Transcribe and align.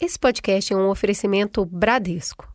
Esse 0.00 0.18
podcast 0.18 0.72
é 0.72 0.76
um 0.76 0.88
oferecimento 0.88 1.62
Bradesco. 1.66 2.48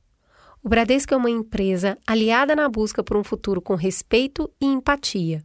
O 0.63 0.69
Bradesco 0.69 1.13
é 1.13 1.17
uma 1.17 1.29
empresa 1.29 1.95
aliada 2.07 2.55
na 2.55 2.67
busca 2.67 3.03
por 3.03 3.15
um 3.15 3.23
futuro 3.23 3.61
com 3.61 3.75
respeito 3.75 4.51
e 4.59 4.65
empatia. 4.65 5.43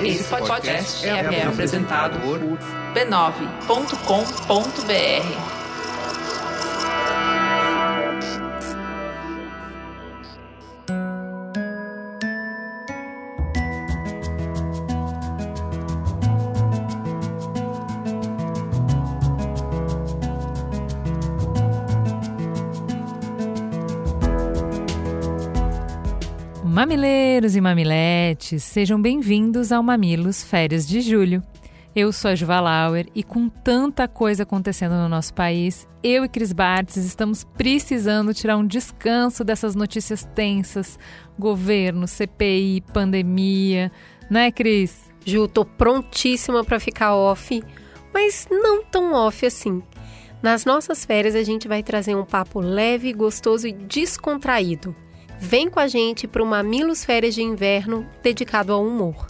Esse 0.00 0.22
podcast 0.24 1.04
é 1.04 1.44
apresentado 1.44 2.20
por 2.20 2.38
b9.com.br. 2.94 5.51
Mamileiros 26.82 27.54
e 27.54 27.60
mamiletes, 27.60 28.64
sejam 28.64 29.00
bem-vindos 29.00 29.70
ao 29.70 29.84
Mamilos 29.84 30.42
Férias 30.42 30.84
de 30.84 31.00
Julho. 31.00 31.40
Eu 31.94 32.12
sou 32.12 32.32
a 32.32 32.34
Juva 32.34 32.58
Lauer 32.58 33.06
e 33.14 33.22
com 33.22 33.48
tanta 33.48 34.08
coisa 34.08 34.42
acontecendo 34.42 34.96
no 34.96 35.08
nosso 35.08 35.32
país, 35.32 35.86
eu 36.02 36.24
e 36.24 36.28
Cris 36.28 36.52
Bartz 36.52 36.96
estamos 36.96 37.44
precisando 37.44 38.34
tirar 38.34 38.56
um 38.56 38.66
descanso 38.66 39.44
dessas 39.44 39.76
notícias 39.76 40.28
tensas, 40.34 40.98
governo, 41.38 42.08
CPI, 42.08 42.82
pandemia, 42.92 43.92
né, 44.28 44.50
Cris? 44.50 45.08
Ju, 45.24 45.46
tô 45.46 45.64
prontíssima 45.64 46.64
para 46.64 46.80
ficar 46.80 47.14
off, 47.14 47.62
mas 48.12 48.48
não 48.50 48.82
tão 48.82 49.12
off 49.12 49.46
assim. 49.46 49.80
Nas 50.42 50.64
nossas 50.64 51.04
férias 51.04 51.36
a 51.36 51.44
gente 51.44 51.68
vai 51.68 51.80
trazer 51.80 52.16
um 52.16 52.24
papo 52.24 52.58
leve, 52.58 53.12
gostoso 53.12 53.68
e 53.68 53.72
descontraído. 53.72 54.96
Vem 55.44 55.68
com 55.68 55.80
a 55.80 55.88
gente 55.88 56.28
para 56.28 56.40
o 56.40 56.46
Mamilos 56.46 57.04
Férias 57.04 57.34
de 57.34 57.42
Inverno 57.42 58.08
dedicado 58.22 58.72
ao 58.72 58.86
humor. 58.86 59.26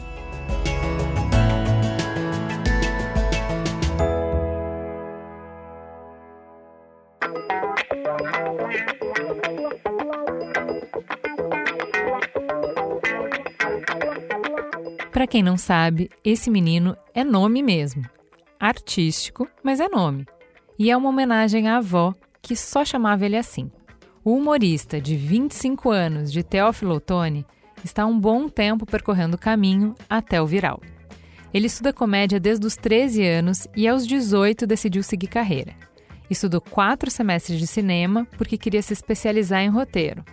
Para 15.11 15.27
quem 15.27 15.43
não 15.43 15.57
sabe, 15.57 16.11
esse 16.23 16.51
menino 16.51 16.95
é 17.15 17.25
nome 17.25 17.63
mesmo. 17.63 18.05
Artístico, 18.61 19.49
mas 19.65 19.81
é 19.81 19.89
nome. 19.89 20.27
E 20.79 20.91
é 20.91 20.97
uma 20.97 21.09
homenagem 21.09 21.69
à 21.69 21.79
avó, 21.79 22.13
que 22.43 22.55
só 22.55 22.85
chamava 22.85 23.25
ele 23.25 23.37
assim. 23.37 23.73
O 24.25 24.37
humorista 24.37 25.01
de 25.01 25.17
25 25.17 25.91
anos 25.91 26.31
de 26.31 26.45
Teófilo 26.45 26.95
Otoni 26.95 27.45
está 27.85 28.07
um 28.07 28.17
bom 28.17 28.49
tempo 28.49 28.87
percorrendo 28.87 29.35
o 29.35 29.39
caminho 29.39 29.97
até 30.09 30.41
o 30.41 30.47
viral. 30.47 30.81
Ele 31.53 31.67
estuda 31.67 31.93
comédia 31.93 32.39
desde 32.39 32.65
os 32.65 32.77
13 32.77 33.27
anos 33.27 33.67
e 33.77 33.89
aos 33.89 34.07
18 34.07 34.65
decidiu 34.65 35.03
seguir 35.03 35.27
carreira. 35.27 35.75
Estudou 36.31 36.61
quatro 36.61 37.11
semestres 37.11 37.59
de 37.59 37.67
cinema 37.67 38.25
porque 38.39 38.57
queria 38.57 38.81
se 38.81 38.93
especializar 38.93 39.61
em 39.61 39.69
roteiro, 39.69 40.25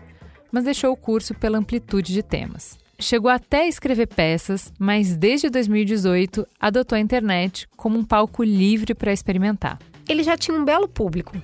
mas 0.51 0.65
deixou 0.65 0.93
o 0.93 0.97
curso 0.97 1.33
pela 1.33 1.57
amplitude 1.57 2.13
de 2.13 2.21
temas. 2.21 2.77
Chegou 2.99 3.31
até 3.31 3.61
a 3.61 3.67
escrever 3.67 4.05
peças, 4.05 4.71
mas 4.77 5.17
desde 5.17 5.49
2018 5.49 6.47
adotou 6.59 6.95
a 6.95 6.99
internet 6.99 7.67
como 7.75 7.97
um 7.97 8.05
palco 8.05 8.43
livre 8.43 8.93
para 8.93 9.11
experimentar. 9.11 9.79
Ele 10.07 10.21
já 10.21 10.37
tinha 10.37 10.55
um 10.55 10.63
belo 10.63 10.87
público, 10.87 11.35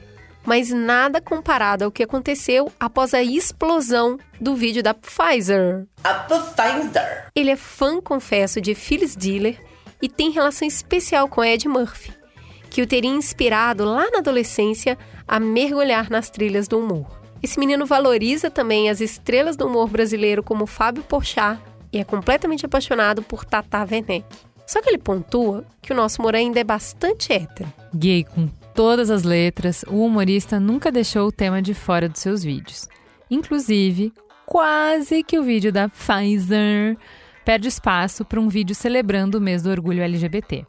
mas 0.45 0.69
nada 0.69 1.19
comparado 1.19 1.83
ao 1.83 1.91
que 1.91 2.03
aconteceu 2.03 2.71
após 2.79 3.13
a 3.13 3.23
explosão 3.23 4.17
do 4.39 4.55
vídeo 4.55 4.83
da 4.83 4.93
Pfizer. 4.93 5.85
A 6.03 6.13
Pfizer. 6.13 7.27
Ele 7.35 7.51
é 7.51 7.55
fã, 7.55 7.99
confesso, 7.99 8.61
de 8.61 8.75
Phyllis 8.75 9.15
Diller 9.15 9.59
e 10.01 10.07
tem 10.07 10.29
relação 10.29 10.67
especial 10.67 11.27
com 11.27 11.43
Ed 11.43 11.67
Murphy, 11.67 12.13
que 12.69 12.81
o 12.81 12.87
teria 12.87 13.09
inspirado 13.09 13.83
lá 13.85 14.09
na 14.11 14.19
adolescência 14.19 14.97
a 15.27 15.39
mergulhar 15.39 16.09
nas 16.09 16.29
trilhas 16.29 16.67
do 16.67 16.79
humor. 16.79 17.07
Esse 17.41 17.59
menino 17.59 17.85
valoriza 17.85 18.49
também 18.49 18.89
as 18.89 19.01
estrelas 19.01 19.55
do 19.55 19.67
humor 19.67 19.89
brasileiro 19.89 20.43
como 20.43 20.65
Fábio 20.65 21.03
Porchat 21.03 21.59
e 21.91 21.99
é 21.99 22.03
completamente 22.03 22.65
apaixonado 22.65 23.21
por 23.21 23.45
Tata 23.45 23.79
Werneck. 23.79 24.25
Só 24.67 24.81
que 24.81 24.89
ele 24.89 24.97
pontua 24.97 25.63
que 25.81 25.93
o 25.93 25.95
nosso 25.95 26.21
humor 26.21 26.35
ainda 26.35 26.59
é 26.59 26.63
bastante 26.63 27.31
hétero. 27.31 27.71
Gay 27.93 28.23
com 28.23 28.49
todas 28.75 29.09
as 29.09 29.23
letras, 29.23 29.83
o 29.87 30.05
humorista 30.05 30.59
nunca 30.59 30.91
deixou 30.91 31.27
o 31.27 31.31
tema 31.31 31.61
de 31.61 31.73
fora 31.73 32.09
dos 32.09 32.19
seus 32.19 32.43
vídeos. 32.43 32.87
Inclusive, 33.31 34.11
quase 34.45 35.23
que 35.23 35.39
o 35.39 35.43
vídeo 35.43 35.71
da 35.71 35.87
Pfizer 35.87 36.97
perde 37.45 37.69
espaço 37.69 38.25
para 38.25 38.39
um 38.39 38.49
vídeo 38.49 38.75
celebrando 38.75 39.37
o 39.37 39.41
mês 39.41 39.63
do 39.63 39.69
orgulho 39.69 40.03
LGBT. 40.03 40.65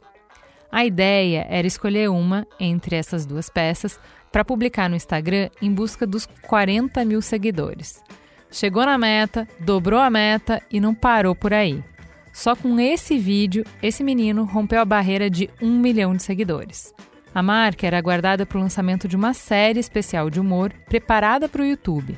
A 0.71 0.85
ideia 0.85 1.45
era 1.49 1.67
escolher 1.67 2.09
uma 2.09 2.47
entre 2.59 2.95
essas 2.95 3.25
duas 3.25 3.49
peças 3.49 3.99
para 4.31 4.45
publicar 4.45 4.89
no 4.89 4.95
Instagram 4.95 5.49
em 5.61 5.71
busca 5.71 6.07
dos 6.07 6.27
40 6.43 7.03
mil 7.03 7.21
seguidores. 7.21 8.01
Chegou 8.49 8.85
na 8.85 8.97
meta, 8.97 9.45
dobrou 9.59 9.99
a 9.99 10.09
meta 10.09 10.61
e 10.71 10.79
não 10.79 10.95
parou 10.95 11.35
por 11.35 11.53
aí. 11.53 11.83
Só 12.31 12.55
com 12.55 12.79
esse 12.79 13.17
vídeo, 13.17 13.65
esse 13.81 14.03
menino 14.03 14.45
rompeu 14.45 14.79
a 14.79 14.85
barreira 14.85 15.29
de 15.29 15.49
um 15.61 15.79
milhão 15.79 16.15
de 16.15 16.23
seguidores. 16.23 16.93
A 17.37 17.43
marca 17.43 17.85
era 17.85 17.99
aguardada 17.99 18.47
para 18.47 18.57
o 18.57 18.61
lançamento 18.61 19.07
de 19.07 19.15
uma 19.15 19.31
série 19.31 19.79
especial 19.79 20.27
de 20.27 20.39
humor 20.39 20.73
preparada 20.89 21.47
para 21.47 21.61
o 21.61 21.65
YouTube. 21.65 22.17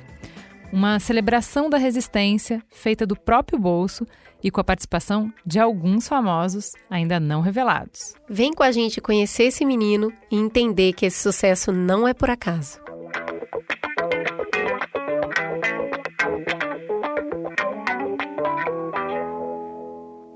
Uma 0.72 0.97
celebração 0.97 1.69
da 1.69 1.78
resistência 1.78 2.63
feita 2.69 3.06
do 3.06 3.18
próprio 3.19 3.59
bolso 3.59 4.07
e 4.41 4.50
com 4.50 4.62
a 4.62 4.63
participação 4.63 5.30
de 5.46 5.59
alguns 5.59 6.07
famosos 6.07 6.72
ainda 6.90 7.19
não 7.19 7.41
revelados. 7.41 8.16
Vem 8.30 8.53
com 8.53 8.63
a 8.63 8.72
gente 8.72 9.02
conhecer 9.02 9.44
esse 9.44 9.66
menino 9.66 10.09
e 10.31 10.38
entender 10.38 10.94
que 10.94 11.07
esse 11.07 11.22
sucesso 11.22 11.74
não 11.74 12.07
é 12.07 12.13
por 12.13 12.30
acaso. 12.30 12.80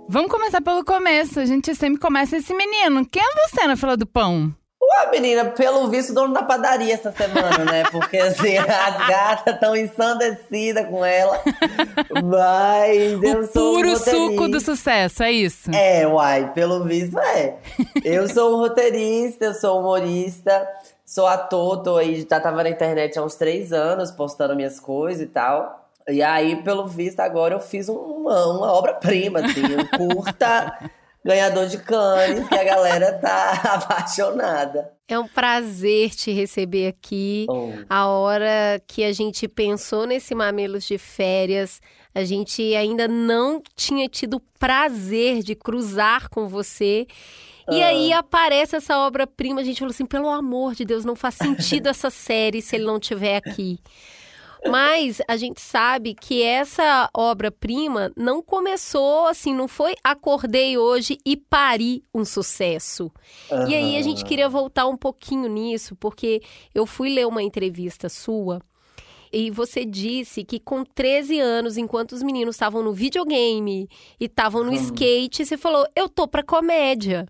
Vamos 0.10 0.30
começar 0.30 0.60
pelo 0.60 0.84
começo. 0.84 1.40
A 1.40 1.46
gente 1.46 1.74
sempre 1.74 2.02
começa 2.02 2.36
esse 2.36 2.54
menino. 2.54 3.06
Quem 3.10 3.24
é 3.24 3.48
você 3.48 3.66
na 3.66 3.78
fila 3.78 3.96
do 3.96 4.06
pão? 4.06 4.54
Ué, 5.00 5.12
menina, 5.12 5.46
pelo 5.46 5.88
visto, 5.88 6.14
dono 6.14 6.34
da 6.34 6.44
padaria 6.44 6.94
essa 6.94 7.12
semana, 7.12 7.66
né? 7.66 7.84
Porque 7.92 8.18
assim, 8.18 8.58
as 8.60 9.08
gatas 9.08 9.54
estão 9.56 9.76
ensandecidas 9.76 10.88
com 10.88 11.04
ela. 11.04 11.42
Mas 12.24 13.20
o 13.20 13.26
eu 13.26 13.48
sou 13.48 13.74
puro 13.74 13.92
um 13.92 13.96
suco 13.96 14.48
do 14.48 14.60
sucesso, 14.60 15.24
é 15.24 15.32
isso? 15.32 15.72
É, 15.74 16.06
uai, 16.06 16.52
pelo 16.54 16.84
visto 16.84 17.18
é. 17.20 17.56
Eu 18.04 18.28
sou 18.28 18.56
um 18.56 18.60
roteirista, 18.60 19.46
eu 19.46 19.54
sou 19.54 19.80
humorista, 19.80 20.68
sou 21.06 21.26
ator, 21.26 21.82
tô 21.82 21.98
aí, 21.98 22.26
já 22.30 22.40
tava 22.40 22.64
na 22.64 22.70
internet 22.70 23.18
há 23.18 23.24
uns 23.24 23.36
três 23.36 23.74
anos, 23.74 24.12
postando 24.12 24.56
minhas 24.56 24.80
coisas 24.80 25.24
e 25.24 25.28
tal. 25.28 25.90
E 26.08 26.22
aí, 26.22 26.62
pelo 26.64 26.86
visto, 26.86 27.22
agora 27.22 27.56
eu 27.56 27.60
fiz 27.60 27.88
uma, 27.88 28.46
uma 28.48 28.74
obra-prima, 28.74 29.40
assim, 29.40 29.62
um 29.64 30.14
curta 30.16 30.78
ganhador 31.26 31.68
de 31.68 31.78
Cannes, 31.78 32.48
que 32.48 32.56
a 32.56 32.64
galera 32.64 33.14
tá 33.20 33.52
apaixonada. 33.76 34.92
É 35.08 35.18
um 35.20 35.28
prazer 35.28 36.12
te 36.12 36.32
receber 36.32 36.88
aqui. 36.88 37.46
Oh. 37.50 37.72
A 37.90 38.08
hora 38.08 38.82
que 38.88 39.04
a 39.04 39.12
gente 39.14 39.48
pensou 39.48 40.06
nesse 40.08 40.34
Mamilos 40.34 40.86
de 40.86 40.98
Férias, 40.98 41.80
a 42.16 42.24
gente 42.24 42.62
ainda 42.76 43.08
não 43.08 43.62
tinha 43.76 44.08
tido 44.08 44.38
o 44.38 44.42
prazer 44.60 45.44
de 45.44 45.56
cruzar 45.56 46.30
com 46.30 46.48
você. 46.48 47.06
E 47.70 47.82
Ah. 47.82 47.88
aí 47.88 48.12
aparece 48.14 48.76
essa 48.76 48.98
obra-prima, 48.98 49.62
a 49.62 49.64
gente 49.64 49.80
falou 49.80 49.92
assim, 49.92 50.06
pelo 50.06 50.30
amor 50.30 50.74
de 50.76 50.84
Deus, 50.84 51.06
não 51.06 51.16
faz 51.16 51.36
sentido 51.36 51.88
essa 51.88 52.10
série 52.10 52.62
se 52.62 52.76
ele 52.76 52.86
não 52.86 52.98
estiver 52.98 53.38
aqui. 53.38 53.80
Mas 54.70 55.22
a 55.28 55.36
gente 55.36 55.60
sabe 55.60 56.14
que 56.14 56.42
essa 56.42 57.10
obra-prima 57.14 58.12
não 58.16 58.42
começou 58.42 59.28
assim, 59.28 59.54
não 59.54 59.68
foi 59.68 59.94
acordei 60.04 60.78
hoje 60.78 61.18
e 61.26 61.36
pari 61.36 62.04
um 62.14 62.24
sucesso. 62.24 63.12
E 63.68 63.76
aí 63.76 63.98
a 63.98 64.02
gente 64.02 64.24
queria 64.24 64.48
voltar 64.48 64.88
um 64.88 64.98
pouquinho 64.98 65.48
nisso, 65.48 65.96
porque 65.96 66.42
eu 66.74 66.86
fui 66.86 67.10
ler 67.10 67.28
uma 67.28 67.44
entrevista 67.44 68.10
sua 68.10 68.62
e 69.34 69.50
você 69.50 69.84
disse 69.84 70.44
que 70.44 70.60
com 70.60 70.84
13 70.84 71.40
anos, 71.40 71.76
enquanto 71.76 72.12
os 72.12 72.22
meninos 72.22 72.54
estavam 72.56 72.84
no 72.84 72.94
videogame 72.94 73.90
e 74.20 74.26
estavam 74.26 74.64
no 74.64 74.72
skate, 74.74 75.44
você 75.44 75.58
falou: 75.58 75.88
"Eu 75.96 76.08
tô 76.08 76.28
pra 76.28 76.44
comédia". 76.44 77.26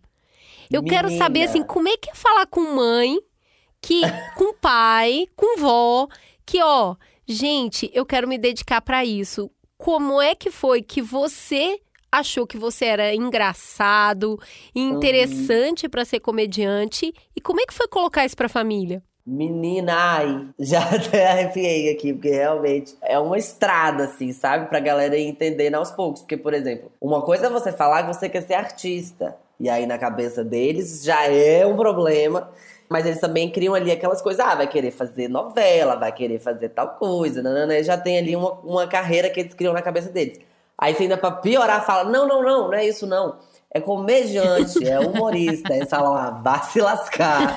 Eu 0.70 0.84
quero 0.84 1.08
Menina. 1.08 1.24
saber 1.24 1.44
assim, 1.44 1.64
como 1.64 1.88
é 1.88 1.96
que 1.96 2.10
é 2.10 2.16
falar 2.16 2.46
com 2.48 2.76
mãe, 2.76 3.20
que 3.82 4.02
com 4.36 4.54
pai, 4.56 5.28
com 5.36 5.60
vó, 5.60 6.08
que 6.46 6.62
ó, 6.62 6.96
gente, 7.28 7.90
eu 7.94 8.06
quero 8.06 8.28
me 8.28 8.38
dedicar 8.38 8.81
pra 8.81 9.06
isso. 9.06 9.50
Como 9.78 10.22
é 10.22 10.36
que 10.36 10.52
foi 10.52 10.81
que 10.81 11.02
você 11.02 11.80
achou 12.14 12.46
que 12.46 12.58
você 12.58 12.86
era 12.86 13.14
engraçado, 13.16 14.40
interessante 14.75 15.86
uhum. 15.86 15.90
para 15.90 16.06
ser 16.06 16.20
comediante. 16.20 17.12
E 17.36 17.42
como 17.42 17.60
é 17.60 17.66
que 17.66 17.74
foi 17.74 17.88
colocar 17.88 18.24
isso 18.24 18.38
para 18.38 18.46
a 18.46 18.50
família? 18.50 19.02
Menina, 19.25 19.94
ai, 19.96 20.48
já 20.60 20.84
até 20.84 21.28
arrepiei 21.31 21.92
aqui, 21.92 22.14
porque 22.14 22.30
realmente 22.30 22.96
é 23.02 23.18
uma 23.18 23.38
estrada, 23.38 24.04
assim, 24.04 24.31
sabe? 24.31 24.68
Pra 24.68 24.80
galera 24.80 25.18
ir 25.18 25.28
entendendo 25.28 25.75
aos 25.75 25.92
poucos. 25.92 26.22
Porque, 26.22 26.38
por 26.38 26.54
exemplo, 26.54 26.92
uma 27.02 27.22
coisa 27.22 27.48
é 27.48 27.50
você 27.50 27.72
falar 27.72 28.04
que 28.04 28.14
você 28.14 28.30
quer 28.30 28.42
ser 28.42 28.56
artista. 28.56 29.36
E 29.60 29.70
aí, 29.70 29.86
na 29.86 29.98
cabeça 29.98 30.44
deles, 30.44 31.04
já 31.04 31.25
é 31.25 31.66
um 31.66 31.78
problema. 31.78 32.52
Mas 32.90 33.06
eles 33.06 33.20
também 33.20 33.50
criam 33.50 33.74
ali 33.74 33.92
aquelas 33.92 34.22
coisas, 34.22 34.46
ah, 34.46 34.56
vai 34.56 34.68
querer 34.68 34.92
fazer 34.92 35.28
novela, 35.28 35.96
vai 35.96 36.12
querer 36.12 36.40
fazer 36.40 36.70
tal 36.70 36.90
coisa, 36.90 37.42
nanana, 37.42 37.82
já 37.84 37.98
tem 37.98 38.18
ali 38.18 38.36
uma, 38.36 38.52
uma 38.60 38.88
carreira 38.88 39.30
que 39.30 39.40
eles 39.40 39.54
criam 39.54 39.74
na 39.74 39.82
cabeça 39.82 40.10
deles. 40.10 40.40
Aí 40.78 40.94
você 40.94 41.04
ainda 41.04 41.18
pra 41.18 41.32
piorar 41.32 41.86
fala, 41.86 42.10
não, 42.10 42.28
não, 42.28 42.44
não, 42.44 42.68
não 42.68 42.74
é 42.74 42.86
isso 42.86 43.08
não 43.08 43.38
é 43.74 43.82
comediante, 43.82 44.88
é 44.88 45.00
humorista. 45.00 45.74
Aí 45.74 45.86
fala 45.86 46.10
lá, 46.10 46.30
vá 46.30 46.60
se 46.60 46.80
lascar. 46.80 47.56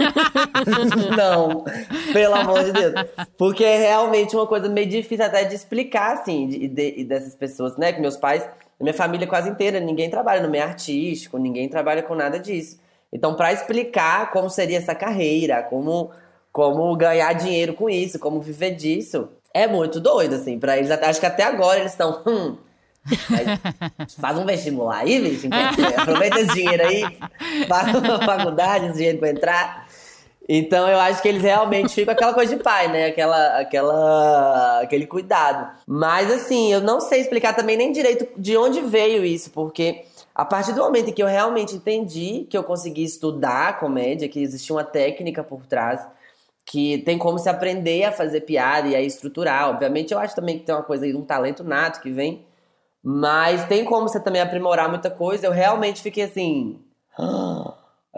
não, 1.15 1.65
pelo 2.13 2.35
amor 2.35 2.65
de 2.65 2.73
Deus. 2.73 2.95
Porque 3.37 3.63
é 3.63 3.77
realmente 3.89 4.35
uma 4.35 4.47
coisa 4.47 4.69
meio 4.69 4.89
difícil 4.89 5.27
até 5.27 5.45
de 5.45 5.55
explicar, 5.55 6.15
assim, 6.15 6.49
de, 6.49 6.69
de, 6.69 7.05
dessas 7.05 7.35
pessoas, 7.35 7.77
né? 7.77 7.93
Que 7.93 8.01
meus 8.01 8.17
pais, 8.17 8.49
minha 8.81 8.95
família 8.95 9.27
quase 9.27 9.51
inteira, 9.51 9.79
ninguém 9.79 10.09
trabalha 10.09 10.43
no 10.43 10.49
meio 10.49 10.65
artístico, 10.65 11.37
ninguém 11.37 11.69
trabalha 11.69 12.03
com 12.03 12.15
nada 12.15 12.39
disso. 12.39 12.81
Então, 13.17 13.35
para 13.35 13.51
explicar 13.51 14.31
como 14.31 14.51
seria 14.51 14.77
essa 14.77 14.95
carreira, 14.95 15.63
como, 15.63 16.11
como 16.53 16.95
ganhar 16.95 17.33
dinheiro 17.33 17.73
com 17.73 17.89
isso, 17.89 18.19
como 18.19 18.43
viver 18.43 18.73
disso, 18.73 19.31
é 19.55 19.67
muito 19.67 19.99
doido, 19.99 20.35
assim, 20.35 20.59
para 20.59 20.77
eles. 20.77 20.91
Acho 20.91 21.19
que 21.19 21.25
até 21.25 21.43
agora 21.43 21.81
eles 21.81 21.93
estão, 21.93 22.23
hum, 22.27 22.57
faz 24.21 24.37
um 24.37 24.45
vestibular 24.45 24.99
aí, 24.99 25.19
bicho. 25.19 25.49
Aproveita 25.97 26.41
esse 26.41 26.53
dinheiro 26.53 26.87
aí, 26.87 27.19
paga 27.67 27.99
uma 27.99 28.21
faculdade, 28.21 28.89
esse 28.89 28.97
dinheiro 28.97 29.19
pra 29.19 29.31
entrar. 29.31 29.87
Então 30.47 30.87
eu 30.87 31.01
acho 31.01 31.23
que 31.23 31.29
eles 31.29 31.43
realmente 31.43 31.95
ficam 31.95 32.13
aquela 32.13 32.35
coisa 32.35 32.55
de 32.55 32.63
pai, 32.63 32.89
né? 32.89 33.07
Aquela, 33.07 33.61
aquela, 33.61 34.81
aquele 34.83 35.07
cuidado. 35.07 35.75
Mas 35.87 36.31
assim, 36.31 36.71
eu 36.71 36.83
não 36.83 37.01
sei 37.01 37.23
explicar 37.23 37.55
também 37.55 37.79
nem 37.79 37.93
direito 37.93 38.29
de 38.37 38.59
onde 38.59 38.83
veio 38.83 39.25
isso, 39.25 39.51
porque 39.51 40.05
a 40.37 40.45
partir 40.45 40.73
do 40.73 40.83
momento 40.83 41.11
em 41.11 41.13
que 41.13 41.23
eu 41.23 41.27
realmente 41.27 41.75
entendi 41.75 42.47
que 42.49 42.57
eu 42.57 42.63
consegui 42.63 43.03
estudar 43.03 43.79
comédia, 43.79 44.29
que 44.29 44.41
existia 44.41 44.75
uma 44.75 44.85
técnica 44.85 45.43
por 45.43 45.67
trás, 45.67 46.07
que 46.65 46.99
tem 46.99 47.17
como 47.19 47.39
se 47.39 47.49
aprender 47.49 48.05
a 48.05 48.13
fazer 48.13 48.43
piada 48.43 48.89
e 48.89 48.95
a 48.95 49.01
estruturar. 49.01 49.71
Obviamente, 49.71 50.13
eu 50.13 50.19
acho 50.19 50.35
também 50.35 50.59
que 50.59 50.65
tem 50.65 50.75
uma 50.75 50.83
coisa 50.83 51.05
aí, 51.05 51.15
um 51.15 51.25
talento 51.25 51.65
nato 51.65 52.01
que 52.01 52.11
vem 52.11 52.45
mas 53.09 53.65
tem 53.69 53.85
como 53.85 54.09
você 54.09 54.19
também 54.19 54.43
aprimorar 54.43 54.89
muita 54.89 55.09
coisa. 55.09 55.47
Eu 55.47 55.53
realmente 55.53 56.03
fiquei 56.03 56.25
assim. 56.25 56.81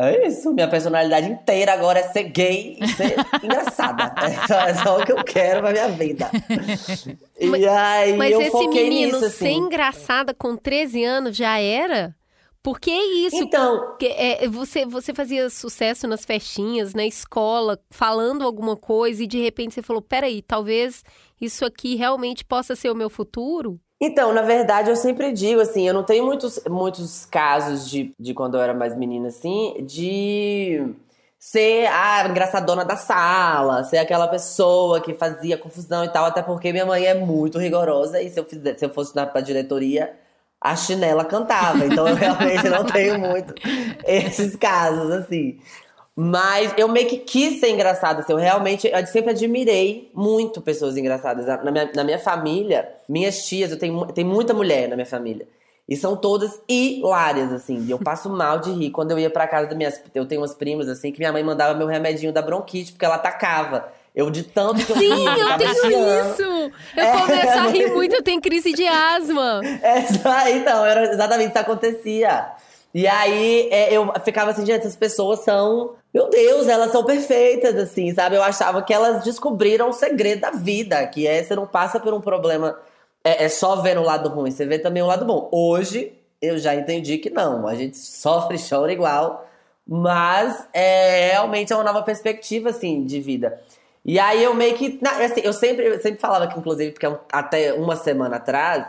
É 0.00 0.28
isso, 0.28 0.52
minha 0.52 0.68
personalidade 0.68 1.28
inteira 1.28 1.72
agora 1.72 1.98
é 1.98 2.04
ser 2.04 2.24
gay 2.24 2.78
e 2.80 2.86
ser 2.86 3.16
engraçada. 3.42 4.14
É 4.22 4.46
só, 4.46 4.60
é 4.60 4.74
só, 4.74 4.98
o 5.00 5.04
que 5.04 5.10
eu 5.10 5.24
quero 5.24 5.60
pra 5.60 5.72
minha 5.72 5.88
vida. 5.88 6.30
E 7.40 7.68
aí 7.68 8.16
mas 8.16 8.32
eu 8.32 8.40
esse 8.40 8.66
menino 8.66 9.12
nisso, 9.12 9.24
assim. 9.24 9.30
ser 9.30 9.50
engraçada 9.52 10.34
com 10.34 10.56
13 10.56 11.04
anos 11.04 11.36
já 11.36 11.56
era? 11.60 12.12
Porque 12.60 12.90
é 12.90 13.06
isso. 13.26 13.36
Então. 13.36 13.96
Que, 13.96 14.08
é, 14.08 14.48
você, 14.48 14.84
você 14.84 15.14
fazia 15.14 15.48
sucesso 15.48 16.08
nas 16.08 16.24
festinhas, 16.24 16.94
na 16.94 17.06
escola, 17.06 17.78
falando 17.90 18.44
alguma 18.44 18.76
coisa, 18.76 19.22
e 19.22 19.26
de 19.26 19.40
repente 19.40 19.74
você 19.74 19.82
falou: 19.82 20.02
peraí, 20.02 20.42
talvez 20.42 21.04
isso 21.40 21.64
aqui 21.64 21.94
realmente 21.94 22.44
possa 22.44 22.74
ser 22.74 22.90
o 22.90 22.94
meu 22.94 23.08
futuro? 23.08 23.80
Então, 24.00 24.32
na 24.32 24.42
verdade, 24.42 24.90
eu 24.90 24.96
sempre 24.96 25.32
digo 25.32 25.60
assim, 25.60 25.86
eu 25.86 25.92
não 25.94 26.04
tenho 26.04 26.24
muitos, 26.24 26.60
muitos 26.68 27.26
casos 27.26 27.88
de, 27.90 28.14
de 28.18 28.32
quando 28.32 28.56
eu 28.56 28.62
era 28.62 28.72
mais 28.72 28.96
menina, 28.96 29.28
assim, 29.28 29.74
de 29.84 30.94
ser 31.38 31.86
a 31.86 32.28
engraçadona 32.28 32.84
da 32.84 32.96
sala, 32.96 33.84
ser 33.84 33.98
aquela 33.98 34.28
pessoa 34.28 35.00
que 35.00 35.14
fazia 35.14 35.58
confusão 35.58 36.04
e 36.04 36.08
tal, 36.08 36.24
até 36.26 36.42
porque 36.42 36.72
minha 36.72 36.86
mãe 36.86 37.06
é 37.06 37.14
muito 37.14 37.58
rigorosa 37.58 38.20
e 38.22 38.30
se 38.30 38.38
eu, 38.38 38.46
se 38.48 38.84
eu 38.84 38.90
fosse 38.90 39.14
na 39.16 39.26
pra 39.26 39.40
diretoria, 39.40 40.14
a 40.60 40.76
chinela 40.76 41.24
cantava. 41.24 41.84
Então 41.86 42.08
eu 42.08 42.14
realmente 42.16 42.68
não 42.68 42.84
tenho 42.84 43.18
muito 43.18 43.54
esses 44.06 44.56
casos, 44.56 45.10
assim. 45.12 45.58
Mas 46.20 46.74
eu 46.76 46.88
meio 46.88 47.06
que 47.06 47.18
quis 47.18 47.60
ser 47.60 47.70
engraçada. 47.70 48.22
Assim, 48.22 48.32
eu 48.32 48.38
realmente 48.38 48.88
eu 48.88 49.06
sempre 49.06 49.30
admirei 49.30 50.10
muito 50.12 50.60
pessoas 50.60 50.96
engraçadas. 50.96 51.46
Na 51.46 51.70
minha, 51.70 51.92
na 51.94 52.02
minha 52.02 52.18
família, 52.18 52.88
minhas 53.08 53.46
tias, 53.46 53.70
eu 53.70 53.78
tenho, 53.78 54.04
tenho 54.06 54.26
muita 54.26 54.52
mulher 54.52 54.88
na 54.88 54.96
minha 54.96 55.06
família. 55.06 55.46
E 55.88 55.94
são 55.94 56.16
todas 56.16 56.60
hilárias, 56.68 57.52
assim. 57.52 57.84
E 57.86 57.92
eu 57.92 58.00
passo 58.00 58.28
mal 58.28 58.58
de 58.58 58.72
rir. 58.72 58.90
Quando 58.90 59.12
eu 59.12 59.18
ia 59.20 59.30
pra 59.30 59.46
casa 59.46 59.68
das 59.68 59.76
minhas. 59.76 60.02
Eu 60.12 60.26
tenho 60.26 60.40
umas 60.40 60.52
primas, 60.54 60.88
assim, 60.88 61.12
que 61.12 61.20
minha 61.20 61.30
mãe 61.30 61.44
mandava 61.44 61.72
meu 61.78 61.86
remedinho 61.86 62.32
da 62.32 62.42
bronquite, 62.42 62.90
porque 62.90 63.04
ela 63.04 63.14
atacava. 63.14 63.88
Eu 64.12 64.28
de 64.28 64.42
tanto 64.42 64.84
que 64.84 64.90
eu 64.90 64.96
Sim, 64.96 65.24
eu 65.24 65.56
tenho 65.56 65.74
chiando. 65.74 66.32
isso! 66.32 66.72
Eu 66.96 67.04
é, 67.04 67.12
começo 67.20 67.58
a 67.60 67.66
rir 67.68 67.92
muito, 67.92 68.16
eu 68.16 68.22
tenho 68.24 68.40
crise 68.40 68.72
de 68.72 68.84
asma. 68.88 69.60
É, 69.80 70.50
então, 70.50 70.84
era 70.84 71.12
exatamente 71.12 71.44
isso 71.44 71.52
que 71.52 71.58
acontecia. 71.58 72.58
E 72.94 73.06
aí 73.06 73.68
é, 73.70 73.92
eu 73.94 74.10
ficava 74.24 74.50
assim, 74.50 74.64
gente, 74.64 74.80
essas 74.80 74.96
pessoas 74.96 75.40
são. 75.40 75.94
Meu 76.12 76.28
Deus, 76.30 76.66
elas 76.68 76.90
são 76.90 77.04
perfeitas, 77.04 77.76
assim, 77.76 78.12
sabe? 78.14 78.36
Eu 78.36 78.42
achava 78.42 78.82
que 78.82 78.92
elas 78.92 79.22
descobriram 79.22 79.90
o 79.90 79.92
segredo 79.92 80.40
da 80.40 80.50
vida, 80.50 81.06
que 81.06 81.26
é 81.26 81.42
você 81.42 81.54
não 81.54 81.66
passa 81.66 82.00
por 82.00 82.14
um 82.14 82.20
problema. 82.20 82.78
É, 83.22 83.44
é 83.44 83.48
só 83.48 83.76
ver 83.76 83.98
o 83.98 84.02
lado 84.02 84.28
ruim, 84.28 84.50
você 84.50 84.64
vê 84.64 84.78
também 84.78 85.02
o 85.02 85.06
lado 85.06 85.24
bom. 85.24 85.48
Hoje 85.52 86.12
eu 86.40 86.58
já 86.58 86.74
entendi 86.74 87.18
que 87.18 87.30
não, 87.30 87.66
a 87.66 87.74
gente 87.74 87.98
sofre 87.98 88.56
e 88.56 88.68
chora 88.68 88.92
igual, 88.92 89.46
mas 89.86 90.66
é 90.72 91.32
realmente 91.32 91.72
é 91.72 91.76
uma 91.76 91.84
nova 91.84 92.02
perspectiva, 92.02 92.70
assim, 92.70 93.04
de 93.04 93.20
vida. 93.20 93.60
E 94.04 94.18
aí 94.18 94.42
eu 94.42 94.54
meio 94.54 94.74
que. 94.74 94.98
Assim, 95.22 95.40
eu 95.44 95.52
sempre, 95.52 95.86
eu 95.86 96.00
sempre 96.00 96.20
falava 96.20 96.46
que, 96.46 96.58
inclusive, 96.58 96.92
porque 96.92 97.06
até 97.30 97.74
uma 97.74 97.96
semana 97.96 98.36
atrás 98.36 98.86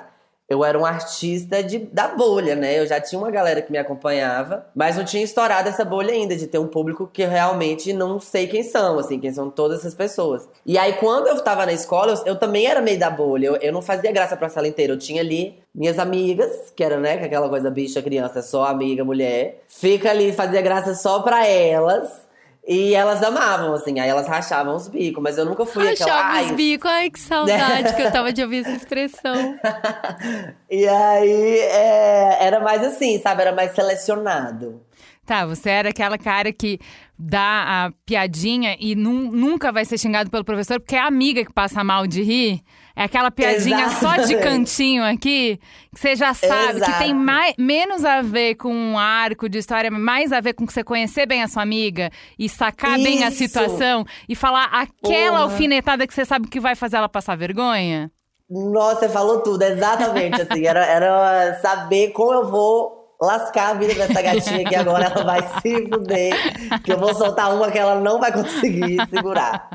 eu 0.49 0.65
era 0.65 0.77
um 0.77 0.85
artista 0.85 1.61
de, 1.61 1.77
da 1.77 2.07
bolha, 2.07 2.55
né? 2.55 2.79
Eu 2.79 2.87
já 2.87 2.99
tinha 2.99 3.19
uma 3.19 3.29
galera 3.29 3.61
que 3.61 3.71
me 3.71 3.77
acompanhava, 3.77 4.65
mas 4.75 4.97
não 4.97 5.05
tinha 5.05 5.23
estourado 5.23 5.69
essa 5.69 5.85
bolha 5.85 6.11
ainda, 6.11 6.35
de 6.35 6.47
ter 6.47 6.57
um 6.57 6.67
público 6.67 7.09
que 7.11 7.21
eu 7.21 7.29
realmente 7.29 7.93
não 7.93 8.19
sei 8.19 8.47
quem 8.47 8.63
são, 8.63 8.97
assim, 8.97 9.19
quem 9.19 9.31
são 9.31 9.49
todas 9.49 9.79
essas 9.79 9.93
pessoas. 9.93 10.49
E 10.65 10.77
aí, 10.77 10.93
quando 10.93 11.27
eu 11.27 11.39
tava 11.41 11.65
na 11.65 11.73
escola, 11.73 12.13
eu, 12.13 12.33
eu 12.33 12.35
também 12.35 12.65
era 12.65 12.81
meio 12.81 12.97
da 12.97 13.09
bolha, 13.09 13.47
eu, 13.47 13.55
eu 13.57 13.71
não 13.71 13.81
fazia 13.81 14.11
graça 14.11 14.35
pra 14.35 14.49
sala 14.49 14.67
inteira, 14.67 14.93
eu 14.93 14.97
tinha 14.97 15.21
ali 15.21 15.59
minhas 15.73 15.99
amigas, 15.99 16.73
que 16.75 16.83
era, 16.83 16.99
né, 16.99 17.13
aquela 17.23 17.47
coisa 17.47 17.69
bicha 17.69 18.01
criança, 18.01 18.41
só 18.41 18.65
amiga, 18.65 19.05
mulher, 19.05 19.61
fica 19.67 20.09
ali, 20.09 20.33
fazia 20.33 20.61
graça 20.61 20.95
só 20.95 21.19
pra 21.19 21.45
elas. 21.45 22.27
E 22.71 22.93
elas 22.93 23.23
amavam, 23.23 23.73
assim, 23.73 23.99
aí 23.99 24.07
elas 24.07 24.27
rachavam 24.27 24.75
os 24.75 24.87
bicos, 24.87 25.23
mas 25.23 25.39
eu 25.39 25.43
nunca 25.43 25.65
fui 25.65 25.83
Rachava 25.83 26.11
aquela. 26.11 26.23
Rachava 26.27 26.45
os 26.45 26.51
bicos, 26.51 26.91
ai 26.91 27.09
que 27.09 27.19
saudade 27.19 27.95
que 27.95 28.01
eu 28.03 28.11
tava 28.11 28.31
de 28.31 28.43
ouvir 28.43 28.59
essa 28.59 28.69
expressão. 28.69 29.59
e 30.69 30.87
aí 30.87 31.57
é, 31.61 32.45
era 32.45 32.59
mais 32.59 32.83
assim, 32.83 33.19
sabe? 33.19 33.41
Era 33.41 33.53
mais 33.53 33.71
selecionado. 33.71 34.83
Tá, 35.25 35.47
você 35.47 35.71
era 35.71 35.89
aquela 35.89 36.19
cara 36.19 36.53
que 36.53 36.79
dá 37.17 37.85
a 37.87 37.91
piadinha 38.05 38.77
e 38.79 38.93
nu 38.95 39.31
nunca 39.31 39.71
vai 39.71 39.83
ser 39.83 39.97
xingado 39.97 40.29
pelo 40.29 40.45
professor 40.45 40.79
porque 40.79 40.95
é 40.95 40.99
a 40.99 41.07
amiga 41.07 41.43
que 41.43 41.51
passa 41.51 41.83
mal 41.83 42.05
de 42.05 42.21
rir. 42.21 42.61
É 42.99 43.03
aquela 43.03 43.31
piadinha 43.31 43.91
só 43.91 44.17
de 44.17 44.35
cantinho 44.39 45.05
aqui, 45.05 45.57
que 45.95 45.97
você 46.01 46.17
já 46.17 46.33
sabe 46.33 46.79
Exato. 46.79 46.91
que 46.91 46.97
tem 46.97 47.13
mais, 47.13 47.55
menos 47.57 48.03
a 48.03 48.21
ver 48.21 48.55
com 48.55 48.75
um 48.75 48.99
arco 48.99 49.47
de 49.47 49.57
história, 49.57 49.89
mais 49.89 50.33
a 50.33 50.41
ver 50.41 50.51
com 50.51 50.65
você 50.65 50.83
conhecer 50.83 51.25
bem 51.25 51.41
a 51.41 51.47
sua 51.47 51.63
amiga 51.63 52.11
e 52.37 52.49
sacar 52.49 52.99
Isso. 52.99 53.03
bem 53.07 53.23
a 53.23 53.31
situação 53.31 54.05
e 54.27 54.35
falar 54.35 54.65
aquela 54.65 55.37
Porra. 55.37 55.43
alfinetada 55.43 56.05
que 56.05 56.13
você 56.13 56.25
sabe 56.25 56.49
que 56.49 56.59
vai 56.59 56.75
fazer 56.75 56.97
ela 56.97 57.07
passar 57.07 57.37
vergonha. 57.37 58.11
Nossa, 58.49 58.99
você 58.99 59.09
falou 59.09 59.39
tudo, 59.43 59.61
exatamente 59.61 60.41
assim. 60.41 60.67
Era, 60.67 60.85
era 60.85 61.57
saber 61.61 62.09
como 62.09 62.33
eu 62.33 62.51
vou 62.51 62.98
lascar 63.21 63.69
a 63.69 63.73
vida 63.73 63.93
dessa 63.93 64.21
gatinha 64.21 64.63
que 64.63 64.75
agora 64.75 65.05
ela 65.05 65.23
vai 65.23 65.41
se 65.59 65.87
fuder. 65.87 66.33
Que 66.83 66.93
eu 66.93 66.99
vou 66.99 67.13
soltar 67.13 67.53
uma 67.53 67.69
que 67.69 67.77
ela 67.77 67.95
não 67.99 68.19
vai 68.19 68.31
conseguir 68.31 68.97
segurar. 69.09 69.69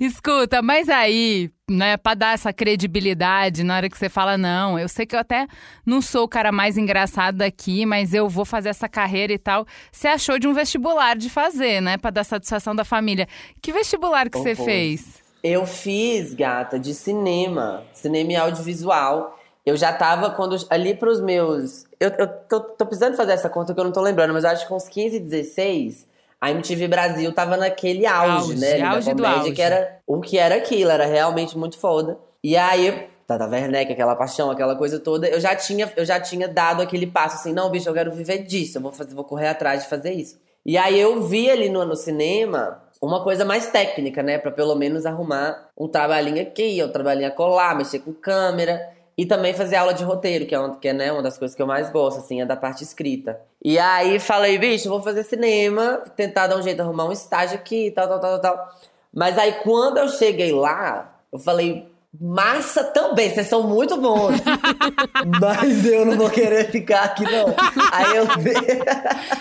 Escuta, 0.00 0.62
mas 0.62 0.88
aí, 0.88 1.50
né, 1.70 1.96
pra 1.96 2.14
dar 2.14 2.34
essa 2.34 2.52
credibilidade 2.52 3.62
na 3.62 3.76
hora 3.76 3.88
que 3.88 3.98
você 3.98 4.08
fala, 4.08 4.38
não, 4.38 4.78
eu 4.78 4.88
sei 4.88 5.04
que 5.04 5.14
eu 5.14 5.20
até 5.20 5.46
não 5.84 6.00
sou 6.00 6.24
o 6.24 6.28
cara 6.28 6.50
mais 6.50 6.76
engraçado 6.78 7.38
daqui, 7.38 7.84
mas 7.84 8.14
eu 8.14 8.28
vou 8.28 8.44
fazer 8.44 8.70
essa 8.70 8.88
carreira 8.88 9.32
e 9.32 9.38
tal. 9.38 9.66
Você 9.92 10.08
achou 10.08 10.38
de 10.38 10.48
um 10.48 10.54
vestibular 10.54 11.16
de 11.16 11.28
fazer, 11.28 11.80
né, 11.80 11.96
pra 11.98 12.10
dar 12.10 12.24
satisfação 12.24 12.74
da 12.74 12.84
família. 12.84 13.28
Que 13.60 13.72
vestibular 13.72 14.30
que 14.30 14.38
oh, 14.38 14.42
você 14.42 14.54
fez? 14.54 15.22
Eu 15.42 15.66
fiz, 15.66 16.34
gata, 16.34 16.78
de 16.78 16.94
cinema, 16.94 17.84
cinema 17.92 18.32
e 18.32 18.36
audiovisual. 18.36 19.38
Eu 19.64 19.76
já 19.76 19.92
tava 19.92 20.30
quando 20.30 20.56
ali 20.70 20.94
pros 20.94 21.20
meus. 21.20 21.85
Eu, 21.98 22.10
eu 22.10 22.26
tô, 22.26 22.60
tô 22.60 22.86
precisando 22.86 23.16
fazer 23.16 23.32
essa 23.32 23.48
conta 23.48 23.72
que 23.72 23.80
eu 23.80 23.84
não 23.84 23.92
tô 23.92 24.00
lembrando, 24.00 24.32
mas 24.32 24.44
eu 24.44 24.50
acho 24.50 24.62
que 24.64 24.68
com 24.68 24.76
uns 24.76 24.88
15, 24.88 25.18
16 25.18 26.06
a 26.40 26.50
MTV 26.50 26.88
Brasil 26.88 27.32
tava 27.32 27.56
naquele 27.56 28.06
auge, 28.06 28.52
auge 28.52 28.58
né? 28.58 28.82
Auge 28.82 29.14
da 29.14 29.14
comédia, 29.14 29.54
que 29.54 29.62
era 29.62 29.98
o 30.06 30.20
que 30.20 30.38
era 30.38 30.56
aquilo, 30.56 30.90
era 30.90 31.06
realmente 31.06 31.56
muito 31.56 31.78
foda. 31.78 32.18
E 32.44 32.56
aí 32.56 33.08
Tata 33.26 33.48
Werneck, 33.48 33.92
aquela 33.92 34.14
paixão, 34.14 34.50
aquela 34.50 34.76
coisa 34.76 35.00
toda, 35.00 35.26
eu 35.26 35.40
já 35.40 35.56
tinha, 35.56 35.92
eu 35.96 36.04
já 36.04 36.20
tinha 36.20 36.46
dado 36.46 36.80
aquele 36.80 37.06
passo 37.06 37.36
assim, 37.36 37.52
não, 37.52 37.70
bicho, 37.70 37.88
eu 37.88 37.94
quero 37.94 38.12
viver 38.12 38.44
disso, 38.44 38.78
eu 38.78 38.82
vou 38.82 38.92
fazer, 38.92 39.14
vou 39.14 39.24
correr 39.24 39.48
atrás 39.48 39.82
de 39.82 39.88
fazer 39.88 40.12
isso. 40.12 40.38
E 40.64 40.78
aí 40.78 40.98
eu 40.98 41.22
vi 41.22 41.50
ali 41.50 41.68
no, 41.68 41.84
no 41.84 41.96
cinema 41.96 42.82
uma 43.00 43.22
coisa 43.22 43.44
mais 43.44 43.68
técnica, 43.68 44.22
né, 44.22 44.38
para 44.38 44.50
pelo 44.50 44.74
menos 44.74 45.04
arrumar 45.04 45.70
um 45.76 45.88
trabalhinho 45.88 46.40
aqui, 46.40 46.82
um 46.82 46.90
trabalhinho 46.90 47.32
colar, 47.32 47.76
mexer 47.76 47.98
com 47.98 48.12
câmera 48.12 48.95
e 49.16 49.24
também 49.24 49.54
fazer 49.54 49.76
aula 49.76 49.94
de 49.94 50.04
roteiro, 50.04 50.44
que 50.44 50.54
é, 50.54 50.58
uma, 50.58 50.76
que 50.76 50.88
é 50.88 50.92
né, 50.92 51.10
uma 51.10 51.22
das 51.22 51.38
coisas 51.38 51.54
que 51.54 51.62
eu 51.62 51.66
mais 51.66 51.90
gosto, 51.90 52.18
assim, 52.18 52.42
é 52.42 52.44
da 52.46 52.56
parte 52.56 52.84
escrita. 52.84 53.40
E 53.64 53.78
aí 53.78 54.18
falei, 54.18 54.58
bicho, 54.58 54.88
vou 54.88 55.02
fazer 55.02 55.22
cinema, 55.22 56.02
tentar 56.14 56.46
dar 56.46 56.58
um 56.58 56.62
jeito 56.62 56.76
de 56.76 56.82
arrumar 56.82 57.06
um 57.06 57.12
estágio 57.12 57.56
aqui, 57.56 57.90
tal, 57.90 58.08
tal, 58.08 58.20
tal, 58.20 58.40
tal. 58.40 58.68
Mas 59.14 59.38
aí 59.38 59.52
quando 59.62 59.96
eu 59.96 60.08
cheguei 60.08 60.52
lá, 60.52 61.20
eu 61.32 61.38
falei, 61.38 61.86
Massa 62.18 62.82
também, 62.82 63.28
vocês 63.28 63.46
são 63.46 63.62
muito 63.62 64.00
bons. 64.00 64.40
Mas 65.40 65.84
eu 65.84 66.06
não 66.06 66.16
vou 66.16 66.30
querer 66.30 66.70
ficar 66.70 67.04
aqui, 67.04 67.24
não. 67.24 67.54
Aí 67.92 68.16
eu. 68.16 68.26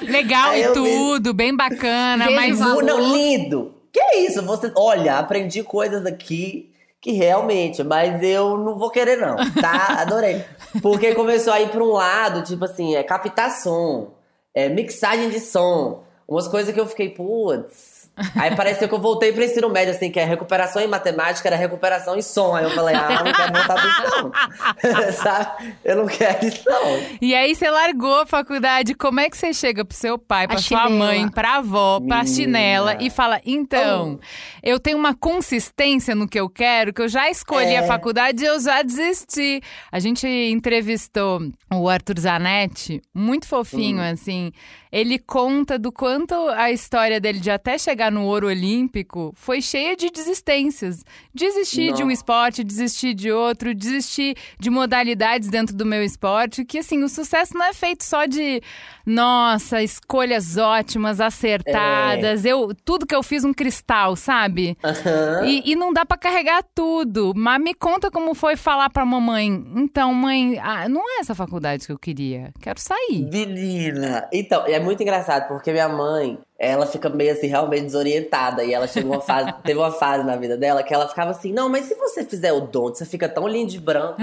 Legal 0.11 0.49
Aí 0.49 0.63
e 0.63 0.73
tudo, 0.73 1.29
vi... 1.29 1.33
bem 1.33 1.55
bacana, 1.55 2.29
mas. 2.31 2.59
Não, 2.59 2.99
lindo. 2.99 3.73
Que 3.93 4.17
isso? 4.17 4.41
Você... 4.41 4.73
Olha, 4.75 5.19
aprendi 5.19 5.63
coisas 5.63 6.05
aqui 6.05 6.69
que 7.05 7.11
realmente, 7.11 7.83
mas 7.83 8.23
eu 8.23 8.57
não 8.57 8.79
vou 8.79 8.89
querer, 8.89 9.17
não, 9.17 9.35
tá? 9.61 10.01
Adorei. 10.01 10.43
Porque 10.81 11.13
começou 11.13 11.53
a 11.53 11.61
ir 11.61 11.69
pra 11.69 11.83
um 11.83 11.91
lado, 11.91 12.41
tipo 12.41 12.65
assim, 12.65 12.95
é 12.95 13.03
captação, 13.03 14.13
é 14.55 14.69
mixagem 14.69 15.29
de 15.29 15.39
som. 15.39 16.03
Umas 16.27 16.47
coisas 16.47 16.73
que 16.73 16.79
eu 16.79 16.87
fiquei, 16.87 17.09
putz 17.09 17.94
Aí 18.35 18.55
pareceu 18.55 18.87
que 18.87 18.93
eu 18.93 18.99
voltei 18.99 19.33
pro 19.33 19.43
ensino 19.43 19.69
médio, 19.69 19.93
assim, 19.93 20.09
que 20.09 20.19
é 20.19 20.23
recuperação 20.23 20.81
em 20.81 20.87
matemática, 20.87 21.49
era 21.49 21.57
recuperação 21.57 22.15
em 22.15 22.21
som. 22.21 22.55
Aí 22.55 22.63
eu 22.63 22.71
falei, 22.71 22.95
ah, 22.95 23.23
não 23.23 23.33
quero 23.33 23.53
voltar 23.53 23.75
pro 23.75 23.89
isso 23.89 24.23
não. 24.23 25.11
Sabe? 25.11 25.75
Eu 25.83 25.95
não 25.97 26.05
quero 26.05 26.45
isso 26.45 26.63
não. 26.65 26.99
E 27.21 27.35
aí 27.35 27.53
você 27.53 27.69
largou 27.69 28.21
a 28.21 28.25
faculdade, 28.25 28.93
como 28.93 29.19
é 29.19 29.29
que 29.29 29.37
você 29.37 29.53
chega 29.53 29.83
pro 29.83 29.95
seu 29.95 30.17
pai, 30.17 30.47
pra 30.47 30.55
a 30.57 30.61
sua 30.61 30.83
chinela. 30.83 31.05
mãe, 31.05 31.29
pra 31.29 31.57
avó, 31.57 31.99
pra 31.99 32.23
Minha. 32.23 32.35
chinela 32.35 32.97
e 33.01 33.09
fala, 33.09 33.41
então, 33.45 34.17
oh. 34.21 34.25
eu 34.63 34.79
tenho 34.79 34.97
uma 34.97 35.13
consistência 35.13 36.15
no 36.15 36.27
que 36.27 36.39
eu 36.39 36.49
quero, 36.49 36.93
que 36.93 37.01
eu 37.01 37.09
já 37.09 37.29
escolhi 37.29 37.73
é. 37.73 37.79
a 37.79 37.83
faculdade 37.83 38.43
e 38.43 38.47
eu 38.47 38.59
já 38.59 38.81
desisti. 38.81 39.61
A 39.91 39.99
gente 39.99 40.25
entrevistou 40.25 41.41
o 41.73 41.89
Arthur 41.89 42.19
Zanetti, 42.19 43.01
muito 43.13 43.45
fofinho, 43.45 43.99
hum. 43.99 44.11
assim. 44.11 44.51
Ele 44.91 45.19
conta 45.19 45.77
do 45.77 45.91
quanto 45.91 46.33
a 46.49 46.71
história 46.71 47.19
dele 47.19 47.39
de 47.39 47.51
até 47.51 47.77
chegar 47.77 48.04
no 48.11 48.25
ouro 48.25 48.47
olímpico 48.47 49.33
foi 49.35 49.61
cheia 49.61 49.95
de 49.95 50.09
desistências. 50.09 51.03
Desistir 51.33 51.93
de 51.93 52.03
um 52.03 52.11
esporte, 52.11 52.63
desistir 52.63 53.13
de 53.13 53.31
outro, 53.31 53.73
desistir 53.73 54.35
de 54.59 54.69
modalidades 54.69 55.49
dentro 55.49 55.75
do 55.75 55.85
meu 55.85 56.03
esporte. 56.03 56.65
Que 56.65 56.79
assim, 56.79 57.03
o 57.03 57.09
sucesso 57.09 57.57
não 57.57 57.65
é 57.65 57.73
feito 57.73 58.03
só 58.03 58.25
de 58.25 58.61
nossa, 59.05 59.83
escolhas 59.83 60.57
ótimas, 60.57 61.21
acertadas. 61.21 62.45
É. 62.45 62.49
Eu, 62.49 62.73
tudo 62.83 63.05
que 63.05 63.15
eu 63.15 63.21
fiz 63.21 63.43
um 63.43 63.53
cristal, 63.53 64.15
sabe? 64.15 64.77
Uhum. 64.83 65.45
E, 65.45 65.71
e, 65.71 65.75
não 65.75 65.93
dá 65.93 66.05
para 66.05 66.17
carregar 66.17 66.63
tudo. 66.73 67.31
Mas 67.35 67.61
me 67.61 67.73
conta 67.73 68.09
como 68.09 68.33
foi 68.33 68.55
falar 68.55 68.89
pra 68.89 69.05
mamãe. 69.05 69.47
Então, 69.75 70.13
mãe, 70.13 70.57
ah, 70.59 70.89
não 70.89 71.01
é 71.17 71.19
essa 71.19 71.35
faculdade 71.35 71.85
que 71.85 71.91
eu 71.91 71.99
queria. 71.99 72.51
Quero 72.59 72.79
sair. 72.79 73.29
Menina. 73.31 74.27
Então, 74.33 74.65
é 74.65 74.79
muito 74.79 75.03
engraçado, 75.03 75.47
porque 75.47 75.71
minha 75.71 75.89
mãe, 75.89 76.39
ela 76.57 76.85
fica 76.85 77.09
meio 77.09 77.33
assim, 77.33 77.47
realmente 77.47 77.83
desorientada. 77.83 78.63
E 78.63 78.73
ela 78.73 78.87
chegou 78.87 79.11
uma 79.13 79.21
fase, 79.21 79.53
teve 79.63 79.77
uma 79.77 79.91
fase 79.91 80.25
na 80.25 80.35
vida 80.37 80.55
dela 80.55 80.83
que 80.83 80.93
ela 80.93 81.07
ficava 81.07 81.31
assim: 81.31 81.51
não, 81.51 81.67
mas 81.69 81.85
se 81.85 81.95
você 81.95 82.23
fizer 82.23 82.53
o 82.53 82.61
dom, 82.61 82.87
você 82.87 83.05
fica 83.05 83.27
tão 83.27 83.47
lindo 83.47 83.71
de 83.71 83.79
branco. 83.79 84.15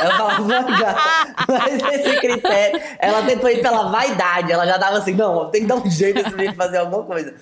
ela 0.00 0.16
falava, 0.16 0.44
mas 1.46 1.82
esse 1.94 2.20
critério. 2.20 2.80
Ela 2.98 3.22
tentou 3.24 3.50
ir 3.50 3.60
pela 3.60 3.90
vaidade, 3.90 4.50
ela 4.50 4.66
já 4.66 4.78
tava 4.78 4.98
assim: 4.98 5.12
não, 5.12 5.50
tem 5.50 5.62
que 5.62 5.66
dar 5.66 5.76
um 5.76 5.90
jeito 5.90 6.20
esse 6.20 6.34
menino 6.34 6.54
fazer 6.54 6.78
alguma 6.78 7.04
coisa. 7.04 7.34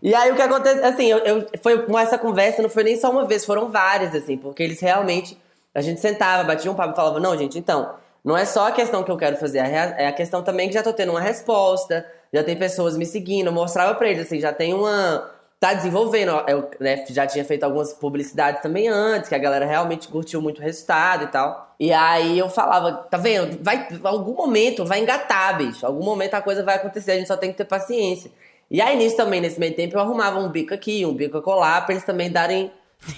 E 0.00 0.14
aí 0.14 0.30
o 0.30 0.36
que 0.36 0.42
aconteceu, 0.42 0.84
assim, 0.84 1.06
eu, 1.06 1.18
eu, 1.18 1.46
foi 1.62 1.84
com 1.86 1.98
essa 1.98 2.18
conversa, 2.18 2.62
não 2.62 2.68
foi 2.68 2.84
nem 2.84 2.96
só 2.96 3.10
uma 3.10 3.24
vez, 3.24 3.44
foram 3.44 3.70
várias, 3.70 4.14
assim, 4.14 4.36
porque 4.36 4.62
eles 4.62 4.80
realmente. 4.80 5.38
A 5.74 5.80
gente 5.80 6.00
sentava, 6.00 6.44
batia 6.44 6.70
um 6.70 6.74
papo 6.74 6.92
e 6.92 6.96
falava: 6.96 7.18
não, 7.18 7.36
gente, 7.36 7.58
então. 7.58 7.96
Não 8.24 8.34
é 8.34 8.46
só 8.46 8.68
a 8.68 8.72
questão 8.72 9.02
que 9.02 9.10
eu 9.10 9.18
quero 9.18 9.36
fazer, 9.36 9.58
é 9.58 10.06
a 10.06 10.12
questão 10.12 10.42
também 10.42 10.68
que 10.68 10.72
já 10.72 10.82
tô 10.82 10.94
tendo 10.94 11.10
uma 11.10 11.20
resposta, 11.20 12.06
já 12.34 12.42
tem 12.42 12.56
pessoas 12.56 12.96
me 12.96 13.06
seguindo, 13.06 13.46
eu 13.46 13.52
mostrava 13.52 13.94
pra 13.94 14.08
eles, 14.10 14.26
assim, 14.26 14.40
já 14.40 14.52
tem 14.52 14.74
uma. 14.74 15.30
Tá 15.60 15.72
desenvolvendo. 15.72 16.32
Eu 16.48 16.68
né, 16.80 17.04
já 17.08 17.24
tinha 17.28 17.44
feito 17.44 17.62
algumas 17.62 17.92
publicidades 17.92 18.60
também 18.60 18.88
antes, 18.88 19.28
que 19.28 19.36
a 19.36 19.38
galera 19.38 19.64
realmente 19.64 20.08
curtiu 20.08 20.42
muito 20.42 20.58
o 20.58 20.62
resultado 20.62 21.24
e 21.24 21.26
tal. 21.28 21.74
E 21.78 21.92
aí 21.92 22.36
eu 22.36 22.50
falava, 22.50 22.92
tá 22.92 23.16
vendo? 23.16 23.62
Vai, 23.62 23.86
algum 24.02 24.34
momento 24.34 24.84
vai 24.84 25.00
engatar, 25.00 25.56
bicho. 25.56 25.86
Algum 25.86 26.04
momento 26.04 26.34
a 26.34 26.42
coisa 26.42 26.64
vai 26.64 26.74
acontecer, 26.74 27.12
a 27.12 27.16
gente 27.16 27.28
só 27.28 27.36
tem 27.36 27.52
que 27.52 27.56
ter 27.56 27.64
paciência. 27.64 28.32
E 28.68 28.82
aí 28.82 28.96
nisso 28.96 29.16
também, 29.16 29.40
nesse 29.40 29.60
meio 29.60 29.74
tempo, 29.74 29.96
eu 29.96 30.00
arrumava 30.00 30.40
um 30.40 30.48
bico 30.48 30.74
aqui, 30.74 31.06
um 31.06 31.14
bico 31.14 31.40
colar, 31.40 31.82
pra 31.86 31.94
eles 31.94 32.04
também 32.04 32.30
darem, 32.30 32.72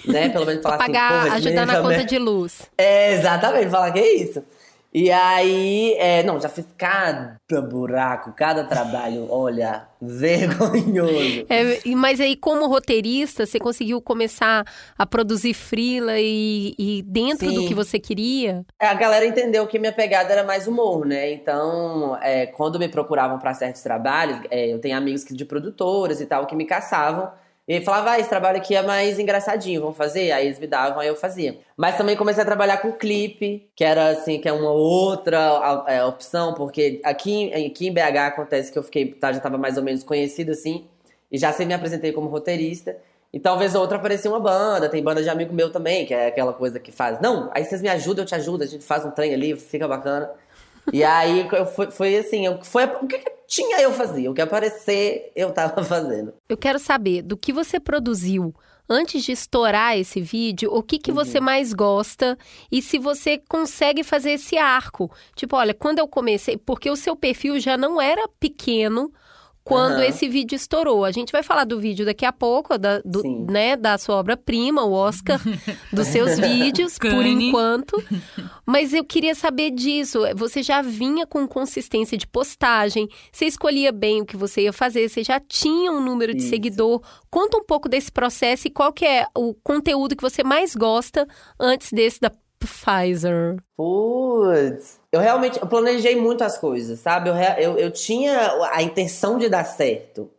né, 0.05 0.29
pelo 0.29 0.45
menos 0.45 0.61
falar 0.61 0.75
assim, 0.77 0.85
pagar, 0.85 1.31
ajudar 1.33 1.65
na 1.65 1.81
conta 1.81 2.05
de 2.05 2.19
luz. 2.19 2.69
É, 2.77 3.13
exatamente, 3.13 3.69
falar 3.69 3.91
que 3.91 3.99
é 3.99 4.13
isso. 4.13 4.43
E 4.93 5.11
aí, 5.11 5.93
é, 5.97 6.23
não, 6.23 6.39
já 6.39 6.47
fiz 6.47 6.65
cada 6.77 7.37
buraco, 7.69 8.33
cada 8.33 8.63
trabalho, 8.63 9.27
olha, 9.29 9.87
vergonhoso. 10.01 11.45
É, 11.49 11.89
mas 11.95 12.21
aí, 12.21 12.35
como 12.35 12.67
roteirista, 12.67 13.45
você 13.45 13.59
conseguiu 13.59 14.01
começar 14.01 14.65
a 14.97 15.05
produzir 15.05 15.53
frila 15.53 16.13
e, 16.17 16.73
e 16.79 17.03
dentro 17.03 17.49
Sim. 17.49 17.55
do 17.55 17.67
que 17.67 17.73
você 17.73 17.99
queria? 17.99 18.65
A 18.79 18.93
galera 18.93 19.25
entendeu 19.25 19.67
que 19.67 19.77
minha 19.77 19.93
pegada 19.93 20.31
era 20.31 20.43
mais 20.43 20.67
humor, 20.67 21.05
né? 21.05 21.31
Então, 21.31 22.17
é, 22.21 22.45
quando 22.45 22.79
me 22.79 22.87
procuravam 22.87 23.39
para 23.39 23.53
certos 23.53 23.81
trabalhos, 23.81 24.39
é, 24.49 24.73
eu 24.73 24.79
tenho 24.79 24.97
amigos 24.97 25.25
de 25.25 25.45
produtoras 25.45 26.21
e 26.21 26.25
tal 26.25 26.47
que 26.47 26.55
me 26.55 26.65
caçavam 26.65 27.29
e 27.67 27.73
ele 27.73 27.83
falava, 27.83 28.11
ah, 28.11 28.19
esse 28.19 28.29
trabalho 28.29 28.57
aqui 28.57 28.75
é 28.75 28.81
mais 28.81 29.19
engraçadinho, 29.19 29.81
vamos 29.81 29.97
fazer? 29.97 30.31
Aí 30.31 30.45
eles 30.45 30.57
me 30.57 30.67
davam, 30.67 31.01
aí 31.01 31.09
eu 31.09 31.17
fazia. 31.17 31.57
Mas 31.75 31.97
também 31.97 32.15
comecei 32.15 32.41
a 32.41 32.45
trabalhar 32.45 32.77
com 32.77 32.93
clipe, 32.93 33.69
que 33.75 33.83
era 33.83 34.09
assim, 34.09 34.39
que 34.39 34.47
é 34.47 34.53
uma 34.53 34.71
outra 34.71 35.83
é, 35.85 36.01
opção, 36.05 36.53
porque 36.53 37.01
aqui, 37.03 37.53
aqui 37.53 37.87
em 37.87 37.93
BH 37.93 38.17
acontece 38.27 38.71
que 38.71 38.79
eu 38.79 38.83
fiquei, 38.83 39.07
tá, 39.07 39.33
já 39.33 39.41
tava 39.41 39.57
mais 39.57 39.75
ou 39.75 39.83
menos 39.83 40.01
conhecido 40.01 40.51
assim, 40.51 40.87
e 41.29 41.37
já 41.37 41.51
sempre 41.51 41.65
me 41.65 41.73
apresentei 41.73 42.13
como 42.13 42.29
roteirista. 42.29 42.95
E 43.33 43.39
talvez 43.39 43.75
outra 43.75 43.97
aparecia 43.97 44.31
uma 44.31 44.39
banda, 44.39 44.87
tem 44.87 45.03
banda 45.03 45.21
de 45.21 45.27
amigo 45.27 45.53
meu 45.53 45.69
também, 45.69 46.05
que 46.05 46.13
é 46.13 46.27
aquela 46.27 46.53
coisa 46.53 46.79
que 46.79 46.93
faz. 46.93 47.19
Não, 47.19 47.49
aí 47.53 47.65
vocês 47.65 47.81
me 47.81 47.89
ajudam, 47.89 48.23
eu 48.23 48.27
te 48.27 48.35
ajudo, 48.35 48.63
a 48.63 48.67
gente 48.67 48.85
faz 48.85 49.03
um 49.03 49.11
trem 49.11 49.33
ali, 49.33 49.57
fica 49.57 49.85
bacana. 49.85 50.31
E 50.93 51.03
aí 51.03 51.45
eu 51.51 51.65
foi, 51.65 51.91
foi 51.91 52.15
assim, 52.15 52.45
eu, 52.45 52.63
foi 52.63 52.85
o 52.85 53.05
que, 53.05 53.17
que 53.19 53.36
tinha 53.47 53.81
eu 53.81 53.91
fazia, 53.91 54.29
o 54.29 54.33
que 54.33 54.41
aparecer 54.41 55.31
eu 55.35 55.51
tava 55.51 55.81
fazendo. 55.85 56.33
Eu 56.47 56.57
quero 56.57 56.77
saber 56.77 57.21
do 57.21 57.37
que 57.37 57.53
você 57.53 57.79
produziu 57.79 58.53
antes 58.89 59.23
de 59.23 59.31
estourar 59.31 59.97
esse 59.97 60.21
vídeo, 60.21 60.73
o 60.73 60.81
que, 60.81 60.97
que 60.97 61.11
uhum. 61.11 61.15
você 61.15 61.39
mais 61.39 61.73
gosta 61.73 62.37
e 62.71 62.81
se 62.81 62.97
você 62.97 63.37
consegue 63.49 64.03
fazer 64.03 64.31
esse 64.31 64.57
arco. 64.57 65.11
Tipo, 65.35 65.55
olha, 65.55 65.73
quando 65.73 65.99
eu 65.99 66.07
comecei, 66.07 66.57
porque 66.57 66.89
o 66.89 66.95
seu 66.95 67.15
perfil 67.15 67.59
já 67.59 67.77
não 67.77 68.01
era 68.01 68.27
pequeno 68.39 69.11
quando 69.67 69.97
uhum. 69.97 70.03
esse 70.03 70.29
vídeo 70.29 70.55
estourou. 70.55 71.03
A 71.03 71.11
gente 71.11 71.29
vai 71.29 71.43
falar 71.43 71.65
do 71.65 71.77
vídeo 71.77 72.05
daqui 72.05 72.25
a 72.25 72.31
pouco, 72.31 72.77
da, 72.77 72.99
do, 72.99 73.21
né, 73.51 73.75
da 73.75 73.97
sua 73.97 74.15
obra-prima, 74.15 74.83
o 74.85 74.93
Oscar 74.93 75.41
dos 75.91 76.07
seus 76.07 76.39
vídeos, 76.39 76.97
por 76.97 77.25
enquanto. 77.25 78.01
Mas 78.65 78.93
eu 78.93 79.03
queria 79.03 79.35
saber 79.35 79.71
disso. 79.71 80.21
Você 80.37 80.63
já 80.63 80.81
vinha 80.81 81.27
com 81.27 81.45
consistência 81.45 82.17
de 82.17 82.25
postagem, 82.25 83.09
você 83.29 83.45
escolhia 83.45 83.91
bem 83.91 84.21
o 84.21 84.25
que 84.25 84.37
você 84.37 84.61
ia 84.61 84.73
fazer, 84.73 85.09
você 85.09 85.21
já 85.21 85.37
tinha 85.37 85.91
um 85.91 85.99
número 85.99 86.33
de 86.33 86.39
Isso. 86.39 86.49
seguidor. 86.49 87.01
Conta 87.29 87.57
um 87.57 87.65
pouco 87.65 87.89
desse 87.89 88.09
processo 88.09 88.67
e 88.67 88.71
qual 88.71 88.93
que 88.93 89.05
é 89.05 89.27
o 89.35 89.53
conteúdo 89.53 90.15
que 90.15 90.23
você 90.23 90.45
mais 90.45 90.75
gosta 90.75 91.27
antes 91.59 91.91
desse 91.91 92.21
da 92.21 92.31
Pfizer. 92.67 93.57
Putz, 93.75 94.99
eu 95.11 95.19
realmente 95.19 95.59
eu 95.59 95.67
planejei 95.67 96.15
muitas 96.15 96.57
coisas, 96.57 96.99
sabe? 96.99 97.29
Eu, 97.29 97.35
eu, 97.35 97.77
eu 97.77 97.91
tinha 97.91 98.51
a 98.71 98.81
intenção 98.83 99.37
de 99.37 99.49
dar 99.49 99.63
certo. 99.63 100.29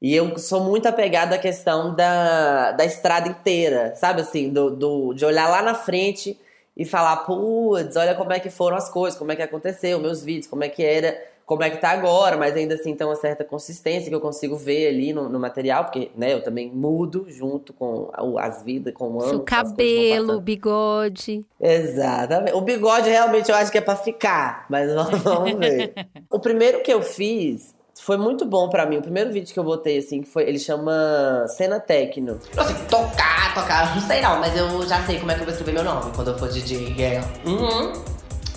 E 0.00 0.14
eu 0.14 0.36
sou 0.38 0.60
muito 0.62 0.86
apegada 0.86 1.36
à 1.36 1.38
questão 1.38 1.94
da, 1.94 2.72
da 2.72 2.84
estrada 2.84 3.28
inteira, 3.28 3.94
sabe? 3.96 4.20
Assim, 4.20 4.50
do, 4.50 4.70
do, 4.70 5.14
de 5.14 5.24
olhar 5.24 5.48
lá 5.48 5.62
na 5.62 5.74
frente 5.74 6.38
e 6.76 6.84
falar, 6.84 7.18
putz, 7.18 7.96
olha 7.96 8.14
como 8.14 8.32
é 8.32 8.40
que 8.40 8.50
foram 8.50 8.76
as 8.76 8.90
coisas, 8.90 9.18
como 9.18 9.32
é 9.32 9.36
que 9.36 9.42
aconteceu, 9.42 9.98
meus 10.00 10.22
vídeos, 10.22 10.46
como 10.46 10.64
é 10.64 10.68
que 10.68 10.82
era 10.82 11.16
como 11.46 11.62
é 11.62 11.70
que 11.70 11.76
tá 11.76 11.90
agora, 11.90 12.36
mas 12.36 12.56
ainda 12.56 12.74
assim 12.74 12.94
tem 12.94 13.06
uma 13.06 13.16
certa 13.16 13.44
consistência 13.44 14.08
que 14.08 14.14
eu 14.14 14.20
consigo 14.20 14.56
ver 14.56 14.88
ali 14.88 15.12
no, 15.12 15.28
no 15.28 15.38
material, 15.38 15.84
porque 15.84 16.10
né, 16.16 16.32
eu 16.32 16.42
também 16.42 16.70
mudo 16.70 17.26
junto 17.28 17.72
com 17.72 18.10
as 18.38 18.62
vidas, 18.62 18.94
com 18.94 19.10
o 19.10 19.20
ano. 19.20 19.30
Seu 19.30 19.40
cabelo, 19.40 20.40
bigode. 20.40 21.44
Exatamente. 21.60 22.56
O 22.56 22.60
bigode 22.60 23.10
realmente 23.10 23.50
eu 23.50 23.56
acho 23.56 23.70
que 23.70 23.78
é 23.78 23.82
pra 23.82 23.96
ficar, 23.96 24.64
mas 24.70 24.90
vamos 25.22 25.54
ver. 25.58 25.92
o 26.30 26.38
primeiro 26.38 26.82
que 26.82 26.92
eu 26.92 27.02
fiz 27.02 27.74
foi 28.00 28.16
muito 28.16 28.44
bom 28.44 28.68
pra 28.68 28.86
mim. 28.86 28.98
O 28.98 29.02
primeiro 29.02 29.30
vídeo 29.32 29.52
que 29.52 29.58
eu 29.58 29.64
botei, 29.64 29.98
assim, 29.98 30.22
que 30.22 30.28
foi. 30.28 30.44
Ele 30.44 30.58
chama 30.58 31.46
Cena 31.48 31.78
Tecno. 31.78 32.38
Não 32.54 32.64
sei, 32.64 32.74
tocar, 32.88 33.54
tocar, 33.54 33.94
não 33.94 34.02
sei 34.02 34.20
não, 34.20 34.40
mas 34.40 34.56
eu 34.56 34.86
já 34.86 35.02
sei 35.04 35.18
como 35.18 35.30
é 35.30 35.34
que 35.34 35.40
eu 35.40 35.44
vou 35.44 35.52
escrever 35.52 35.72
meu 35.72 35.84
nome 35.84 36.10
quando 36.14 36.28
eu 36.28 36.38
for 36.38 36.48
DJ. 36.48 36.94
É. 36.98 37.20
Uhum. 37.46 37.92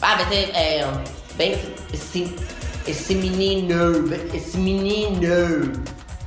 Ah, 0.01 0.15
vai 0.15 0.25
ser 0.27 0.55
é, 0.55 0.85
bem 1.35 1.53
esse, 1.93 2.35
esse 2.87 3.13
menino, 3.15 4.13
esse 4.33 4.57
menino. 4.57 5.73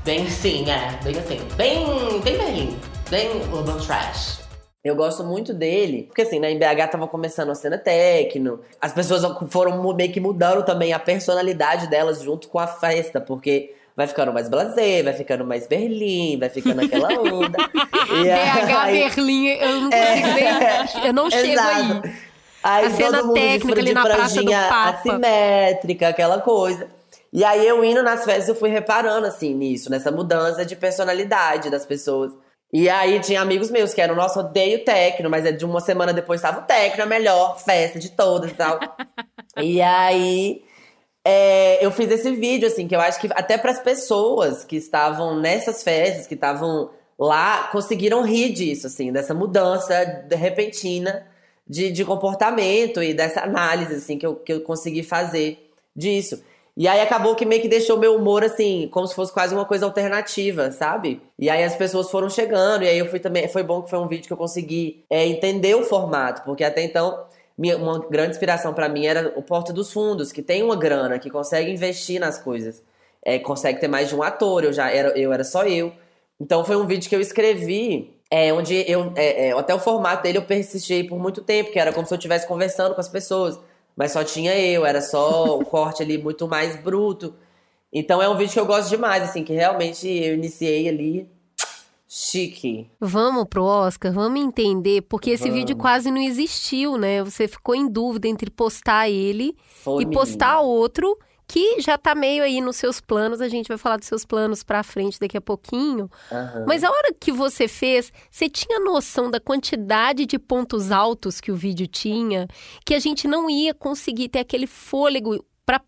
Bem 0.05 0.27
assim, 0.27 0.71
é, 0.71 0.99
bem 1.03 1.19
assim. 1.19 1.41
Bem, 1.57 2.21
bem 2.21 2.37
Berlim, 2.37 2.77
bem 3.09 3.31
urban 3.53 3.79
trash. 3.79 4.41
Eu 4.83 4.95
gosto 4.95 5.25
muito 5.25 5.53
dele, 5.53 6.05
porque 6.05 6.23
assim, 6.23 6.39
né, 6.39 6.51
em 6.51 6.59
BH 6.59 6.91
tava 6.91 7.07
começando 7.07 7.51
a 7.51 7.55
cena 7.55 7.77
tecno, 7.77 8.61
as 8.81 8.93
pessoas 8.93 9.23
foram 9.51 9.95
meio 9.95 10.11
que 10.11 10.21
mudando 10.21 10.65
também 10.65 10.93
a 10.93 10.99
personalidade 10.99 11.87
delas 11.89 12.23
junto 12.23 12.49
com 12.49 12.59
a 12.59 12.67
festa, 12.67 13.21
porque 13.21 13.75
vai 13.95 14.07
ficando 14.07 14.33
mais 14.33 14.49
blasé, 14.49 15.03
vai 15.03 15.13
ficando 15.13 15.45
mais 15.45 15.67
Berlim, 15.67 16.39
vai 16.39 16.49
ficando 16.49 16.81
aquela 16.83 17.09
onda. 17.21 17.59
e 18.09 18.25
BH, 18.25 18.77
aí, 18.79 18.99
Berlim, 19.01 19.47
eu 19.49 19.81
não 19.81 19.91
consigo 19.91 20.39
é, 20.39 21.09
eu 21.09 21.13
não 21.13 21.29
chego 21.31 21.53
exato. 21.53 22.03
aí. 22.07 22.30
Aí 22.63 22.87
a 22.87 22.91
cena 22.91 23.33
técnica 23.33 23.83
de, 23.83 23.91
ali 23.91 23.95
na 23.95 24.69
Papa. 24.69 24.91
assimétrica, 24.91 26.09
aquela 26.09 26.41
coisa. 26.41 26.89
E 27.33 27.45
aí 27.45 27.67
eu 27.67 27.85
indo 27.85 28.03
nas 28.03 28.25
festas, 28.25 28.49
eu 28.49 28.55
fui 28.55 28.71
reparando 28.71 29.27
assim 29.27 29.55
nisso, 29.55 29.91
nessa 29.91 30.11
mudança 30.11 30.65
de 30.65 30.77
personalidade 30.77 31.71
das 31.71 31.87
pessoas. 31.87 32.33
E 32.73 32.89
aí 32.89 33.19
tinha 33.21 33.41
amigos 33.41 33.71
meus 33.71 33.95
que 33.95 34.01
eram, 34.01 34.15
nossa, 34.15 34.41
odeio 34.41 34.85
tecno, 34.85 35.29
mas 35.29 35.45
é 35.45 35.53
de 35.53 35.65
uma 35.65 35.81
semana 35.81 36.13
depois 36.13 36.41
tava 36.41 36.61
o 36.61 36.63
tecno, 36.63 37.03
a 37.03 37.07
melhor 37.07 37.59
festa 37.59 37.99
de 37.99 38.11
todas 38.11 38.51
e 38.51 38.55
tal. 38.55 38.79
e 39.61 39.81
aí 39.81 40.63
é, 41.25 41.85
eu 41.85 41.91
fiz 41.91 42.11
esse 42.11 42.31
vídeo, 42.31 42.67
assim, 42.67 42.87
que 42.87 42.95
eu 42.95 43.01
acho 43.01 43.21
que 43.21 43.29
até 43.33 43.59
para 43.59 43.71
as 43.71 43.81
pessoas 43.81 44.65
que 44.65 44.77
estavam 44.77 45.39
nessas 45.39 45.83
festas, 45.83 46.27
que 46.27 46.35
estavam 46.35 46.91
lá, 47.19 47.69
conseguiram 47.73 48.23
rir 48.23 48.53
disso, 48.53 48.87
assim, 48.87 49.13
dessa 49.13 49.35
mudança 49.35 50.25
repentina 50.31 51.27
de, 51.71 51.89
de 51.93 52.05
comportamento 52.05 53.01
e 53.01 53.15
dessa 53.15 53.43
análise, 53.43 53.95
assim, 53.95 54.19
que 54.19 54.27
eu, 54.27 54.35
que 54.35 54.53
eu 54.53 54.61
consegui 54.63 55.05
fazer 55.05 55.71
disso. 55.95 56.43
E 56.77 56.89
aí 56.89 57.01
acabou 57.01 57.37
que 57.37 57.47
meio 57.47 57.63
que 57.63 57.69
deixou 57.69 57.97
meu 57.97 58.17
humor 58.17 58.43
assim, 58.43 58.89
como 58.91 59.07
se 59.07 59.15
fosse 59.15 59.33
quase 59.33 59.55
uma 59.55 59.65
coisa 59.65 59.87
alternativa, 59.87 60.73
sabe? 60.73 61.23
E 61.39 61.49
aí 61.49 61.63
as 61.63 61.77
pessoas 61.77 62.11
foram 62.11 62.29
chegando, 62.29 62.83
e 62.83 62.89
aí 62.89 62.99
eu 62.99 63.07
fui 63.07 63.21
também. 63.21 63.47
Foi 63.47 63.63
bom 63.63 63.83
que 63.83 63.91
foi 63.91 64.01
um 64.01 64.09
vídeo 64.09 64.27
que 64.27 64.33
eu 64.33 64.37
consegui 64.37 65.05
é, 65.09 65.25
entender 65.27 65.77
o 65.77 65.85
formato, 65.85 66.43
porque 66.43 66.65
até 66.65 66.83
então. 66.83 67.25
Minha, 67.59 67.77
uma 67.77 67.99
grande 67.99 68.31
inspiração 68.31 68.73
para 68.73 68.89
mim 68.89 69.05
era 69.05 69.35
o 69.37 69.43
Porta 69.43 69.71
dos 69.71 69.93
Fundos, 69.93 70.33
que 70.33 70.41
tem 70.41 70.63
uma 70.63 70.75
grana, 70.75 71.19
que 71.19 71.29
consegue 71.29 71.71
investir 71.71 72.19
nas 72.19 72.39
coisas. 72.39 72.83
É, 73.23 73.39
consegue 73.39 73.79
ter 73.79 73.87
mais 73.87 74.09
de 74.09 74.17
um 74.17 74.23
ator, 74.23 74.65
eu 74.65 74.73
já 74.73 74.91
era, 74.91 75.11
eu 75.11 75.31
era 75.31 75.45
só 75.45 75.65
eu. 75.65 75.93
Então 76.41 76.65
foi 76.65 76.77
um 76.77 76.87
vídeo 76.87 77.09
que 77.09 77.15
eu 77.15 77.21
escrevi 77.21 78.15
é, 78.31 78.53
onde 78.53 78.85
eu. 78.89 79.13
É, 79.17 79.49
é, 79.49 79.53
até 79.53 79.75
o 79.75 79.79
formato 79.79 80.23
dele 80.23 80.39
eu 80.39 80.43
persisti 80.43 81.05
por 81.05 81.19
muito 81.19 81.43
tempo, 81.43 81.73
que 81.73 81.79
era 81.79 81.93
como 81.93 82.07
se 82.07 82.15
eu 82.15 82.19
estivesse 82.19 82.47
conversando 82.47 82.95
com 82.95 83.01
as 83.01 83.09
pessoas 83.09 83.59
mas 84.01 84.13
só 84.13 84.25
tinha 84.25 84.59
eu, 84.59 84.87
era 84.87 85.03
só 85.03 85.59
o 85.59 85.65
corte 85.67 86.03
ali 86.03 86.17
muito 86.17 86.49
mais 86.49 86.75
bruto. 86.83 87.35
Então 87.93 88.23
é 88.23 88.29
um 88.29 88.37
vídeo 88.37 88.53
que 88.53 88.61
eu 88.61 88.65
gosto 88.65 88.89
demais, 88.89 89.23
assim, 89.23 89.45
que 89.45 89.53
realmente 89.53 90.09
eu 90.09 90.35
iniciei 90.35 90.89
ali 90.89 91.29
chique. 92.09 92.91
Vamos 92.99 93.45
pro 93.49 93.63
Oscar, 93.63 94.13
vamos 94.13 94.41
entender, 94.41 95.03
porque 95.03 95.31
esse 95.31 95.45
vamos. 95.45 95.59
vídeo 95.59 95.77
quase 95.77 96.11
não 96.11 96.21
existiu, 96.21 96.97
né? 96.97 97.23
Você 97.23 97.47
ficou 97.47 97.75
em 97.75 97.87
dúvida 97.87 98.27
entre 98.27 98.51
postar 98.51 99.11
ele 99.11 99.55
Foi, 99.69 100.03
e 100.03 100.07
postar 100.07 100.57
menina. 100.57 100.63
outro 100.63 101.19
que 101.51 101.81
já 101.81 101.99
tá 101.99 102.15
meio 102.15 102.45
aí 102.45 102.61
nos 102.61 102.77
seus 102.77 103.01
planos, 103.01 103.41
a 103.41 103.49
gente 103.49 103.67
vai 103.67 103.77
falar 103.77 103.97
dos 103.97 104.07
seus 104.07 104.25
planos 104.25 104.63
pra 104.63 104.85
frente 104.85 105.19
daqui 105.19 105.37
a 105.37 105.41
pouquinho. 105.41 106.09
Uhum. 106.31 106.65
Mas 106.65 106.85
a 106.85 106.89
hora 106.89 107.13
que 107.13 107.33
você 107.33 107.67
fez, 107.67 108.13
você 108.31 108.49
tinha 108.49 108.79
noção 108.79 109.29
da 109.29 109.41
quantidade 109.41 110.27
de 110.27 110.39
pontos 110.39 110.93
altos 110.93 111.41
que 111.41 111.51
o 111.51 111.57
vídeo 111.57 111.89
tinha, 111.89 112.47
que 112.87 112.95
a 112.95 113.01
gente 113.01 113.27
não 113.27 113.51
ia 113.51 113.75
conseguir 113.75 114.29
ter 114.29 114.39
aquele 114.39 114.69
fôlego 114.69 115.45
pra 115.67 115.81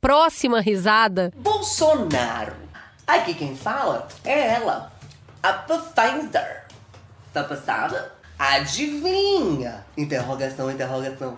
próxima 0.00 0.60
risada? 0.60 1.32
Bolsonaro. 1.34 2.54
Aqui 3.04 3.34
quem 3.34 3.56
fala 3.56 4.06
é 4.24 4.54
ela, 4.54 4.92
a 5.42 5.52
Pfizer. 5.52 6.64
Tá 7.32 7.42
passada? 7.42 8.14
Adivinha? 8.38 9.84
Interrogação, 9.96 10.70
interrogação. 10.70 11.36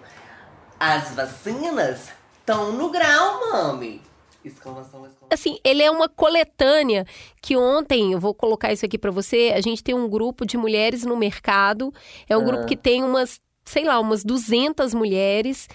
As 0.78 1.14
vacinas 1.14 2.19
Tão 2.44 2.72
no 2.72 2.90
grau, 2.90 3.40
mami. 3.52 4.00
Exclamação, 4.44 5.06
exclamação. 5.06 5.28
Assim, 5.30 5.58
ele 5.62 5.82
é 5.82 5.90
uma 5.90 6.08
coletânea 6.08 7.06
que 7.42 7.56
ontem, 7.56 8.12
eu 8.12 8.20
vou 8.20 8.34
colocar 8.34 8.72
isso 8.72 8.84
aqui 8.86 8.98
para 8.98 9.10
você, 9.10 9.52
a 9.54 9.60
gente 9.60 9.84
tem 9.84 9.94
um 9.94 10.08
grupo 10.08 10.46
de 10.46 10.56
mulheres 10.56 11.04
no 11.04 11.16
mercado, 11.16 11.92
é 12.28 12.36
um 12.36 12.44
grupo 12.44 12.66
que 12.66 12.76
tem 12.76 13.04
umas 13.04 13.40
sei 13.62 13.84
lá, 13.84 14.00
umas 14.00 14.24
200 14.24 14.92
mulheres. 14.94 15.68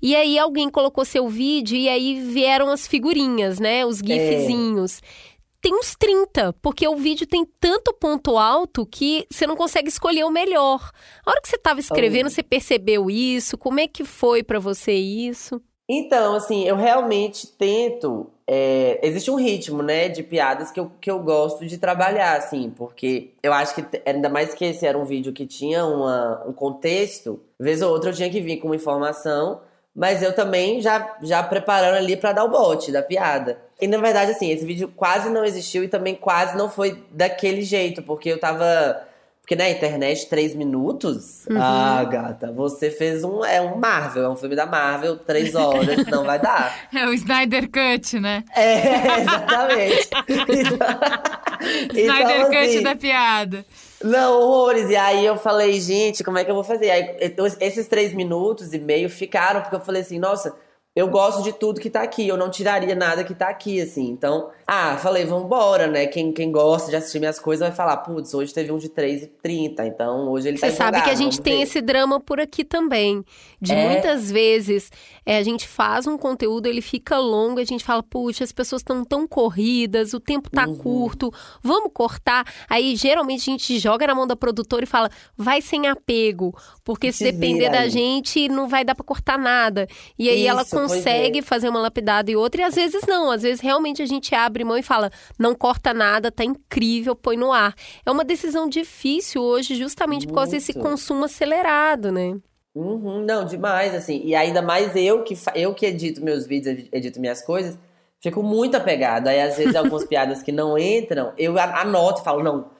E 0.00 0.16
aí 0.16 0.38
alguém 0.38 0.70
colocou 0.70 1.04
seu 1.04 1.28
vídeo 1.28 1.76
e 1.76 1.86
aí 1.88 2.18
vieram 2.18 2.70
as 2.70 2.86
figurinhas, 2.86 3.58
né? 3.58 3.84
Os 3.84 4.00
é. 4.00 4.06
gifzinhos. 4.06 4.98
É. 4.98 5.32
Tem 5.60 5.72
uns 5.72 5.94
30, 5.94 6.54
porque 6.54 6.88
o 6.88 6.96
vídeo 6.96 7.24
tem 7.24 7.46
tanto 7.60 7.92
ponto 7.92 8.36
alto 8.36 8.84
que 8.84 9.26
você 9.30 9.46
não 9.46 9.54
consegue 9.54 9.88
escolher 9.88 10.24
o 10.24 10.30
melhor. 10.30 10.90
A 11.24 11.30
hora 11.30 11.40
que 11.40 11.48
você 11.48 11.54
estava 11.54 11.78
escrevendo, 11.78 12.30
você 12.30 12.42
percebeu 12.42 13.08
isso? 13.08 13.56
Como 13.56 13.78
é 13.78 13.86
que 13.86 14.04
foi 14.04 14.42
para 14.42 14.58
você 14.58 14.92
isso? 14.92 15.62
Então, 15.88 16.36
assim, 16.36 16.64
eu 16.64 16.76
realmente 16.76 17.46
tento. 17.46 18.30
É, 18.46 18.98
existe 19.02 19.30
um 19.30 19.36
ritmo, 19.36 19.82
né, 19.82 20.08
de 20.08 20.22
piadas 20.22 20.70
que 20.70 20.78
eu, 20.78 20.90
que 21.00 21.10
eu 21.10 21.18
gosto 21.20 21.64
de 21.66 21.78
trabalhar, 21.78 22.36
assim, 22.36 22.70
porque 22.70 23.30
eu 23.42 23.52
acho 23.52 23.74
que, 23.74 23.84
ainda 24.04 24.28
mais 24.28 24.52
que 24.52 24.64
esse 24.64 24.84
era 24.86 24.98
um 24.98 25.04
vídeo 25.04 25.32
que 25.32 25.46
tinha 25.46 25.84
uma, 25.86 26.44
um 26.46 26.52
contexto, 26.52 27.40
vez 27.58 27.80
ou 27.82 27.90
outra 27.90 28.10
eu 28.10 28.14
tinha 28.14 28.28
que 28.28 28.40
vir 28.40 28.58
com 28.58 28.68
uma 28.68 28.76
informação, 28.76 29.60
mas 29.94 30.22
eu 30.22 30.34
também 30.34 30.80
já, 30.80 31.16
já 31.22 31.42
preparando 31.42 31.96
ali 31.96 32.16
para 32.16 32.32
dar 32.32 32.44
o 32.44 32.50
bote 32.50 32.90
da 32.90 33.02
piada. 33.02 33.58
E 33.80 33.86
na 33.86 33.98
verdade, 33.98 34.32
assim, 34.32 34.50
esse 34.50 34.64
vídeo 34.64 34.92
quase 34.94 35.30
não 35.30 35.44
existiu 35.44 35.84
e 35.84 35.88
também 35.88 36.14
quase 36.14 36.56
não 36.56 36.68
foi 36.68 37.04
daquele 37.10 37.62
jeito, 37.62 38.02
porque 38.02 38.28
eu 38.28 38.40
tava 38.40 39.06
porque 39.42 39.56
na 39.56 39.68
internet, 39.68 40.28
três 40.28 40.54
minutos. 40.54 41.44
Uhum. 41.50 41.60
Ah, 41.60 42.04
gata, 42.04 42.52
você 42.52 42.92
fez 42.92 43.24
um. 43.24 43.44
É 43.44 43.60
um 43.60 43.76
Marvel, 43.76 44.22
é 44.22 44.28
um 44.28 44.36
filme 44.36 44.54
da 44.54 44.66
Marvel, 44.66 45.16
três 45.16 45.52
horas, 45.56 46.06
não 46.06 46.24
vai 46.24 46.38
dar. 46.38 46.88
É 46.94 47.04
o 47.06 47.12
Snyder 47.12 47.68
Cut, 47.68 48.20
né? 48.20 48.44
É, 48.56 49.20
exatamente. 49.20 50.10
Então, 51.62 51.96
Snyder 51.96 52.36
então, 52.38 52.46
Cut 52.46 52.56
assim, 52.56 52.82
da 52.82 52.96
piada. 52.96 53.64
Não, 54.02 54.40
horrores. 54.40 54.90
E 54.90 54.96
aí 54.96 55.24
eu 55.24 55.36
falei, 55.36 55.80
gente, 55.80 56.24
como 56.24 56.36
é 56.36 56.44
que 56.44 56.50
eu 56.50 56.56
vou 56.56 56.64
fazer? 56.64 56.90
Aí, 56.90 57.16
esses 57.60 57.86
três 57.86 58.12
minutos 58.12 58.74
e 58.74 58.80
meio 58.80 59.08
ficaram, 59.08 59.60
porque 59.60 59.76
eu 59.76 59.80
falei 59.80 60.02
assim, 60.02 60.18
nossa 60.18 60.52
eu 60.94 61.08
gosto 61.08 61.42
de 61.42 61.52
tudo 61.52 61.80
que 61.80 61.88
tá 61.88 62.02
aqui, 62.02 62.28
eu 62.28 62.36
não 62.36 62.50
tiraria 62.50 62.94
nada 62.94 63.24
que 63.24 63.34
tá 63.34 63.48
aqui, 63.48 63.80
assim. 63.80 64.10
Então, 64.10 64.50
ah, 64.66 64.98
falei, 64.98 65.24
vambora, 65.24 65.86
né? 65.86 66.06
Quem, 66.06 66.32
quem 66.32 66.52
gosta 66.52 66.90
de 66.90 66.96
assistir 66.96 67.18
minhas 67.18 67.40
coisas 67.40 67.66
vai 67.66 67.74
falar, 67.74 67.96
putz, 67.98 68.34
hoje 68.34 68.52
teve 68.52 68.70
um 68.70 68.76
de 68.76 68.90
3,30, 68.90 69.86
então 69.86 70.28
hoje 70.28 70.48
ele 70.48 70.58
Você 70.58 70.66
tá 70.66 70.72
sabe 70.72 71.00
que 71.00 71.08
a 71.08 71.14
gente 71.14 71.40
tem 71.40 71.58
ver. 71.58 71.62
esse 71.62 71.80
drama 71.80 72.20
por 72.20 72.38
aqui 72.38 72.62
também. 72.62 73.24
De 73.58 73.72
é... 73.72 73.88
muitas 73.88 74.30
vezes 74.30 74.90
é, 75.24 75.38
a 75.38 75.42
gente 75.42 75.66
faz 75.66 76.06
um 76.06 76.18
conteúdo, 76.18 76.66
ele 76.66 76.80
fica 76.80 77.18
longo, 77.18 77.60
a 77.60 77.64
gente 77.64 77.84
fala, 77.84 78.02
puxa, 78.02 78.44
as 78.44 78.52
pessoas 78.52 78.80
estão 78.80 79.04
tão 79.04 79.26
corridas, 79.26 80.12
o 80.12 80.20
tempo 80.20 80.50
tá 80.50 80.66
uhum. 80.66 80.76
curto, 80.76 81.32
vamos 81.62 81.90
cortar. 81.92 82.46
Aí 82.68 82.96
geralmente 82.96 83.50
a 83.50 83.52
gente 83.52 83.78
joga 83.78 84.06
na 84.06 84.14
mão 84.14 84.26
da 84.26 84.36
produtora 84.36 84.84
e 84.84 84.86
fala, 84.86 85.10
vai 85.36 85.60
sem 85.60 85.86
apego, 85.86 86.56
porque 86.84 87.12
se 87.12 87.24
depender 87.24 87.70
da 87.70 87.88
gente, 87.88 88.48
não 88.48 88.68
vai 88.68 88.84
dar 88.84 88.94
pra 88.94 89.04
cortar 89.04 89.38
nada. 89.38 89.86
E 90.18 90.28
aí 90.28 90.40
Isso, 90.40 90.48
ela 90.48 90.64
consegue 90.64 91.38
é. 91.38 91.42
fazer 91.42 91.68
uma 91.68 91.80
lapidada 91.80 92.30
e 92.30 92.36
outra, 92.36 92.62
e 92.62 92.64
às 92.64 92.74
vezes 92.74 93.02
não. 93.06 93.30
Às 93.30 93.42
vezes 93.42 93.60
realmente 93.60 94.02
a 94.02 94.06
gente 94.06 94.34
abre 94.34 94.64
mão 94.64 94.76
e 94.76 94.82
fala: 94.82 95.10
não 95.38 95.54
corta 95.54 95.94
nada, 95.94 96.30
tá 96.30 96.44
incrível, 96.44 97.14
põe 97.14 97.36
no 97.36 97.52
ar. 97.52 97.74
É 98.04 98.10
uma 98.10 98.24
decisão 98.24 98.68
difícil 98.68 99.42
hoje, 99.42 99.74
justamente 99.76 100.26
por 100.26 100.34
causa 100.34 100.52
desse 100.52 100.72
consumo 100.72 101.24
acelerado, 101.24 102.10
né? 102.10 102.36
Uhum, 102.74 103.20
não, 103.24 103.44
demais, 103.44 103.94
assim. 103.94 104.22
E 104.24 104.34
ainda 104.34 104.62
mais 104.62 104.96
eu 104.96 105.22
que, 105.22 105.36
eu 105.54 105.74
que 105.74 105.86
edito 105.86 106.24
meus 106.24 106.46
vídeos, 106.46 106.88
edito 106.92 107.20
minhas 107.20 107.42
coisas, 107.42 107.78
fico 108.20 108.42
muito 108.42 108.76
apegado. 108.76 109.28
Aí, 109.28 109.40
às 109.40 109.56
vezes, 109.56 109.74
algumas 109.74 110.04
piadas 110.08 110.42
que 110.42 110.52
não 110.52 110.78
entram, 110.78 111.32
eu 111.36 111.58
anoto 111.58 112.22
e 112.22 112.24
falo, 112.24 112.42
não, 112.42 112.70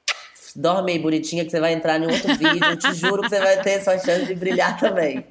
dorme 0.56 0.92
aí 0.92 0.98
bonitinha 0.98 1.44
que 1.44 1.50
você 1.50 1.60
vai 1.60 1.74
entrar 1.74 2.00
em 2.00 2.06
outro 2.06 2.34
vídeo. 2.36 2.64
Eu 2.64 2.76
te 2.76 2.94
juro 2.94 3.22
que 3.22 3.28
você 3.28 3.40
vai 3.40 3.60
ter 3.60 3.82
sua 3.82 3.98
chance 3.98 4.24
de 4.24 4.34
brilhar 4.34 4.78
também. 4.78 5.26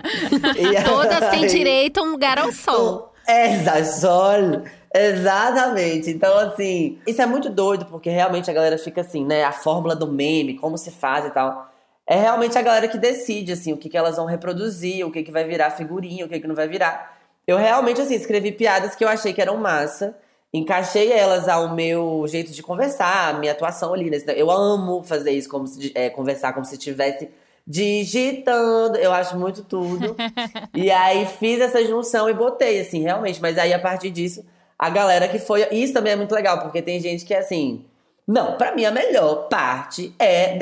E 0.58 0.82
Todas 0.86 1.24
aí... 1.24 1.40
têm 1.40 1.48
direito 1.48 2.00
a 2.00 2.04
um 2.04 2.12
lugar 2.12 2.38
ao 2.38 2.52
sol. 2.52 3.14
É, 3.28 3.84
sol. 3.84 4.64
Exatamente. 4.94 6.10
Então, 6.10 6.38
assim, 6.38 7.00
isso 7.08 7.22
é 7.22 7.26
muito 7.26 7.50
doido, 7.50 7.86
porque 7.86 8.10
realmente 8.10 8.52
a 8.52 8.54
galera 8.54 8.78
fica 8.78 9.02
assim, 9.02 9.26
né? 9.26 9.44
A 9.44 9.52
fórmula 9.52 9.96
do 9.96 10.06
meme, 10.06 10.58
como 10.58 10.78
se 10.78 10.92
faz 10.92 11.26
e 11.26 11.30
tal. 11.32 11.71
É 12.12 12.16
realmente 12.16 12.58
a 12.58 12.62
galera 12.62 12.90
que 12.90 12.98
decide, 12.98 13.54
assim, 13.54 13.72
o 13.72 13.78
que, 13.78 13.88
que 13.88 13.96
elas 13.96 14.18
vão 14.18 14.26
reproduzir, 14.26 15.08
o 15.08 15.10
que, 15.10 15.24
que 15.24 15.32
vai 15.32 15.46
virar 15.46 15.72
figurinha, 15.72 16.26
o 16.26 16.28
que, 16.28 16.42
que 16.42 16.48
não 16.48 16.54
vai 16.54 16.68
virar. 16.68 17.18
Eu 17.48 17.56
realmente, 17.56 18.02
assim, 18.02 18.16
escrevi 18.16 18.52
piadas 18.52 18.94
que 18.96 19.06
eu 19.06 19.08
achei 19.08 19.32
que 19.32 19.42
eram 19.42 19.56
massa. 19.56 20.18
encaixei 20.54 21.10
elas 21.10 21.48
ao 21.48 21.74
meu 21.74 22.26
jeito 22.28 22.52
de 22.52 22.62
conversar, 22.62 23.30
a 23.34 23.40
minha 23.40 23.54
atuação 23.54 23.94
ali. 23.94 24.10
Nesse, 24.10 24.30
eu 24.38 24.52
amo 24.52 25.02
fazer 25.06 25.32
isso, 25.32 25.48
como 25.48 25.66
se, 25.66 25.94
é, 25.96 26.10
conversar 26.10 26.52
como 26.52 26.66
se 26.66 26.74
estivesse 26.74 27.30
digitando. 27.66 28.98
Eu 28.98 29.14
acho 29.14 29.40
muito 29.40 29.64
tudo. 29.64 30.14
e 30.76 30.92
aí 30.92 31.26
fiz 31.26 31.62
essa 31.62 31.82
junção 31.86 32.30
e 32.30 32.34
botei, 32.34 32.82
assim, 32.82 33.04
realmente. 33.04 33.42
Mas 33.42 33.58
aí, 33.58 33.72
a 33.72 33.80
partir 33.80 34.10
disso, 34.10 34.46
a 34.78 34.90
galera 34.90 35.30
que 35.30 35.40
foi. 35.40 35.66
Isso 35.72 35.94
também 35.94 36.12
é 36.12 36.18
muito 36.18 36.36
legal, 36.36 36.60
porque 36.60 36.82
tem 36.82 37.00
gente 37.00 37.24
que 37.24 37.34
é 37.34 37.40
assim. 37.40 37.86
Não, 38.32 38.56
pra 38.58 38.74
mim 38.74 38.86
a 38.86 38.92
melhor 38.92 39.48
parte 39.50 40.14
é. 40.18 40.54
Uhum. 40.54 40.60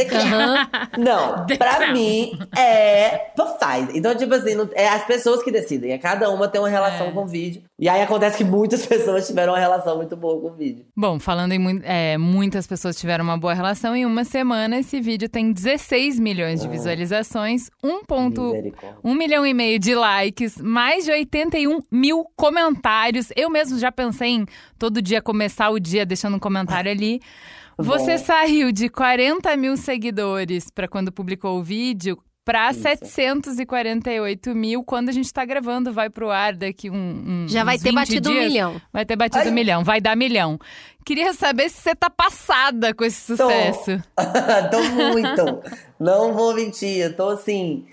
Não, 1.04 1.46
Crown. 1.46 1.94
mim 1.94 2.32
é 2.58 3.30
faz. 3.60 3.90
Então, 3.94 4.16
tipo 4.16 4.34
assim, 4.34 4.56
não- 4.56 4.70
é 4.74 4.88
as 4.88 5.04
pessoas 5.06 5.44
que 5.44 5.52
decidem. 5.52 5.92
É 5.92 5.98
cada 5.98 6.30
uma 6.30 6.48
tem 6.48 6.60
uma 6.60 6.70
relação 6.70 7.08
É. 7.08 7.12
com 7.12 7.24
o 7.24 7.28
vídeo. 7.28 7.62
E 7.78 7.88
aí 7.88 8.02
acontece 8.02 8.38
que 8.38 8.44
muitas 8.44 8.86
pessoas 8.88 9.28
tiveram 9.28 9.54
uma 9.54 9.60
relação 9.60 9.98
muito 9.98 10.16
boa 10.16 10.40
com 10.42 10.48
o 10.48 10.54
vídeo. 10.56 10.86
Bom, 10.96 11.20
falando 11.20 11.52
em 11.54 11.82
é, 11.84 12.18
muitas 12.18 12.66
pessoas 12.66 12.98
tiveram 12.98 13.24
uma 13.24 13.38
boa 13.38 13.54
relação, 13.54 13.96
em 13.96 14.06
uma 14.06 14.24
semana 14.24 14.80
esse 14.80 15.00
vídeo 15.00 15.30
tem 15.30 15.52
16 15.52 16.20
milhões 16.20 16.62
de 16.62 16.68
visualizações, 16.68 17.70
1.1 17.84 18.48
Misericórdia. 18.54 18.98
Um 19.04 19.14
milhão 19.14 19.46
e 19.46 19.54
meio 19.54 19.78
de 19.80 19.94
likes, 19.94 20.58
mais 20.62 21.06
de 21.06 21.12
81 21.12 21.80
mil 21.92 22.26
comentários. 22.36 23.28
Eu 23.36 23.50
mesmo 23.50 23.78
já 23.78 23.92
pensei 23.92 24.30
em 24.30 24.46
todo 24.78 25.02
dia 25.02 25.22
começar 25.22 25.70
o 25.70 25.80
dia 25.80 26.06
deixando 26.06 26.36
um 26.36 26.40
comentário 26.40 26.90
ali. 26.92 27.20
Você 27.80 28.18
Bom. 28.18 28.24
saiu 28.26 28.72
de 28.72 28.90
40 28.90 29.56
mil 29.58 29.78
seguidores 29.78 30.70
para 30.70 30.88
quando 30.88 31.12
publicou 31.12 31.58
o 31.60 31.64
vídeo 31.64 32.18
para 32.46 32.72
Isso. 32.72 32.82
748 32.82 34.56
mil 34.56 34.84
quando 34.84 35.10
a 35.10 35.12
gente 35.12 35.32
tá 35.32 35.46
gravando, 35.46 35.94
vai 35.94 36.10
pro 36.10 36.30
ar 36.30 36.54
daqui 36.56 36.90
um, 36.90 36.96
um 36.96 37.46
Já 37.48 37.64
vai 37.64 37.76
uns 37.76 37.82
ter 37.84 37.90
20 37.90 37.96
batido 37.96 38.30
um 38.30 38.34
dias. 38.34 38.46
milhão. 38.48 38.82
Vai 38.92 39.06
ter 39.06 39.16
batido 39.16 39.44
Ai. 39.44 39.50
um 39.50 39.54
milhão, 39.54 39.84
vai 39.84 40.02
dar 40.02 40.16
milhão. 40.18 40.60
Queria 41.06 41.34
saber 41.34 41.70
se 41.70 41.82
você 41.82 41.96
tá 41.96 42.10
passada 42.10 42.94
com 42.94 43.04
esse 43.04 43.36
Tô. 43.38 43.44
sucesso. 43.44 44.02
tô 44.72 44.84
muito. 44.84 45.62
Não 46.00 46.34
vou 46.34 46.54
mentir. 46.56 46.98
Eu 47.00 47.16
tô 47.16 47.30
assim. 47.30 47.86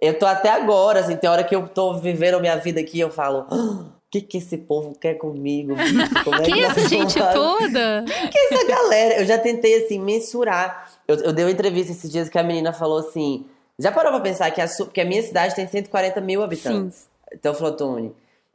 Eu 0.00 0.18
tô 0.18 0.26
até 0.26 0.50
agora, 0.50 1.00
assim, 1.00 1.16
tem 1.16 1.30
hora 1.30 1.44
que 1.44 1.54
eu 1.54 1.66
tô 1.68 1.94
vivendo 1.98 2.34
a 2.34 2.40
minha 2.40 2.56
vida 2.56 2.80
aqui, 2.80 2.98
eu 3.00 3.10
falo. 3.10 3.46
"Ah, 3.50 3.54
O 3.54 3.93
que, 4.14 4.20
que 4.20 4.38
esse 4.38 4.58
povo 4.58 4.94
quer 4.98 5.14
comigo? 5.14 5.74
bicho? 5.74 6.24
Como 6.24 6.36
é 6.36 6.42
Que 6.42 6.50
nós 6.50 6.76
essa 6.76 6.88
gente 6.88 7.18
fazer?" 7.18 7.34
toda? 7.34 8.04
que 8.30 8.38
essa 8.38 8.66
galera? 8.66 9.20
Eu 9.20 9.26
já 9.26 9.38
tentei, 9.38 9.84
assim, 9.84 9.98
mensurar. 9.98 10.92
Eu, 11.08 11.16
eu 11.16 11.32
dei 11.32 11.44
uma 11.44 11.50
entrevista 11.50 11.92
esses 11.92 12.10
dias 12.10 12.28
que 12.28 12.38
a 12.38 12.42
menina 12.42 12.72
falou 12.72 12.98
assim. 12.98 13.44
Já 13.78 13.90
parou 13.90 14.12
pra 14.12 14.20
pensar 14.20 14.50
que 14.52 14.60
a, 14.60 14.68
que 14.68 15.00
a 15.00 15.04
minha 15.04 15.22
cidade 15.22 15.54
tem 15.54 15.66
140 15.66 16.20
mil 16.20 16.42
habitantes? 16.42 17.08
Então, 17.32 17.52
falou, 17.52 17.72
Tony. 17.76 18.12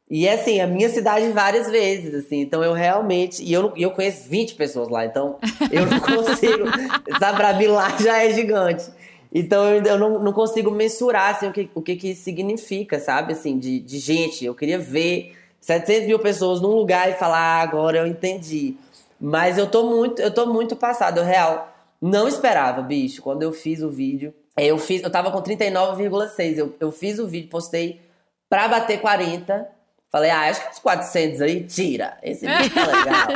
E 0.10 0.28
é 0.28 0.34
assim, 0.34 0.60
a 0.60 0.66
minha 0.66 0.90
cidade 0.90 1.30
várias 1.32 1.70
vezes, 1.70 2.16
assim. 2.16 2.40
Então 2.40 2.64
eu 2.64 2.74
realmente. 2.74 3.44
E 3.44 3.52
eu, 3.52 3.74
eu 3.76 3.92
conheço 3.92 4.28
20 4.30 4.56
pessoas 4.56 4.90
lá, 4.90 5.06
então 5.06 5.38
eu 5.70 5.86
não 5.86 6.00
consigo. 6.00 6.66
sabe, 7.20 7.38
pra 7.38 7.54
mim 7.54 7.68
lá 7.68 7.96
já 8.00 8.24
é 8.24 8.34
gigante. 8.34 8.90
Então 9.32 9.76
eu, 9.76 10.00
não, 10.00 10.18
não 10.24 10.34
consigo 10.34 10.72
mensurar 10.72 11.36
assim, 11.36 11.50
o, 11.50 11.54
que, 11.54 11.70
o 11.76 11.82
que, 11.82 11.96
que 11.96 12.16
significa, 12.16 13.00
sabe? 13.00 13.34
Assim, 13.34 13.60
de, 13.60 13.80
de 13.80 14.00
gente. 14.00 14.44
Eu 14.44 14.56
queria 14.56 14.80
ver 14.80 15.36
700 15.62 16.08
mil 16.08 16.20
pessoas 16.20 16.62
num 16.62 16.70
lugar 16.70 17.10
e 17.10 17.14
falar, 17.14 17.40
ah, 17.40 17.62
agora 17.62 17.98
eu 18.00 18.08
entendi. 18.08 18.76
Mas 19.20 19.58
eu 19.58 19.68
tô 19.68 19.84
muito, 19.84 20.22
eu 20.22 20.34
tô 20.34 20.46
muito 20.46 20.76
passado, 20.76 21.22
real. 21.22 21.74
Não 22.02 22.28
esperava, 22.28 22.82
bicho, 22.82 23.22
quando 23.22 23.44
eu 23.44 23.52
fiz 23.52 23.82
o 23.82 23.90
vídeo. 23.90 24.34
Eu 24.58 24.78
fiz, 24.78 25.04
eu 25.04 25.12
tava 25.12 25.32
com 25.32 25.42
39,6. 25.42 26.58
Eu, 26.58 26.76
eu 26.80 26.92
fiz 26.92 27.20
o 27.20 27.28
vídeo, 27.28 27.50
postei 27.50 28.02
pra 28.50 28.68
bater 28.68 29.00
40. 29.02 29.68
Falei, 30.12 30.32
ah, 30.32 30.50
acho 30.50 30.62
que 30.62 30.70
uns 30.70 30.80
400 30.80 31.42
aí, 31.42 31.64
tira. 31.66 32.18
Esse 32.24 32.48
vídeo 32.48 32.74
tá 32.74 32.86
legal. 32.88 33.28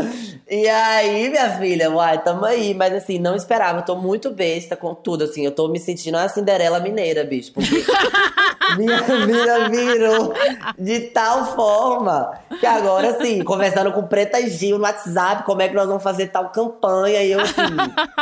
e 0.50 0.68
aí, 0.68 1.28
minha 1.28 1.48
filha, 1.58 1.90
uai, 1.90 2.20
tamo 2.22 2.44
aí. 2.44 2.74
Mas 2.74 2.92
assim, 2.92 3.18
não 3.18 3.36
esperava. 3.36 3.82
Tô 3.82 3.94
muito 3.94 4.30
besta 4.30 4.74
com 4.76 4.94
tudo, 4.94 5.24
assim. 5.24 5.44
Eu 5.44 5.52
tô 5.52 5.68
me 5.68 5.78
sentindo 5.78 6.18
uma 6.18 6.28
Cinderela 6.28 6.80
mineira, 6.80 7.22
bicho. 7.22 7.52
Porque 7.52 7.84
minha 8.76 9.00
vida 9.26 9.68
virou 9.68 10.34
de 10.78 11.00
tal 11.10 11.54
forma 11.54 12.32
que 12.58 12.66
agora, 12.66 13.10
assim, 13.10 13.44
conversando 13.44 13.92
com 13.92 14.02
Preta 14.06 14.44
Gil 14.48 14.76
no 14.76 14.84
WhatsApp, 14.84 15.44
como 15.44 15.62
é 15.62 15.68
que 15.68 15.74
nós 15.74 15.86
vamos 15.86 16.02
fazer 16.02 16.28
tal 16.28 16.50
campanha. 16.50 17.22
E 17.22 17.30
eu, 17.32 17.40
assim... 17.40 17.62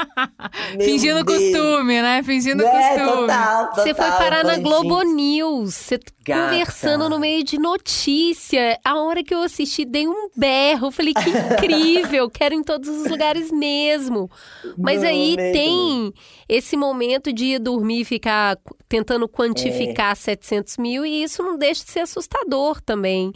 Fingindo 0.85 1.25
Deus. 1.25 1.39
costume, 1.39 2.03
né? 2.03 2.23
Fingindo 2.23 2.63
É, 2.63 2.99
costume. 2.99 3.21
total, 3.23 3.67
total. 3.69 3.85
Você 3.85 3.95
foi 3.95 4.11
parar 4.13 4.45
na 4.45 4.59
Globo 4.59 5.01
gente, 5.01 5.15
News. 5.15 5.75
Você 5.75 5.99
Gata. 6.29 6.51
conversando 6.53 7.09
no 7.09 7.19
meio 7.19 7.43
de 7.43 7.59
notícia. 7.59 8.79
A 8.85 9.01
hora 9.01 9.25
que 9.25 9.35
eu 9.35 9.43
assisti, 9.43 9.85
dei 9.85 10.07
um 10.07 10.29
berro. 10.37 10.91
Falei, 10.91 11.15
que 11.15 11.29
incrível, 11.31 12.29
quero 12.31 12.55
em 12.55 12.63
todos 12.63 12.89
os 12.89 13.11
lugares 13.11 13.51
mesmo. 13.51 14.31
Mas 14.77 15.03
Não, 15.03 15.09
aí 15.09 15.37
mesmo. 15.37 15.53
tem 15.53 16.15
esse 16.49 16.77
momento 16.77 17.33
de 17.33 17.45
ir 17.47 17.59
dormir 17.59 18.01
e 18.01 18.05
ficar 18.05 18.59
tentando 18.89 19.29
quantificar 19.29 20.15
700 20.17 20.77
mil. 20.79 21.05
E 21.05 21.23
isso 21.23 21.43
não 21.43 21.57
deixa 21.59 21.85
de 21.85 21.91
ser 21.91 22.01
assustador 22.01 22.81
também. 22.81 23.33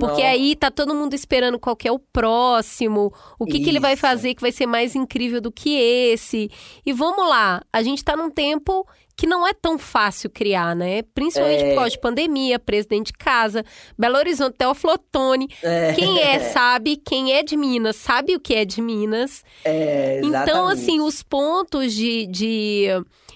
Porque 0.00 0.22
Não. 0.22 0.28
aí 0.30 0.56
tá 0.56 0.70
todo 0.70 0.94
mundo 0.94 1.14
esperando 1.14 1.58
qual 1.58 1.76
que 1.76 1.88
é 1.88 1.92
o 1.92 1.98
próximo, 1.98 3.12
o 3.38 3.44
que, 3.44 3.60
que 3.60 3.68
ele 3.68 3.80
vai 3.80 3.96
fazer 3.96 4.34
que 4.34 4.40
vai 4.42 4.52
ser 4.52 4.66
mais 4.66 4.94
incrível 4.94 5.40
do 5.40 5.52
que 5.52 5.74
esse. 5.76 6.50
E 6.84 6.92
vamos 6.92 7.28
lá, 7.28 7.62
a 7.72 7.82
gente 7.82 8.04
tá 8.04 8.16
num 8.16 8.30
tempo 8.30 8.86
que 9.16 9.26
não 9.26 9.46
é 9.46 9.52
tão 9.54 9.78
fácil 9.78 10.28
criar, 10.28 10.76
né? 10.76 11.00
Principalmente 11.14 11.64
É. 11.64 11.68
por 11.70 11.74
causa 11.76 11.90
de 11.90 11.98
pandemia, 12.00 12.58
presidente 12.58 13.06
de 13.06 13.12
casa, 13.14 13.64
Belo 13.98 14.16
Horizonte, 14.18 14.56
Teoflotone. 14.58 15.48
É. 15.62 15.94
Quem 15.94 16.20
é, 16.20 16.38
sabe. 16.40 16.96
Quem 16.96 17.32
é 17.32 17.42
de 17.42 17.56
Minas, 17.56 17.96
sabe 17.96 18.34
o 18.34 18.40
que 18.40 18.54
é 18.54 18.64
de 18.64 18.82
Minas. 18.82 19.42
É, 19.64 20.18
Então, 20.22 20.28
exatamente. 20.30 20.72
assim, 20.82 21.00
os 21.00 21.22
pontos 21.22 21.94
de, 21.94 22.26
de 22.26 22.88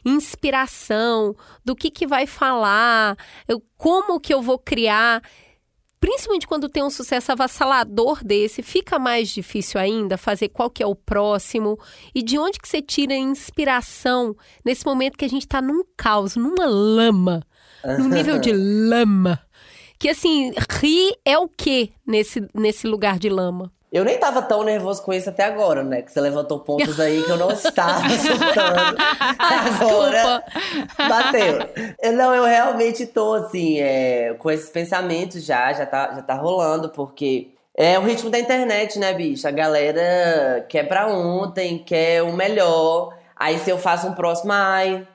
inspiração, 0.05 1.35
do 1.65 1.75
que, 1.75 1.91
que 1.91 2.07
vai 2.07 2.27
falar, 2.27 3.17
eu- 3.49 3.63
como 3.77 4.21
que 4.21 4.33
eu 4.33 4.43
vou 4.43 4.59
criar. 4.59 5.23
Principalmente 6.01 6.47
quando 6.47 6.69
tem 6.69 6.83
um 6.83 6.89
sucesso 6.89 7.31
avassalador 7.31 8.25
desse, 8.25 8.63
fica 8.63 8.99
mais 8.99 9.29
difícil 9.29 9.79
ainda 9.79 10.17
fazer 10.17 10.49
qual 10.49 10.71
que 10.71 10.83
é 10.83 10.87
o 10.87 10.95
próximo 10.95 11.79
e 12.15 12.23
de 12.23 12.39
onde 12.39 12.59
que 12.59 12.67
você 12.67 12.81
tira 12.81 13.13
a 13.13 13.19
inspiração 13.19 14.35
nesse 14.65 14.87
momento 14.87 15.19
que 15.19 15.27
a 15.27 15.29
gente 15.29 15.47
tá 15.47 15.61
num 15.61 15.85
caos, 15.99 16.37
numa 16.37 16.65
lama, 16.65 17.47
num 17.99 18.09
nível 18.09 18.39
de 18.39 18.51
lama. 18.57 19.39
Que 19.99 20.09
assim, 20.09 20.53
rir 20.81 21.15
é 21.23 21.39
o 21.39 21.47
quê 21.47 21.93
nesse, 22.07 22.49
nesse 22.55 22.87
lugar 22.87 23.19
de 23.19 23.29
lama? 23.29 23.71
Eu 23.93 24.05
nem 24.05 24.19
tava 24.19 24.41
tão 24.43 24.63
nervoso 24.63 25.03
com 25.03 25.13
isso 25.13 25.29
até 25.31 25.43
agora, 25.45 25.83
né? 25.83 26.01
Que 26.03 26.13
você 26.13 26.21
levantou 26.21 26.61
pontos 26.61 27.01
aí 27.01 27.23
que 27.25 27.31
eu 27.31 27.37
não 27.37 27.51
estava 27.51 28.09
surtando. 28.19 28.97
agora 29.39 30.45
bateu. 31.09 31.59
Eu- 32.03 32.13
Não, 32.13 32.35
eu 32.35 32.45
realmente 32.45 33.07
tô, 33.07 33.35
assim, 33.35 33.81
é, 33.81 34.35
com 34.39 34.51
esses 34.51 34.71
pensamentos 34.71 35.45
já, 35.45 35.73
já 35.73 35.87
tá, 35.87 36.13
já 36.15 36.23
tá 36.23 36.35
rolando, 36.35 36.89
porque 36.91 37.49
é 37.77 37.99
o 37.99 38.03
ritmo 38.03 38.31
da 38.31 38.39
internet, 38.39 38.99
né, 38.99 39.13
bicho? 39.13 39.47
A 39.49 39.51
galera 39.51 40.65
quer 40.69 40.87
pra 40.87 41.07
ontem, 41.09 41.79
quer 41.79 42.23
o 42.23 42.33
melhor. 42.33 43.15
Aí 43.35 43.59
se 43.59 43.71
eu 43.71 43.79
faço 43.79 44.07
um 44.07 44.15
próximo, 44.15 44.53
ai, 44.53 45.07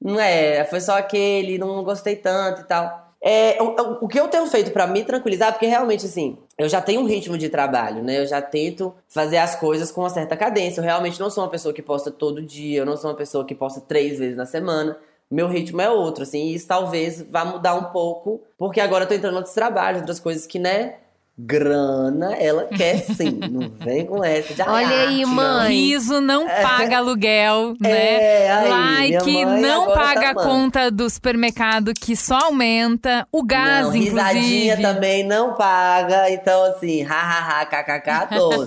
não 0.00 0.18
é, 0.20 0.64
foi 0.64 0.80
só 0.80 0.98
aquele, 0.98 1.58
não 1.58 1.82
gostei 1.82 2.16
tanto 2.16 2.60
e 2.62 2.64
tal. 2.64 3.08
É, 3.22 3.56
o, 3.60 3.64
o- 3.68 3.98
o 4.04 4.08
que 4.08 4.18
eu 4.20 4.28
tenho 4.28 4.46
feito 4.46 4.70
pra 4.70 4.86
me 4.86 5.02
tranquilizar, 5.04 5.52
porque 5.52 5.66
realmente, 5.66 6.06
assim, 6.06 6.36
eu 6.58 6.68
já 6.68 6.80
tenho 6.82 7.00
um 7.00 7.06
ritmo 7.06 7.38
de 7.38 7.48
trabalho, 7.48 8.02
né? 8.02 8.18
Eu 8.18 8.26
já 8.26 8.42
tento 8.42 8.92
fazer 9.06 9.36
as 9.38 9.54
coisas 9.54 9.92
com 9.92 10.00
uma 10.00 10.10
certa 10.10 10.36
cadência. 10.36 10.80
Eu 10.80 10.84
realmente 10.84 11.20
não 11.20 11.30
sou 11.30 11.44
uma 11.44 11.50
pessoa 11.50 11.72
que 11.72 11.80
posta 11.80 12.10
todo 12.10 12.42
dia, 12.42 12.80
eu 12.80 12.86
não 12.86 12.96
sou 12.96 13.10
uma 13.10 13.16
pessoa 13.16 13.44
que 13.44 13.54
posta 13.54 13.80
três 13.80 14.18
vezes 14.18 14.36
na 14.36 14.44
semana. 14.44 14.98
Meu 15.30 15.46
ritmo 15.46 15.80
é 15.80 15.88
outro, 15.88 16.24
assim, 16.24 16.46
e 16.46 16.54
isso 16.54 16.66
talvez 16.66 17.22
vá 17.22 17.44
mudar 17.44 17.74
um 17.74 17.84
pouco, 17.92 18.42
porque 18.56 18.80
agora 18.80 19.04
eu 19.04 19.08
tô 19.08 19.14
entrando 19.14 19.34
em 19.34 19.36
outros 19.36 19.54
trabalhos, 19.54 20.00
outras 20.00 20.18
coisas 20.18 20.46
que, 20.46 20.58
né? 20.58 20.96
Grana, 21.38 22.34
ela 22.34 22.64
quer 22.64 22.98
sim. 22.98 23.38
não 23.50 23.70
vem 23.78 24.04
com 24.04 24.24
essa 24.24 24.54
de 24.54 24.62
Olha 24.62 24.72
"Ai, 24.72 24.84
aí, 24.84 25.06
arte, 25.06 25.20
não." 25.20 25.28
mãe. 25.28 25.72
Riso 25.72 26.20
não 26.20 26.46
paga 26.48 26.98
aluguel, 26.98 27.74
né? 27.80 27.90
É, 27.90 28.52
aí, 28.52 28.68
like 29.12 29.44
não 29.44 29.82
agora 29.84 30.00
paga 30.00 30.20
tá 30.20 30.30
a 30.30 30.34
conta 30.44 30.90
do 30.90 31.08
supermercado, 31.08 31.92
que 31.94 32.16
só 32.16 32.46
aumenta. 32.46 33.26
O 33.30 33.44
gás, 33.44 33.86
não, 33.86 33.92
risadinha 33.92 34.74
inclusive. 34.74 34.82
também 34.82 35.22
não 35.22 35.54
paga. 35.54 36.28
Então, 36.30 36.64
assim, 36.64 37.02
hahaha, 37.02 37.64
kkk 37.66 38.36
todo. 38.36 38.66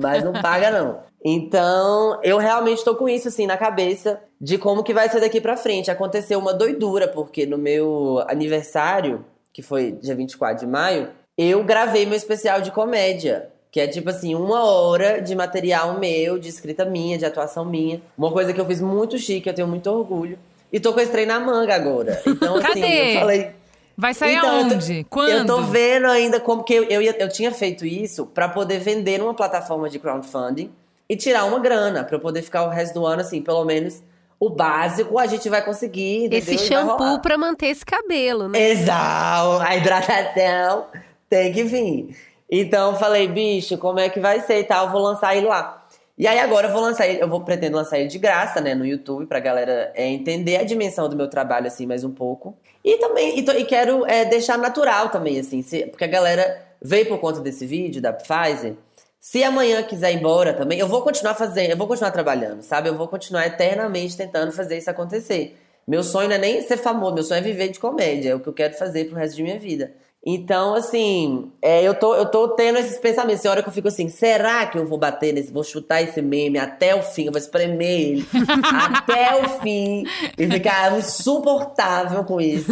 Mas 0.00 0.22
não 0.22 0.32
paga, 0.32 0.70
não. 0.70 0.98
Então, 1.24 2.18
eu 2.22 2.38
realmente 2.38 2.84
tô 2.84 2.94
com 2.94 3.08
isso, 3.08 3.28
assim, 3.28 3.46
na 3.46 3.56
cabeça 3.56 4.20
de 4.40 4.56
como 4.56 4.82
que 4.82 4.94
vai 4.94 5.08
ser 5.08 5.20
daqui 5.20 5.40
pra 5.40 5.56
frente. 5.56 5.90
Aconteceu 5.90 6.38
uma 6.38 6.54
doidura, 6.54 7.08
porque 7.08 7.44
no 7.44 7.58
meu 7.58 8.24
aniversário, 8.28 9.24
que 9.52 9.60
foi 9.60 9.92
dia 9.92 10.14
24 10.14 10.64
de 10.64 10.70
maio, 10.70 11.08
eu 11.48 11.64
gravei 11.64 12.04
meu 12.06 12.16
especial 12.16 12.60
de 12.60 12.70
comédia. 12.70 13.48
Que 13.72 13.80
é 13.80 13.86
tipo 13.86 14.10
assim, 14.10 14.34
uma 14.34 14.64
hora 14.64 15.22
de 15.22 15.32
material 15.36 15.96
meu, 15.98 16.38
de 16.40 16.48
escrita 16.48 16.84
minha, 16.84 17.16
de 17.16 17.24
atuação 17.24 17.64
minha. 17.64 18.02
Uma 18.18 18.32
coisa 18.32 18.52
que 18.52 18.60
eu 18.60 18.66
fiz 18.66 18.80
muito 18.80 19.16
chique, 19.16 19.48
eu 19.48 19.54
tenho 19.54 19.68
muito 19.68 19.88
orgulho. 19.88 20.36
E 20.72 20.80
tô 20.80 20.92
com 20.92 20.98
esse 21.00 21.12
trem 21.12 21.24
na 21.24 21.38
manga 21.38 21.74
agora. 21.74 22.20
Então, 22.26 22.56
assim, 22.56 22.80
Cadê? 22.80 23.14
eu 23.16 23.20
falei. 23.20 23.50
Vai 23.96 24.12
sair 24.14 24.34
Então, 24.36 24.56
eu 24.60 24.68
tô- 24.68 24.74
aonde? 24.74 25.06
Quando? 25.08 25.30
Eu 25.30 25.46
tô 25.46 25.62
vendo 25.62 26.06
ainda 26.06 26.40
como 26.40 26.64
que 26.64 26.74
eu, 26.74 26.84
eu, 26.84 27.00
eu 27.02 27.28
tinha 27.28 27.52
feito 27.52 27.86
isso 27.86 28.26
pra 28.26 28.48
poder 28.48 28.78
vender 28.80 29.18
numa 29.18 29.34
plataforma 29.34 29.88
de 29.88 29.98
crowdfunding 30.00 30.70
e 31.08 31.14
tirar 31.16 31.44
uma 31.44 31.58
grana 31.60 32.02
pra 32.02 32.16
eu 32.16 32.20
poder 32.20 32.42
ficar 32.42 32.64
o 32.64 32.70
resto 32.70 32.94
do 32.94 33.06
ano 33.06 33.20
assim, 33.20 33.40
pelo 33.42 33.64
menos 33.64 34.02
o 34.38 34.48
básico 34.48 35.18
a 35.18 35.26
gente 35.26 35.48
vai 35.48 35.62
conseguir. 35.62 36.24
entendeu? 36.24 36.38
Esse 36.38 36.58
shampoo 36.58 37.20
pra 37.20 37.36
manter 37.38 37.66
esse 37.66 37.84
cabelo, 37.84 38.48
né? 38.48 38.58
Exato, 38.70 39.62
a 39.62 39.76
hidratação 39.76 40.86
tem 41.30 41.52
que 41.52 41.62
vir. 41.62 42.14
Então 42.50 42.96
falei, 42.96 43.28
bicho, 43.28 43.78
como 43.78 44.00
é 44.00 44.08
que 44.10 44.18
vai 44.20 44.40
ser 44.40 44.58
e 44.58 44.64
tal? 44.64 44.90
Vou 44.90 45.00
lançar 45.00 45.36
ele 45.36 45.46
lá. 45.46 45.86
E 46.18 46.26
aí 46.26 46.38
agora 46.38 46.68
eu 46.68 46.72
vou 46.72 46.82
lançar 46.82 47.06
ele, 47.06 47.22
eu 47.22 47.28
vou 47.28 47.40
pretendo 47.40 47.76
lançar 47.76 47.98
ele 47.98 48.08
de 48.08 48.18
graça, 48.18 48.60
né, 48.60 48.74
no 48.74 48.84
YouTube, 48.84 49.24
pra 49.26 49.40
galera 49.40 49.90
é, 49.94 50.06
entender 50.06 50.56
a 50.58 50.64
dimensão 50.64 51.08
do 51.08 51.16
meu 51.16 51.28
trabalho, 51.28 51.66
assim, 51.68 51.86
mais 51.86 52.04
um 52.04 52.10
pouco. 52.10 52.54
E 52.84 52.98
também, 52.98 53.38
e, 53.38 53.42
tô- 53.42 53.52
e 53.52 53.64
quero 53.64 54.04
é, 54.06 54.26
deixar 54.26 54.58
natural 54.58 55.08
também, 55.08 55.38
assim, 55.38 55.62
se- 55.62 55.86
porque 55.86 56.04
a 56.04 56.08
galera 56.08 56.60
veio 56.82 57.06
por 57.06 57.18
conta 57.18 57.40
desse 57.40 57.64
vídeo 57.64 58.02
da 58.02 58.12
Pfizer. 58.12 58.74
Se 59.18 59.42
amanhã 59.42 59.82
quiser 59.82 60.12
ir 60.12 60.16
embora 60.16 60.52
também, 60.52 60.78
eu 60.78 60.88
vou 60.88 61.00
continuar 61.02 61.34
fazendo, 61.34 61.70
eu 61.70 61.76
vou 61.76 61.86
continuar 61.86 62.10
trabalhando, 62.10 62.62
sabe? 62.62 62.88
Eu 62.90 62.96
vou 62.96 63.08
continuar 63.08 63.46
eternamente 63.46 64.14
tentando 64.16 64.52
fazer 64.52 64.76
isso 64.76 64.90
acontecer. 64.90 65.56
Meu 65.86 66.02
sonho 66.02 66.28
não 66.28 66.36
é 66.36 66.38
nem 66.38 66.60
ser 66.62 66.76
famoso, 66.76 67.14
meu 67.14 67.22
sonho 67.24 67.38
é 67.38 67.42
viver 67.42 67.68
de 67.68 67.78
comédia, 67.78 68.30
é 68.30 68.34
o 68.34 68.40
que 68.40 68.48
eu 68.48 68.52
quero 68.52 68.74
fazer 68.74 69.06
pro 69.06 69.16
resto 69.16 69.36
de 69.36 69.42
minha 69.42 69.58
vida. 69.58 69.92
Então, 70.24 70.74
assim, 70.74 71.50
é, 71.62 71.82
eu, 71.82 71.94
tô, 71.94 72.14
eu 72.14 72.26
tô 72.26 72.48
tendo 72.48 72.78
esses 72.78 72.98
pensamentos. 72.98 73.40
Tem 73.40 73.50
hora 73.50 73.62
que 73.62 73.68
eu 73.68 73.72
fico 73.72 73.88
assim, 73.88 74.08
será 74.10 74.66
que 74.66 74.76
eu 74.76 74.86
vou 74.86 74.98
bater 74.98 75.32
nesse, 75.32 75.50
vou 75.50 75.64
chutar 75.64 76.02
esse 76.02 76.20
meme 76.20 76.58
até 76.58 76.94
o 76.94 77.02
fim, 77.02 77.24
eu 77.26 77.32
vou 77.32 77.38
espremer 77.40 77.88
ele 78.00 78.26
até 78.70 79.42
o 79.42 79.48
fim 79.60 80.04
e 80.36 80.46
ficar 80.46 80.98
insuportável 80.98 82.22
com 82.24 82.38
isso. 82.40 82.70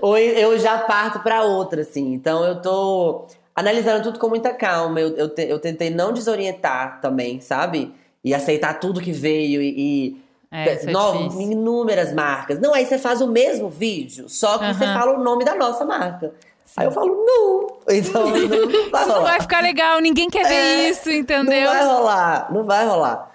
Ou 0.00 0.16
eu 0.16 0.58
já 0.58 0.78
parto 0.78 1.20
pra 1.20 1.42
outra, 1.42 1.82
assim. 1.82 2.14
Então 2.14 2.42
eu 2.44 2.62
tô 2.62 3.26
analisando 3.54 4.02
tudo 4.04 4.18
com 4.18 4.28
muita 4.28 4.54
calma. 4.54 4.98
Eu, 4.98 5.14
eu, 5.16 5.28
te- 5.28 5.46
eu 5.46 5.58
tentei 5.58 5.90
não 5.90 6.12
desorientar 6.12 7.00
também, 7.02 7.40
sabe? 7.40 7.92
E 8.24 8.32
aceitar 8.34 8.80
tudo 8.80 9.00
que 9.00 9.12
veio 9.12 9.60
e. 9.60 9.74
e 9.78 10.16
É, 10.50 10.64
é 10.70 11.42
inúmeras 11.42 12.12
marcas. 12.14 12.58
Não, 12.58 12.72
aí 12.72 12.86
você 12.86 12.98
faz 12.98 13.20
o 13.20 13.26
mesmo 13.26 13.68
vídeo, 13.68 14.26
só 14.28 14.56
que 14.58 14.72
você 14.74 14.84
Aham. 14.84 14.94
fala 14.98 15.18
o 15.18 15.22
nome 15.22 15.44
da 15.44 15.54
nossa 15.54 15.84
marca. 15.84 16.32
Aí 16.76 16.86
eu 16.86 16.90
falo, 16.92 17.14
não. 17.24 17.66
Então 17.88 18.26
não, 18.30 18.90
vai 18.90 19.02
Isso 19.02 19.08
não 19.14 19.22
vai 19.22 19.40
ficar 19.40 19.60
legal, 19.62 20.00
ninguém 20.00 20.28
quer 20.28 20.44
ver 20.46 20.54
É, 20.54 20.88
isso, 20.90 21.10
entendeu? 21.10 21.62
Não 21.62 21.72
vai 21.72 21.84
rolar, 21.86 22.52
não 22.52 22.64
vai 22.64 22.86
rolar. 22.86 23.32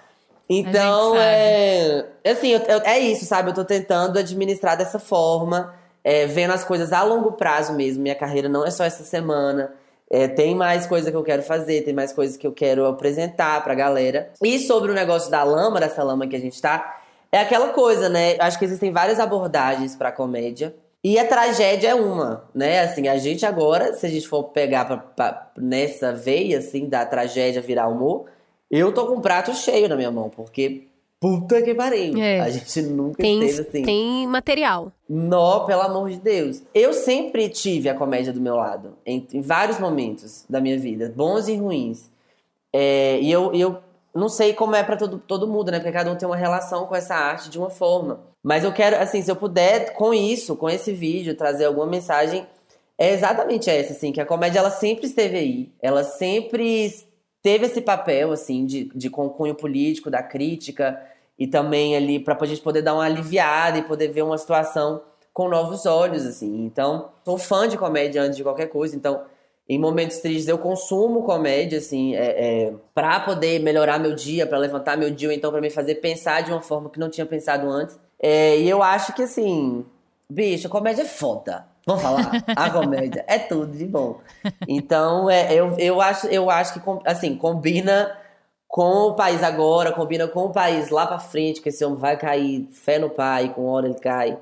Então, 0.48 1.10
sabe. 1.14 1.20
é. 1.22 2.06
Assim, 2.26 2.48
eu- 2.48 2.60
eu- 2.60 2.80
é 2.84 2.98
isso, 2.98 3.24
sabe? 3.24 3.50
Eu 3.50 3.54
tô 3.54 3.64
tentando 3.64 4.18
administrar 4.18 4.76
dessa 4.76 4.98
forma, 4.98 5.74
é, 6.02 6.26
vendo 6.26 6.52
as 6.52 6.62
coisas 6.64 6.92
a 6.92 7.02
longo 7.02 7.32
prazo 7.32 7.72
mesmo. 7.72 8.02
Minha 8.02 8.14
carreira 8.14 8.48
não 8.48 8.64
é 8.64 8.70
só 8.70 8.84
essa 8.84 9.02
semana. 9.04 9.72
É, 10.10 10.28
tem 10.28 10.54
mais 10.54 10.86
coisa 10.86 11.10
que 11.10 11.16
eu 11.16 11.22
quero 11.24 11.42
fazer, 11.42 11.82
tem 11.82 11.94
mais 11.94 12.12
coisas 12.12 12.36
que 12.36 12.46
eu 12.46 12.52
quero 12.52 12.86
apresentar 12.86 13.64
pra 13.64 13.74
galera. 13.74 14.30
E 14.42 14.58
sobre 14.60 14.90
o 14.92 14.94
negócio 14.94 15.30
da 15.30 15.42
lama, 15.42 15.80
dessa 15.80 16.02
lama 16.04 16.26
que 16.26 16.36
a 16.36 16.38
gente 16.40 16.60
tá, 16.60 17.00
é 17.32 17.40
aquela 17.40 17.68
coisa, 17.68 18.08
né? 18.10 18.36
Acho 18.38 18.58
que 18.58 18.66
existem 18.66 18.92
várias 18.92 19.18
abordagens 19.18 19.96
pra 19.96 20.12
comédia. 20.12 20.74
E 21.04 21.18
a 21.18 21.28
tragédia 21.28 21.88
é 21.88 21.94
uma, 21.94 22.44
né? 22.54 22.80
Assim, 22.80 23.08
a 23.08 23.18
gente 23.18 23.44
agora, 23.44 23.92
se 23.92 24.06
a 24.06 24.08
gente 24.08 24.26
for 24.26 24.44
pegar 24.44 24.86
pra, 24.86 24.96
pra- 24.96 25.52
nessa 25.58 26.14
veia, 26.14 26.58
assim, 26.58 26.88
da 26.88 27.04
tragédia 27.04 27.60
virar 27.60 27.88
humor, 27.88 28.24
eu 28.70 28.90
tô 28.90 29.06
com 29.06 29.16
um 29.16 29.20
prato 29.20 29.52
cheio 29.52 29.86
na 29.86 29.96
minha 29.96 30.10
mão, 30.10 30.30
porque 30.30 30.88
puta 31.20 31.60
que 31.60 31.74
pariu. 31.74 32.16
É. 32.18 32.40
A 32.40 32.48
gente 32.48 32.80
nunca 32.82 33.18
Tem, 33.22 33.42
esteve 33.44 33.68
assim. 33.68 33.82
tem 33.82 34.26
material. 34.26 34.90
Nó, 35.06 35.60
pelo 35.66 35.82
amor 35.82 36.08
de 36.08 36.16
Deus. 36.16 36.62
Eu 36.72 36.94
sempre 36.94 37.50
tive 37.50 37.90
a 37.90 37.94
comédia 37.94 38.32
do 38.32 38.40
meu 38.40 38.56
lado, 38.56 38.96
em, 39.04 39.26
em 39.34 39.42
vários 39.42 39.78
momentos 39.78 40.46
da 40.48 40.58
minha 40.58 40.78
vida, 40.78 41.12
bons 41.14 41.48
e 41.48 41.56
ruins. 41.56 42.10
É, 42.72 43.20
e 43.20 43.30
eu, 43.30 43.54
eu 43.54 43.78
não 44.14 44.30
sei 44.30 44.54
como 44.54 44.74
é 44.74 44.82
pra 44.82 44.96
todo, 44.96 45.18
todo 45.18 45.46
mundo, 45.46 45.70
né? 45.70 45.78
Porque 45.80 45.92
cada 45.92 46.10
um 46.10 46.16
tem 46.16 46.26
uma 46.26 46.36
relação 46.36 46.86
com 46.86 46.96
essa 46.96 47.14
arte 47.14 47.50
de 47.50 47.58
uma 47.58 47.68
forma. 47.68 48.20
Mas 48.44 48.62
eu 48.62 48.72
quero, 48.74 48.96
assim, 48.96 49.22
se 49.22 49.30
eu 49.30 49.36
puder, 49.36 49.94
com 49.94 50.12
isso, 50.12 50.54
com 50.54 50.68
esse 50.68 50.92
vídeo, 50.92 51.34
trazer 51.34 51.64
alguma 51.64 51.86
mensagem, 51.86 52.46
é 52.98 53.10
exatamente 53.14 53.70
essa, 53.70 53.94
assim, 53.94 54.12
que 54.12 54.20
a 54.20 54.26
comédia 54.26 54.58
ela 54.58 54.70
sempre 54.70 55.06
esteve 55.06 55.38
aí. 55.38 55.72
Ela 55.80 56.04
sempre 56.04 56.92
teve 57.42 57.64
esse 57.64 57.80
papel, 57.80 58.32
assim, 58.32 58.66
de, 58.66 58.84
de 58.94 59.08
com 59.08 59.30
cunho 59.30 59.54
político, 59.54 60.10
da 60.10 60.22
crítica, 60.22 61.00
e 61.38 61.46
também 61.46 61.96
ali 61.96 62.20
pra 62.20 62.36
gente 62.44 62.60
poder 62.60 62.82
dar 62.82 62.92
uma 62.92 63.04
aliviada 63.04 63.78
e 63.78 63.82
poder 63.82 64.08
ver 64.08 64.22
uma 64.22 64.36
situação 64.36 65.00
com 65.32 65.48
novos 65.48 65.86
olhos, 65.86 66.26
assim. 66.26 66.66
Então, 66.66 67.12
sou 67.24 67.38
fã 67.38 67.66
de 67.66 67.78
comédia 67.78 68.22
antes 68.22 68.36
de 68.36 68.42
qualquer 68.42 68.66
coisa, 68.66 68.94
então 68.94 69.24
em 69.66 69.78
momentos 69.78 70.18
tristes 70.18 70.46
eu 70.46 70.58
consumo 70.58 71.22
comédia, 71.22 71.78
assim, 71.78 72.14
é, 72.14 72.66
é, 72.66 72.74
para 72.94 73.20
poder 73.20 73.60
melhorar 73.60 73.98
meu 73.98 74.14
dia, 74.14 74.46
pra 74.46 74.58
levantar 74.58 74.98
meu 74.98 75.10
dia, 75.10 75.28
ou 75.28 75.34
então 75.34 75.50
pra 75.50 75.62
me 75.62 75.70
fazer 75.70 75.96
pensar 75.96 76.42
de 76.42 76.50
uma 76.50 76.60
forma 76.60 76.90
que 76.90 77.00
não 77.00 77.08
tinha 77.08 77.24
pensado 77.24 77.66
antes. 77.68 77.98
É, 78.26 78.58
e 78.58 78.70
eu 78.70 78.82
acho 78.82 79.12
que, 79.12 79.22
assim, 79.22 79.84
bicho, 80.30 80.66
comédia 80.70 81.02
é 81.02 81.04
foda. 81.04 81.66
Vamos 81.84 82.00
falar? 82.00 82.42
A 82.56 82.70
comédia 82.70 83.22
é 83.28 83.38
tudo 83.38 83.76
de 83.76 83.84
bom. 83.84 84.18
Então, 84.66 85.28
é, 85.28 85.52
eu, 85.52 85.78
eu, 85.78 86.00
acho, 86.00 86.26
eu 86.28 86.48
acho 86.48 86.72
que, 86.72 86.80
assim, 87.04 87.36
combina 87.36 88.18
com 88.66 89.08
o 89.08 89.14
país 89.14 89.42
agora, 89.42 89.92
combina 89.92 90.26
com 90.26 90.46
o 90.46 90.52
país 90.52 90.88
lá 90.88 91.06
pra 91.06 91.18
frente, 91.18 91.60
que 91.60 91.68
esse 91.68 91.84
homem 91.84 91.98
vai 91.98 92.16
cair, 92.16 92.66
fé 92.72 92.98
no 92.98 93.10
pai, 93.10 93.52
com 93.54 93.66
hora 93.66 93.88
ele 93.88 94.00
cai. 94.00 94.38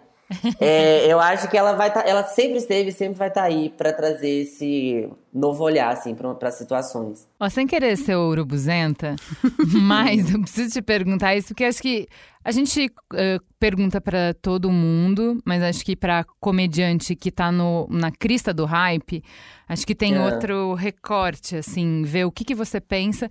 É, 0.60 1.06
eu 1.12 1.18
acho 1.20 1.48
que 1.48 1.56
ela 1.56 1.72
vai 1.74 1.92
tá, 1.92 2.02
ela 2.06 2.24
sempre 2.24 2.58
esteve 2.58 2.90
e 2.90 2.92
sempre 2.92 3.18
vai 3.18 3.28
estar 3.28 3.42
aí 3.44 3.70
pra 3.70 3.92
trazer 3.92 4.28
esse 4.42 5.08
novo 5.32 5.64
olhar 5.64 5.90
assim 5.92 6.14
para 6.14 6.50
situações. 6.50 7.26
Ó, 7.40 7.48
sem 7.48 7.66
querer 7.66 7.96
ser 7.96 8.16
urubuzenta, 8.16 9.16
mas 9.82 10.32
eu 10.32 10.40
preciso 10.40 10.72
te 10.72 10.82
perguntar 10.82 11.34
isso, 11.34 11.48
porque 11.48 11.64
acho 11.64 11.80
que 11.82 12.06
a 12.44 12.50
gente 12.50 12.90
eh, 13.14 13.38
pergunta 13.58 14.00
pra 14.00 14.34
todo 14.34 14.70
mundo, 14.70 15.38
mas 15.44 15.62
acho 15.62 15.84
que 15.84 15.94
pra 15.94 16.24
comediante 16.40 17.14
que 17.14 17.30
tá 17.30 17.52
no, 17.52 17.86
na 17.90 18.10
crista 18.10 18.52
do 18.52 18.64
hype, 18.64 19.22
acho 19.68 19.86
que 19.86 19.94
tem 19.94 20.14
É. 20.16 20.20
outro 20.20 20.74
recorte, 20.74 21.56
assim, 21.56 22.02
ver 22.02 22.24
o 22.24 22.32
que, 22.32 22.44
que 22.44 22.54
você 22.54 22.80
pensa, 22.80 23.28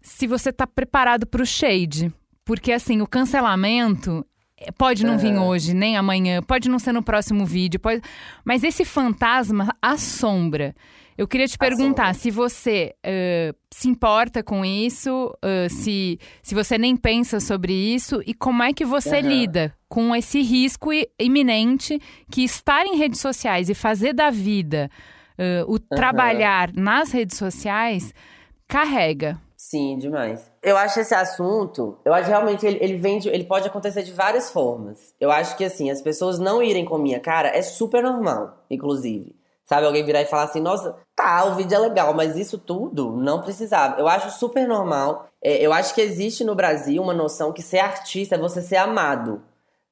se 0.00 0.26
você 0.26 0.52
tá 0.52 0.66
preparado 0.66 1.26
pro 1.26 1.44
shade. 1.44 2.12
Porque, 2.44 2.70
assim, 2.70 3.02
o 3.02 3.08
cancelamento 3.08 4.24
pode 4.78 5.04
não 5.04 5.18
vir 5.18 5.32
Aham. 5.32 5.46
hoje, 5.46 5.74
nem 5.74 5.96
amanhã, 5.96 6.42
pode 6.42 6.68
não 6.68 6.78
ser 6.78 6.92
no 6.92 7.02
próximo 7.02 7.44
vídeo, 7.44 7.78
pode... 7.78 8.00
mas 8.44 8.64
esse 8.64 8.84
fantasma 8.84 9.74
assombra. 9.80 10.74
Eu 11.18 11.26
queria 11.26 11.48
te 11.48 11.56
perguntar 11.56 12.14
se 12.14 12.30
você 12.30 12.94
eh, 13.02 13.54
se 13.70 13.88
importa 13.88 14.42
com 14.42 14.62
isso, 14.62 15.34
eh, 15.42 15.66
se, 15.70 16.18
se 16.42 16.54
você 16.54 16.76
nem 16.76 16.94
pensa 16.94 17.40
sobre 17.40 17.72
isso 17.72 18.22
e 18.26 18.34
como 18.34 18.62
é 18.62 18.74
que 18.74 18.84
você 18.84 19.16
Aham. 19.16 19.28
lida 19.28 19.74
com 19.88 20.14
esse 20.14 20.42
risco 20.42 20.90
iminente 21.18 21.98
que 22.30 22.44
estar 22.44 22.84
em 22.84 22.98
redes 22.98 23.20
sociais 23.20 23.70
e 23.70 23.74
fazer 23.74 24.12
da 24.12 24.28
vida 24.28 24.90
eh, 25.38 25.64
o 25.66 25.78
trabalhar 25.78 26.70
nas 26.74 27.12
redes 27.12 27.38
sociais 27.38 28.12
carrega. 28.68 29.40
Sim, 29.56 29.96
demais. 29.98 30.52
Eu 30.66 30.76
acho 30.76 30.98
esse 30.98 31.14
assunto, 31.14 31.96
eu 32.04 32.12
acho 32.12 32.28
realmente 32.28 32.66
ele, 32.66 32.78
ele 32.82 32.96
vem 32.96 33.20
de- 33.20 33.28
ele 33.28 33.44
pode 33.44 33.68
acontecer 33.68 34.02
de 34.02 34.12
várias 34.12 34.50
formas. 34.50 35.14
Eu 35.20 35.30
acho 35.30 35.56
que 35.56 35.64
assim, 35.64 35.92
as 35.92 36.02
pessoas 36.02 36.40
não 36.40 36.60
irem 36.60 36.84
com 36.84 36.98
minha 36.98 37.20
cara 37.20 37.48
é 37.56 37.62
super 37.62 38.02
normal, 38.02 38.64
inclusive. 38.68 39.36
Sabe, 39.64 39.86
alguém 39.86 40.04
virar 40.04 40.22
e 40.22 40.26
falar 40.26 40.42
assim, 40.44 40.60
nossa, 40.60 40.96
tá, 41.14 41.44
o 41.44 41.54
vídeo 41.54 41.76
é 41.76 41.78
legal, 41.78 42.12
mas 42.14 42.36
isso 42.36 42.58
tudo 42.58 43.12
não 43.12 43.40
precisava. 43.42 44.00
Eu 44.00 44.08
acho 44.08 44.30
super 44.38 44.66
normal. 44.66 45.28
É, 45.40 45.64
eu 45.64 45.72
acho 45.72 45.94
que 45.94 46.00
existe 46.00 46.42
no 46.42 46.54
Brasil 46.56 47.00
uma 47.00 47.14
noção 47.14 47.52
que 47.52 47.62
ser 47.62 47.78
artista 47.78 48.34
é 48.34 48.38
você 48.38 48.60
ser 48.60 48.76
amado. 48.76 49.42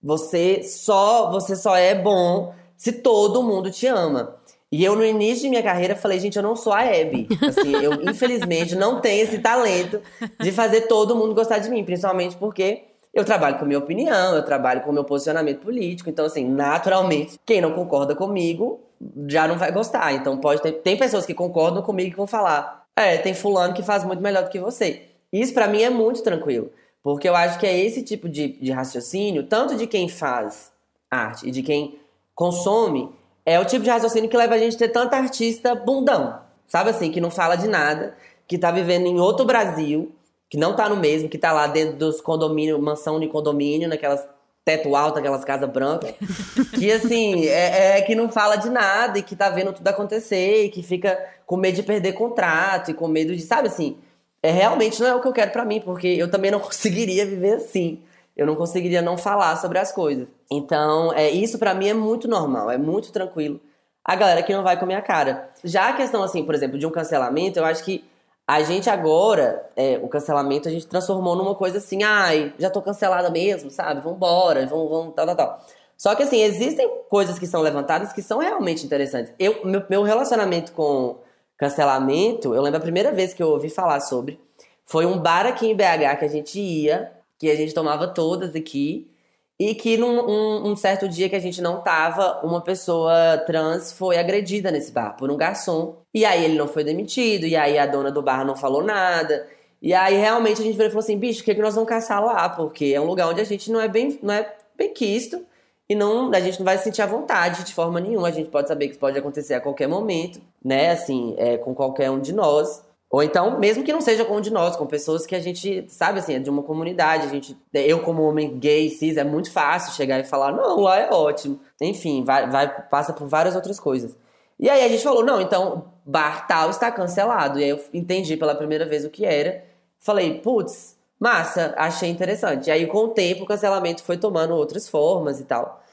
Você 0.03 0.63
só, 0.65 1.31
você 1.31 1.55
só 1.57 1.77
é 1.77 1.95
bom 1.95 2.53
se 2.77 2.93
todo 2.93 3.43
mundo 3.45 3.71
te 3.71 3.87
ama. 3.87 4.37
E 4.75 4.83
eu, 4.83 4.97
no 4.97 5.05
início 5.05 5.45
de 5.45 5.51
minha 5.51 5.63
carreira, 5.63 5.95
falei, 5.95 6.19
gente, 6.19 6.37
eu 6.37 6.43
não 6.43 6.57
sou 6.57 6.73
a 6.73 6.81
Abby. 6.81 7.29
Assim, 7.47 7.77
eu, 7.77 7.93
infelizmente, 8.11 8.75
não 8.75 9.01
tenho 9.01 9.23
esse 9.23 9.39
talento 9.39 10.03
de 10.41 10.51
fazer 10.51 10.89
todo 10.89 11.15
mundo 11.15 11.33
gostar 11.33 11.59
de 11.59 11.71
mim. 11.71 11.85
Principalmente 11.85 12.35
porque 12.35 12.83
eu 13.15 13.25
trabalho 13.25 13.57
com 13.57 13.65
minha 13.65 13.79
opinião, 13.79 14.35
eu 14.35 14.45
trabalho 14.45 14.81
com 14.81 14.91
meu 14.91 15.05
posicionamento 15.05 15.61
político. 15.61 16.11
Então, 16.11 16.27
assim, 16.27 16.45
naturalmente, 16.45 17.39
quem 17.47 17.61
não 17.61 17.71
concorda 17.71 18.17
comigo 18.17 18.81
já 19.29 19.47
não 19.47 19.57
vai 19.57 19.71
gostar. 19.71 20.13
Então, 20.13 20.39
pode 20.39 20.61
ter... 20.61 20.73
Tem 20.73 20.97
pessoas 20.97 21.25
que 21.25 21.35
concordam 21.35 21.81
comigo 21.81 22.11
e 22.11 22.17
vão 22.17 22.27
falar, 22.27 22.85
é, 22.97 23.17
tem 23.17 23.33
fulano 23.33 23.75
que 23.75 23.83
faz 23.85 24.03
muito 24.03 24.21
melhor 24.21 24.43
do 24.43 24.51
que 24.51 24.59
você. 24.59 25.03
Isso, 25.33 25.55
pra 25.55 25.69
mim, 25.69 25.83
é 25.83 25.91
muito 25.91 26.21
tranquilo. 26.21 26.73
Porque 27.01 27.29
eu 27.29 27.37
acho 27.37 27.61
que 27.61 27.67
é 27.67 27.79
esse 27.79 28.03
tipo 28.03 28.29
de, 28.29 28.49
de 28.49 28.73
raciocínio, 28.73 29.45
tanto 29.45 29.77
de 29.77 29.87
quem 29.87 30.09
faz 30.09 30.73
arte 31.09 31.47
e 31.47 31.53
de 31.53 31.63
quem 31.63 31.97
consome, 32.35 33.09
é 33.45 33.59
o 33.61 33.65
tipo 33.65 33.85
de 33.85 33.91
raciocínio 33.91 34.29
que 34.29 34.37
leva 34.37 34.55
a 34.55 34.59
gente 34.59 34.77
a 34.77 34.79
ter 34.79 34.89
tanta 34.89 35.17
artista 35.17 35.75
bundão. 35.75 36.41
Sabe 36.67 36.91
assim, 36.91 37.11
que 37.11 37.21
não 37.21 37.31
fala 37.31 37.57
de 37.57 37.69
nada, 37.69 38.17
que 38.47 38.59
tá 38.59 38.71
vivendo 38.71 39.07
em 39.07 39.21
outro 39.21 39.45
Brasil, 39.45 40.13
que 40.49 40.57
não 40.57 40.75
tá 40.75 40.89
no 40.89 40.97
mesmo, 40.97 41.29
que 41.29 41.39
tá 41.39 41.53
lá 41.53 41.67
dentro 41.67 41.97
dos 41.97 42.21
condomínios, 42.21 42.81
mansão 42.81 43.21
de 43.21 43.29
condomínio, 43.29 43.89
naquelas 43.89 44.25
teto 44.65 44.97
alto, 44.97 45.19
aquelas 45.19 45.45
casas 45.45 45.69
brancas, 45.71 46.15
que 46.75 46.91
assim, 46.91 47.45
é, 47.47 47.99
é, 47.99 48.03
que 48.03 48.15
não 48.15 48.31
fala 48.31 48.57
de 48.57 48.71
nada 48.71 49.19
e 49.19 49.23
que 49.23 49.37
tá 49.37 49.51
vendo 49.51 49.75
tudo 49.75 49.87
acontecer 49.87 50.65
e 50.65 50.69
que 50.71 50.83
fica 50.83 51.23
com 51.45 51.57
medo 51.57 51.77
de 51.77 51.83
perder 51.83 52.15
contrato 52.15 52.91
e 52.91 52.95
com 52.95 53.07
medo 53.07 53.37
de, 53.37 53.43
sabe 53.43 53.69
assim, 53.69 53.99
é 54.43 54.51
realmente 54.51 55.01
não 55.01 55.09
é 55.09 55.15
o 55.15 55.21
que 55.21 55.29
eu 55.29 55.33
quero 55.33 55.51
para 55.51 55.65
mim, 55.65 55.81
porque 55.81 56.07
eu 56.07 56.31
também 56.31 56.51
não 56.51 56.61
conseguiria 56.61 57.27
viver 57.27 57.55
assim. 57.55 58.03
Eu 58.37 58.47
não 58.47 58.57
conseguiria 58.57 59.01
não 59.01 59.17
falar 59.17 59.57
sobre 59.57 59.79
as 59.79 59.93
coisas. 59.93 60.29
Então, 60.51 61.13
é 61.13 61.31
isso 61.31 61.59
para 61.59 61.75
mim 61.75 61.89
é 61.89 61.95
muito 61.95 62.27
normal, 62.27 62.71
é 62.71 62.79
muito 62.79 63.13
tranquilo. 63.13 63.61
A 64.05 64.17
galera 64.17 64.43
que 64.43 64.53
não 64.53 64.63
vai 64.63 64.77
com 64.77 64.85
a 64.85 64.87
minha 64.87 65.01
cara. 65.01 65.49
Já 65.63 65.89
a 65.89 65.93
questão 65.95 66.23
assim, 66.23 66.45
por 66.45 66.55
exemplo, 66.55 66.79
de 66.79 66.87
um 66.87 66.91
cancelamento, 66.91 67.59
eu 67.59 67.65
acho 67.65 67.85
que 67.85 68.05
a 68.47 68.63
gente 68.63 68.91
agora, 68.91 69.65
é, 69.75 69.99
o 70.03 70.09
cancelamento, 70.09 70.69
a 70.69 70.71
gente 70.71 70.87
transformou 70.87 71.35
numa 71.35 71.55
coisa 71.55 71.79
assim, 71.79 72.03
ai, 72.03 72.53
já 72.59 72.69
tô 72.69 72.83
cancelada 72.83 73.31
mesmo, 73.31 73.71
sabe? 73.71 74.03
Vambora, 74.03 74.67
vamos, 74.67 74.91
vamos, 74.91 75.15
tal, 75.15 75.27
tal, 75.27 75.37
tal. 75.37 75.65
Só 75.97 76.15
que 76.15 76.25
assim, 76.25 76.43
existem 76.43 76.91
coisas 77.09 77.39
que 77.39 77.47
são 77.47 77.63
levantadas 77.63 78.13
que 78.13 78.21
são 78.21 78.41
realmente 78.41 78.85
interessantes. 78.85 79.33
Eu, 79.39 79.65
meu, 79.65 79.83
meu 79.89 80.03
relacionamento 80.03 80.73
com 80.73 81.17
cancelamento, 81.57 82.55
eu 82.55 82.61
lembro 82.61 82.79
a 82.79 82.83
primeira 82.83 83.13
vez 83.13 83.33
que 83.33 83.43
eu 83.43 83.49
ouvi 83.49 83.71
falar 83.71 84.01
sobre, 84.01 84.39
foi 84.85 85.07
um 85.07 85.19
bar 85.19 85.47
aqui 85.47 85.67
em 85.67 85.75
BH 85.75 86.19
que 86.19 86.25
a 86.25 86.29
gente 86.29 86.61
ia, 86.61 87.11
que 87.45 87.51
a 87.51 87.57
gente 87.57 87.75
tomava 87.75 88.09
todas 88.09 88.55
aqui, 88.55 89.11
e 89.59 89.75
que 89.75 89.97
num 89.97 90.19
um, 90.19 90.73
um 90.73 90.77
certo 90.77 91.09
dia 91.09 91.29
que 91.29 91.37
a 91.37 91.41
gente 91.41 91.63
não 91.63 91.81
tava, 91.81 92.41
uma 92.45 92.61
pessoa 92.61 93.39
trans 93.47 93.93
foi 93.93 94.19
agredida 94.19 94.71
nesse 94.71 94.91
bar 94.91 95.17
por 95.17 95.31
um 95.31 95.37
garçom. 95.37 95.97
E 96.13 96.25
aí 96.25 96.45
ele 96.45 96.59
não 96.59 96.67
foi 96.67 96.83
demitido, 96.83 97.47
e 97.47 97.55
aí 97.57 97.79
a 97.79 97.87
dona 97.87 98.11
do 98.11 98.23
bar 98.23 98.45
não 98.45 98.57
falou 98.57 98.83
nada. 98.83 99.47
E 99.81 99.95
aí 99.95 100.17
realmente 100.17 100.61
a 100.61 100.65
gente 100.65 100.77
falou 100.77 100.99
assim, 100.99 101.19
bicho, 101.19 101.43
o 101.43 101.45
que, 101.45 101.51
é 101.53 101.55
que 101.55 101.61
nós 101.61 101.75
vamos 101.75 101.89
caçar 101.89 102.25
lá? 102.25 102.49
Porque 102.49 102.87
é 102.87 103.01
um 103.01 103.07
lugar 103.07 103.29
onde 103.29 103.41
a 103.41 103.45
gente 103.45 103.71
não 103.71 103.81
é 103.81 103.89
bem, 103.89 104.19
não 104.23 104.35
é 104.35 104.53
bem 104.77 104.93
quisto. 104.93 105.45
E 105.89 105.95
não, 105.95 106.33
a 106.33 106.41
gente 106.41 106.59
não 106.59 106.65
vai 106.65 106.79
se 106.79 106.85
sentir 106.85 107.03
à 107.03 107.07
vontade 107.07 107.65
de 107.65 107.75
forma 107.75 108.01
nenhuma. 108.01 108.29
A 108.29 108.31
gente 108.31 108.49
pode 108.49 108.69
saber 108.69 108.87
que 108.87 108.93
isso 108.93 109.01
pode 109.01 109.19
acontecer 109.19 109.55
a 109.55 109.61
qualquer 109.61 109.87
momento, 109.87 110.41
né? 110.65 110.91
Assim, 110.91 111.35
é, 111.37 111.59
com 111.59 111.75
qualquer 111.75 112.11
um 112.11 112.19
de 112.19 112.33
nós. 112.33 112.83
Ou 113.15 113.23
então, 113.23 113.61
mesmo 113.61 113.85
que 113.85 113.93
não 113.93 114.01
seja 114.01 114.25
com 114.25 114.39
um 114.39 114.41
de 114.41 114.53
nós, 114.53 114.75
com 114.75 114.87
pessoas 114.87 115.25
que 115.25 115.37
a 115.37 115.41
gente, 115.41 115.85
sabe 115.89 116.19
assim, 116.19 116.35
é 116.35 116.41
de 116.41 116.51
uma 116.51 116.65
comunidade. 116.65 117.29
A 117.29 117.29
gente, 117.29 117.57
eu, 117.73 118.01
como 118.01 118.25
homem 118.25 118.59
gay, 118.59 118.91
cis, 118.91 119.17
é 119.17 119.23
muito 119.23 119.53
fácil 119.53 119.95
chegar 119.95 120.19
e 120.19 120.25
falar, 120.25 120.51
não, 120.51 120.81
lá 120.81 120.99
é 120.99 121.09
ótimo. 121.09 121.61
Enfim, 121.81 122.25
vai, 122.25 122.51
vai, 122.51 122.69
passa 122.89 123.13
por 123.13 123.29
várias 123.29 123.55
outras 123.55 123.79
coisas. 123.79 124.17
E 124.59 124.69
aí 124.69 124.85
a 124.85 124.89
gente 124.89 125.05
falou, 125.05 125.25
não, 125.25 125.41
então, 125.41 125.93
bar 126.05 126.49
tal 126.49 126.71
está 126.71 126.91
cancelado. 126.91 127.61
E 127.61 127.63
aí 127.63 127.71
eu 127.71 127.81
entendi 127.95 128.37
pela 128.37 128.53
primeira 128.53 128.85
vez 128.85 129.05
o 129.05 129.11
que 129.11 129.25
era. 129.25 129.65
Falei, 130.01 130.41
putz, 130.41 130.97
massa, 131.21 131.73
achei 131.77 132.11
interessante. 132.11 132.67
E 132.67 132.73
aí, 132.73 132.85
com 132.85 132.99
o 132.99 133.09
tempo, 133.11 133.45
o 133.45 133.47
cancelamento 133.47 134.03
foi 134.03 134.17
tomando 134.17 134.57
outras 134.57 134.89
formas 134.89 135.39
e 135.39 135.45
tal. 135.45 135.85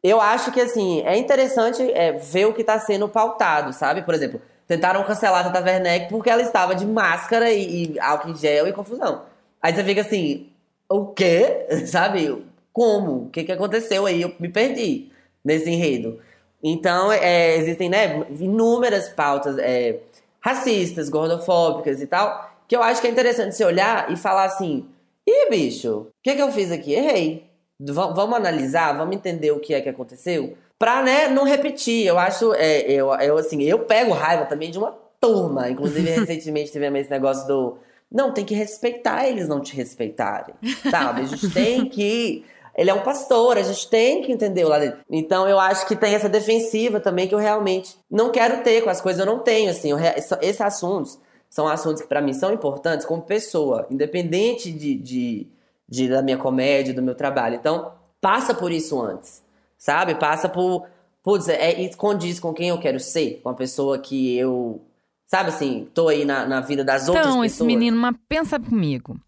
Eu 0.00 0.20
acho 0.20 0.52
que, 0.52 0.60
assim, 0.60 1.00
é 1.00 1.16
interessante 1.16 1.82
é, 1.90 2.12
ver 2.12 2.46
o 2.46 2.54
que 2.54 2.60
está 2.60 2.78
sendo 2.78 3.08
pautado, 3.08 3.72
sabe? 3.72 4.02
Por 4.02 4.14
exemplo, 4.14 4.40
Tentaram 4.68 5.02
cancelar 5.02 5.46
a 5.46 5.50
Tata 5.50 5.64
Werneck 5.64 6.10
porque 6.10 6.28
ela 6.28 6.42
estava 6.42 6.74
de 6.74 6.86
máscara 6.86 7.50
e, 7.50 7.94
e 7.94 8.00
álcool 8.00 8.30
em 8.30 8.36
gel 8.36 8.68
e 8.68 8.72
confusão. 8.72 9.22
Aí 9.62 9.74
você 9.74 9.82
fica 9.82 10.02
assim, 10.02 10.50
o 10.88 11.06
quê? 11.06 11.66
Sabe? 11.88 12.44
Como? 12.72 13.24
O 13.24 13.30
que, 13.30 13.44
que 13.44 13.52
aconteceu 13.52 14.04
aí? 14.04 14.20
Eu 14.20 14.34
me 14.38 14.48
perdi 14.48 15.10
nesse 15.42 15.70
enredo. 15.70 16.20
Então, 16.62 17.10
é, 17.10 17.56
existem 17.56 17.88
né, 17.88 18.26
inúmeras 18.38 19.08
pautas 19.08 19.56
é, 19.58 20.00
racistas, 20.40 21.08
gordofóbicas 21.08 22.02
e 22.02 22.06
tal, 22.06 22.50
que 22.68 22.76
eu 22.76 22.82
acho 22.82 23.00
que 23.00 23.06
é 23.06 23.10
interessante 23.10 23.56
você 23.56 23.64
olhar 23.64 24.12
e 24.12 24.16
falar 24.16 24.44
assim: 24.44 24.86
ih, 25.26 25.48
bicho, 25.48 26.00
o 26.00 26.06
que, 26.22 26.34
que 26.34 26.42
eu 26.42 26.52
fiz 26.52 26.70
aqui? 26.70 26.92
Errei. 26.92 27.47
V 27.80 27.92
vamos 27.92 28.36
analisar, 28.36 28.96
vamos 28.96 29.14
entender 29.14 29.52
o 29.52 29.60
que 29.60 29.74
é 29.74 29.80
que 29.80 29.88
aconteceu 29.88 30.56
pra, 30.78 31.02
né, 31.02 31.28
não 31.28 31.44
repetir. 31.44 32.06
Eu 32.06 32.18
acho, 32.18 32.54
é, 32.54 32.82
eu, 32.90 33.12
eu, 33.14 33.36
assim, 33.36 33.62
eu 33.62 33.80
pego 33.80 34.12
raiva 34.12 34.46
também 34.46 34.70
de 34.70 34.78
uma 34.78 34.96
turma. 35.20 35.68
Inclusive, 35.68 36.08
recentemente 36.10 36.72
tivemos 36.72 37.00
esse 37.00 37.10
negócio 37.10 37.46
do. 37.46 37.78
Não, 38.10 38.32
tem 38.32 38.44
que 38.44 38.54
respeitar 38.54 39.26
eles 39.26 39.48
não 39.48 39.60
te 39.60 39.76
respeitarem. 39.76 40.54
Sabe? 40.90 41.22
A 41.22 41.24
gente 41.24 41.50
tem 41.52 41.88
que. 41.88 42.44
Ele 42.74 42.90
é 42.90 42.94
um 42.94 43.02
pastor, 43.02 43.58
a 43.58 43.62
gente 43.62 43.90
tem 43.90 44.22
que 44.22 44.30
entender 44.30 44.64
o 44.64 44.68
lado 44.68 44.82
dele. 44.82 44.96
Então 45.10 45.48
eu 45.48 45.58
acho 45.58 45.84
que 45.86 45.96
tem 45.96 46.14
essa 46.14 46.28
defensiva 46.28 47.00
também 47.00 47.26
que 47.26 47.34
eu 47.34 47.38
realmente 47.38 47.96
não 48.08 48.30
quero 48.30 48.62
ter 48.62 48.82
com 48.82 48.90
as 48.90 49.00
coisas, 49.00 49.18
eu 49.18 49.26
não 49.26 49.40
tenho, 49.40 49.68
assim. 49.68 49.90
Eu, 49.90 49.98
esses 50.40 50.60
assuntos 50.60 51.18
são 51.50 51.66
assuntos 51.66 52.02
que 52.02 52.08
para 52.08 52.20
mim 52.20 52.32
são 52.32 52.52
importantes 52.52 53.04
como 53.04 53.22
pessoa, 53.22 53.84
independente 53.90 54.70
de, 54.70 54.94
de, 54.94 55.48
de, 55.88 56.08
da 56.08 56.22
minha 56.22 56.36
comédia, 56.36 56.92
do 56.92 57.02
meu 57.02 57.14
trabalho. 57.14 57.56
Então, 57.56 57.92
passa 58.20 58.54
por 58.54 58.70
isso 58.70 59.00
antes 59.00 59.42
sabe? 59.78 60.16
Passa 60.16 60.48
por. 60.48 60.86
Putz, 61.22 61.48
é, 61.48 61.82
é, 61.82 61.94
condiz 61.94 62.40
com 62.40 62.52
quem 62.52 62.68
eu 62.70 62.78
quero 62.78 62.98
ser, 62.98 63.40
com 63.42 63.48
a 63.48 63.54
pessoa 63.54 63.98
que 63.98 64.36
eu. 64.36 64.82
Sabe 65.26 65.50
assim, 65.50 65.86
tô 65.92 66.08
aí 66.08 66.24
na, 66.24 66.46
na 66.46 66.60
vida 66.60 66.82
das 66.82 67.02
então, 67.02 67.14
outras 67.14 67.26
pessoas. 67.26 67.36
Então, 67.36 67.44
esse 67.44 67.64
menino, 67.64 67.96
mas 67.96 68.16
pensa 68.28 68.58
comigo. 68.58 69.18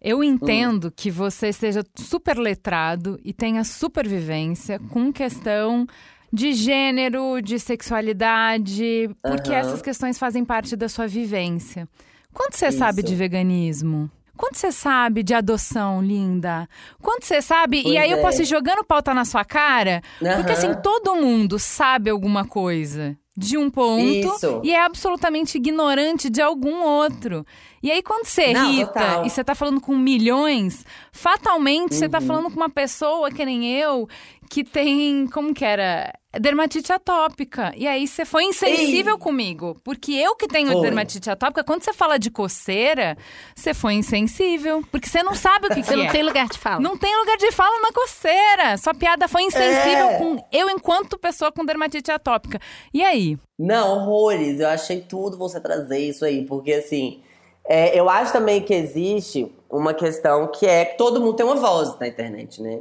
Eu 0.00 0.24
entendo 0.24 0.88
hum. 0.88 0.92
que 0.94 1.10
você 1.10 1.48
esteja 1.48 1.84
super 1.94 2.38
letrado 2.38 3.20
e 3.22 3.34
tenha 3.34 3.62
supervivência 3.62 4.80
com 4.90 5.12
questão 5.12 5.86
de 6.32 6.54
gênero, 6.54 7.42
de 7.42 7.58
sexualidade, 7.58 9.10
porque 9.20 9.50
uhum. 9.50 9.56
essas 9.56 9.82
questões 9.82 10.18
fazem 10.18 10.42
parte 10.42 10.74
da 10.76 10.88
sua 10.88 11.06
vivência. 11.06 11.86
Quanto 12.32 12.56
você 12.56 12.68
Isso. 12.68 12.78
sabe 12.78 13.02
de 13.02 13.14
veganismo? 13.14 14.10
Quanto 14.40 14.56
você 14.56 14.72
sabe 14.72 15.22
de 15.22 15.34
adoção, 15.34 16.02
linda? 16.02 16.66
Quanto 17.02 17.26
você 17.26 17.42
sabe? 17.42 17.82
Pois 17.82 17.94
e 17.94 17.98
aí 17.98 18.10
é. 18.10 18.14
eu 18.14 18.22
posso 18.22 18.40
ir 18.40 18.46
jogando 18.46 18.82
pauta 18.82 19.12
na 19.12 19.26
sua 19.26 19.44
cara? 19.44 20.00
Uhum. 20.18 20.36
Porque 20.36 20.52
assim, 20.52 20.72
todo 20.82 21.14
mundo 21.14 21.58
sabe 21.58 22.08
alguma 22.08 22.46
coisa 22.46 23.14
de 23.36 23.58
um 23.58 23.68
ponto 23.68 24.02
Isso. 24.02 24.62
e 24.64 24.70
é 24.70 24.82
absolutamente 24.82 25.58
ignorante 25.58 26.30
de 26.30 26.40
algum 26.40 26.82
outro. 26.82 27.44
E 27.82 27.90
aí, 27.90 28.02
quando 28.02 28.24
você 28.24 28.54
Não, 28.54 28.70
irrita 28.70 28.92
total. 28.92 29.26
e 29.26 29.30
você 29.30 29.44
tá 29.44 29.54
falando 29.54 29.78
com 29.78 29.94
milhões, 29.94 30.86
fatalmente 31.12 31.92
uhum. 31.92 31.98
você 31.98 32.08
tá 32.08 32.18
uhum. 32.18 32.26
falando 32.26 32.50
com 32.50 32.56
uma 32.56 32.70
pessoa 32.70 33.30
que 33.30 33.44
nem 33.44 33.70
eu, 33.78 34.08
que 34.50 34.64
tem. 34.64 35.26
Como 35.28 35.54
que 35.54 35.64
era? 35.64 36.12
dermatite 36.38 36.92
atópica. 36.92 37.72
E 37.76 37.88
aí 37.88 38.06
você 38.06 38.24
foi 38.24 38.44
insensível 38.44 39.14
Ei. 39.14 39.20
comigo. 39.20 39.76
Porque 39.82 40.12
eu 40.12 40.36
que 40.36 40.46
tenho 40.46 40.70
foi. 40.70 40.82
dermatite 40.82 41.28
atópica, 41.28 41.64
quando 41.64 41.82
você 41.82 41.92
fala 41.92 42.18
de 42.18 42.30
coceira, 42.30 43.16
você 43.54 43.74
foi 43.74 43.94
insensível. 43.94 44.84
Porque 44.92 45.08
você 45.08 45.22
não 45.22 45.34
sabe 45.34 45.66
o 45.66 45.70
que, 45.70 45.82
você 45.82 45.94
que 45.94 46.00
é. 46.00 46.04
não 46.04 46.12
tem 46.12 46.22
lugar 46.22 46.48
de 46.48 46.58
fala. 46.58 46.80
Não 46.80 46.96
tem 46.96 47.16
lugar 47.18 47.36
de 47.36 47.50
fala 47.50 47.80
na 47.80 47.92
coceira. 47.92 48.76
Sua 48.76 48.94
piada 48.94 49.26
foi 49.26 49.42
insensível 49.42 50.10
é. 50.10 50.18
com 50.18 50.44
eu 50.52 50.70
enquanto 50.70 51.18
pessoa 51.18 51.50
com 51.50 51.64
dermatite 51.64 52.12
atópica. 52.12 52.60
E 52.94 53.02
aí? 53.02 53.36
Não, 53.58 53.98
horrores. 53.98 54.60
Eu 54.60 54.68
achei 54.68 55.00
tudo 55.00 55.36
você 55.36 55.60
trazer 55.60 55.98
isso 55.98 56.24
aí. 56.24 56.44
Porque 56.44 56.74
assim, 56.74 57.22
é, 57.64 57.98
eu 57.98 58.08
acho 58.08 58.32
também 58.32 58.62
que 58.62 58.74
existe 58.74 59.50
uma 59.68 59.94
questão 59.94 60.46
que 60.48 60.66
é 60.66 60.84
que 60.84 60.96
todo 60.96 61.20
mundo 61.20 61.34
tem 61.34 61.46
uma 61.46 61.56
voz 61.56 61.98
na 61.98 62.06
internet, 62.06 62.62
né? 62.62 62.80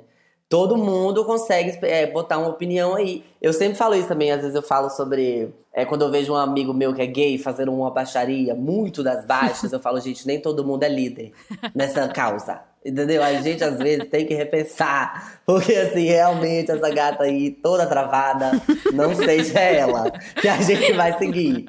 Todo 0.50 0.76
mundo 0.76 1.24
consegue 1.24 1.78
é, 1.86 2.08
botar 2.08 2.40
uma 2.40 2.50
opinião 2.50 2.96
aí. 2.96 3.24
Eu 3.40 3.54
sempre 3.54 3.78
falo 3.78 3.94
isso 3.94 4.08
também, 4.08 4.32
às 4.32 4.42
vezes 4.42 4.56
eu 4.56 4.64
falo 4.64 4.90
sobre. 4.90 5.54
É, 5.72 5.86
quando 5.86 6.02
eu 6.02 6.10
vejo 6.10 6.34
um 6.34 6.36
amigo 6.36 6.74
meu 6.74 6.94
que 6.94 7.02
é 7.02 7.06
gay 7.06 7.38
fazendo 7.38 7.72
uma 7.72 7.92
baixaria 7.92 8.56
muito 8.56 9.04
das 9.04 9.24
baixas, 9.26 9.72
eu 9.72 9.80
falo, 9.80 10.00
gente, 10.02 10.26
nem 10.26 10.42
todo 10.42 10.66
mundo 10.66 10.84
é 10.84 10.90
líder 10.90 11.32
nessa 11.76 12.08
causa. 12.08 12.69
Entendeu? 12.84 13.22
A 13.22 13.34
gente 13.34 13.62
às 13.62 13.78
vezes 13.78 14.08
tem 14.10 14.26
que 14.26 14.34
repensar. 14.34 15.42
Porque 15.46 15.74
assim, 15.74 16.06
realmente 16.06 16.72
essa 16.72 16.90
gata 16.90 17.24
aí, 17.24 17.52
toda 17.52 17.86
travada, 17.86 18.52
não 18.94 19.14
seja 19.16 19.60
ela 19.60 20.10
que 20.40 20.48
a 20.48 20.62
gente 20.62 20.94
vai 20.94 21.18
seguir. 21.18 21.68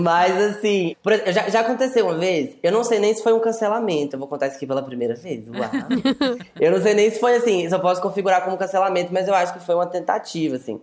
Mas 0.00 0.36
assim, 0.42 0.96
já, 1.26 1.48
já, 1.48 1.60
aconteceu 1.60 2.06
uma 2.06 2.16
vez, 2.16 2.56
eu 2.62 2.72
não 2.72 2.82
sei 2.82 2.98
nem 2.98 3.12
se 3.14 3.22
foi 3.22 3.34
um 3.34 3.40
cancelamento. 3.40 4.16
Eu 4.16 4.18
vou 4.18 4.28
contar 4.28 4.46
isso 4.46 4.56
aqui 4.56 4.66
pela 4.66 4.82
primeira 4.82 5.14
vez. 5.14 5.46
Uau. 5.48 6.38
Eu 6.58 6.72
não 6.72 6.80
sei 6.80 6.94
nem 6.94 7.10
se 7.10 7.20
foi 7.20 7.36
assim, 7.36 7.66
eu 7.66 7.80
posso 7.80 8.00
configurar 8.00 8.42
como 8.42 8.56
cancelamento, 8.56 9.12
mas 9.12 9.28
eu 9.28 9.34
acho 9.34 9.52
que 9.52 9.60
foi 9.60 9.74
uma 9.74 9.86
tentativa, 9.86 10.56
assim. 10.56 10.80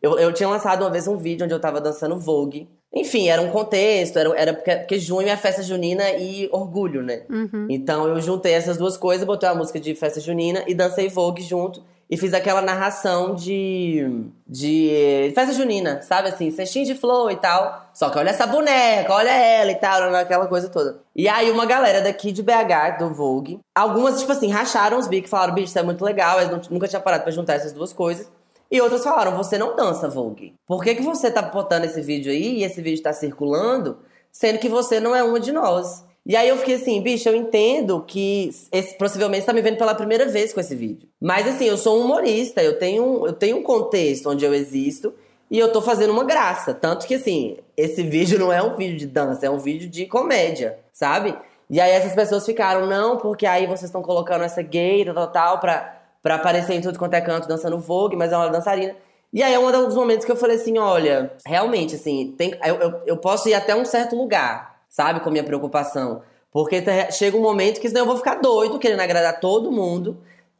Eu, 0.00 0.18
eu 0.18 0.32
tinha 0.32 0.48
lançado 0.48 0.82
uma 0.82 0.90
vez 0.90 1.06
um 1.08 1.16
vídeo 1.16 1.44
onde 1.44 1.54
eu 1.54 1.60
tava 1.60 1.80
dançando 1.80 2.18
Vogue. 2.18 2.68
Enfim, 2.92 3.28
era 3.28 3.40
um 3.40 3.50
contexto, 3.50 4.18
era, 4.18 4.36
era 4.36 4.52
porque, 4.52 4.76
porque 4.76 4.98
junho 4.98 5.28
é 5.28 5.36
festa 5.36 5.62
junina 5.62 6.10
e 6.10 6.48
orgulho, 6.50 7.02
né? 7.02 7.22
Uhum. 7.30 7.66
Então 7.70 8.08
eu 8.08 8.20
juntei 8.20 8.52
essas 8.52 8.76
duas 8.76 8.96
coisas, 8.96 9.24
botei 9.24 9.48
uma 9.48 9.54
música 9.56 9.78
de 9.78 9.94
festa 9.94 10.20
junina 10.20 10.64
e 10.66 10.74
dancei 10.74 11.08
Vogue 11.08 11.42
junto. 11.42 11.82
E 12.10 12.16
fiz 12.16 12.34
aquela 12.34 12.60
narração 12.60 13.36
de, 13.36 14.24
de 14.44 15.30
festa 15.32 15.54
junina, 15.54 16.02
sabe 16.02 16.28
assim, 16.28 16.50
cestinho 16.50 16.84
de 16.84 16.96
flor 16.96 17.30
e 17.30 17.36
tal. 17.36 17.88
Só 17.94 18.10
que 18.10 18.18
olha 18.18 18.30
essa 18.30 18.48
boneca, 18.48 19.14
olha 19.14 19.30
ela 19.30 19.70
e 19.70 19.76
tal, 19.76 20.12
aquela 20.16 20.48
coisa 20.48 20.68
toda. 20.68 20.98
E 21.14 21.28
aí 21.28 21.48
uma 21.52 21.64
galera 21.64 22.00
daqui 22.00 22.32
de 22.32 22.42
BH, 22.42 22.98
do 22.98 23.14
Vogue, 23.14 23.60
algumas, 23.72 24.18
tipo 24.18 24.32
assim, 24.32 24.50
racharam 24.50 24.98
os 24.98 25.06
bicos, 25.06 25.30
falaram, 25.30 25.54
bicho, 25.54 25.68
isso 25.68 25.78
é 25.78 25.84
muito 25.84 26.04
legal, 26.04 26.40
eu 26.40 26.60
nunca 26.68 26.88
tinha 26.88 26.98
parado 26.98 27.22
pra 27.22 27.30
juntar 27.30 27.54
essas 27.54 27.72
duas 27.72 27.92
coisas. 27.92 28.28
E 28.70 28.80
outras 28.80 29.02
falaram: 29.02 29.36
você 29.36 29.58
não 29.58 29.74
dança 29.74 30.08
Vogue. 30.08 30.54
Por 30.66 30.82
que, 30.82 30.94
que 30.94 31.02
você 31.02 31.30
tá 31.30 31.42
botando 31.42 31.84
esse 31.84 32.00
vídeo 32.00 32.30
aí 32.30 32.58
e 32.58 32.64
esse 32.64 32.80
vídeo 32.80 33.02
tá 33.02 33.12
circulando, 33.12 33.98
sendo 34.30 34.58
que 34.58 34.68
você 34.68 35.00
não 35.00 35.14
é 35.14 35.22
uma 35.22 35.40
de 35.40 35.52
nós? 35.52 36.04
E 36.24 36.36
aí 36.36 36.48
eu 36.48 36.58
fiquei 36.58 36.74
assim, 36.74 37.00
bicho, 37.00 37.28
eu 37.28 37.34
entendo 37.34 38.04
que 38.06 38.50
esse, 38.70 38.96
possivelmente 38.98 39.42
você 39.42 39.46
tá 39.46 39.52
me 39.52 39.62
vendo 39.62 39.78
pela 39.78 39.94
primeira 39.94 40.26
vez 40.26 40.52
com 40.52 40.60
esse 40.60 40.76
vídeo. 40.76 41.08
Mas 41.20 41.48
assim, 41.48 41.64
eu 41.64 41.78
sou 41.78 41.98
um 41.98 42.04
humorista, 42.04 42.62
eu 42.62 42.78
tenho, 42.78 43.26
eu 43.26 43.32
tenho 43.32 43.56
um 43.56 43.62
contexto 43.62 44.28
onde 44.28 44.44
eu 44.44 44.54
existo 44.54 45.14
e 45.50 45.58
eu 45.58 45.72
tô 45.72 45.80
fazendo 45.80 46.12
uma 46.12 46.22
graça. 46.22 46.74
Tanto 46.74 47.06
que 47.06 47.14
assim, 47.14 47.56
esse 47.76 48.02
vídeo 48.02 48.38
não 48.38 48.52
é 48.52 48.62
um 48.62 48.76
vídeo 48.76 48.98
de 48.98 49.06
dança, 49.06 49.46
é 49.46 49.50
um 49.50 49.58
vídeo 49.58 49.88
de 49.88 50.06
comédia, 50.06 50.78
sabe? 50.92 51.34
E 51.70 51.80
aí 51.80 51.90
essas 51.90 52.14
pessoas 52.14 52.44
ficaram, 52.44 52.86
não, 52.86 53.16
porque 53.16 53.46
aí 53.46 53.66
vocês 53.66 53.84
estão 53.84 54.02
colocando 54.02 54.44
essa 54.44 54.60
gay, 54.60 55.04
tal, 55.04 55.28
tal, 55.28 55.58
pra, 55.58 55.99
pra 56.22 56.36
aparecer 56.36 56.74
em 56.74 56.80
tudo 56.80 56.98
quanto 56.98 57.14
é 57.14 57.20
canto 57.20 57.48
dançando 57.48 57.78
Vogue, 57.78 58.16
mas 58.16 58.32
é 58.32 58.36
uma 58.36 58.48
dançarina. 58.48 58.94
E 59.32 59.42
aí 59.42 59.54
é 59.54 59.58
um 59.58 59.70
dos 59.70 59.94
momentos 59.94 60.24
que 60.24 60.32
eu 60.32 60.36
falei 60.36 60.56
assim, 60.56 60.76
olha, 60.76 61.32
realmente, 61.46 61.94
assim, 61.94 62.34
tem, 62.36 62.52
eu, 62.64 62.74
eu, 62.76 63.00
eu 63.06 63.16
posso 63.16 63.48
ir 63.48 63.54
até 63.54 63.74
um 63.74 63.84
certo 63.84 64.16
lugar, 64.16 64.80
sabe, 64.88 65.20
com 65.20 65.30
minha 65.30 65.44
preocupação. 65.44 66.22
Porque 66.50 66.82
chega 67.12 67.36
um 67.36 67.40
momento 67.40 67.80
que 67.80 67.88
senão 67.88 68.02
eu 68.02 68.06
vou 68.06 68.16
ficar 68.16 68.36
doido, 68.36 68.78
querendo 68.78 69.00
agradar 69.00 69.38
todo 69.38 69.70
mundo, 69.70 70.18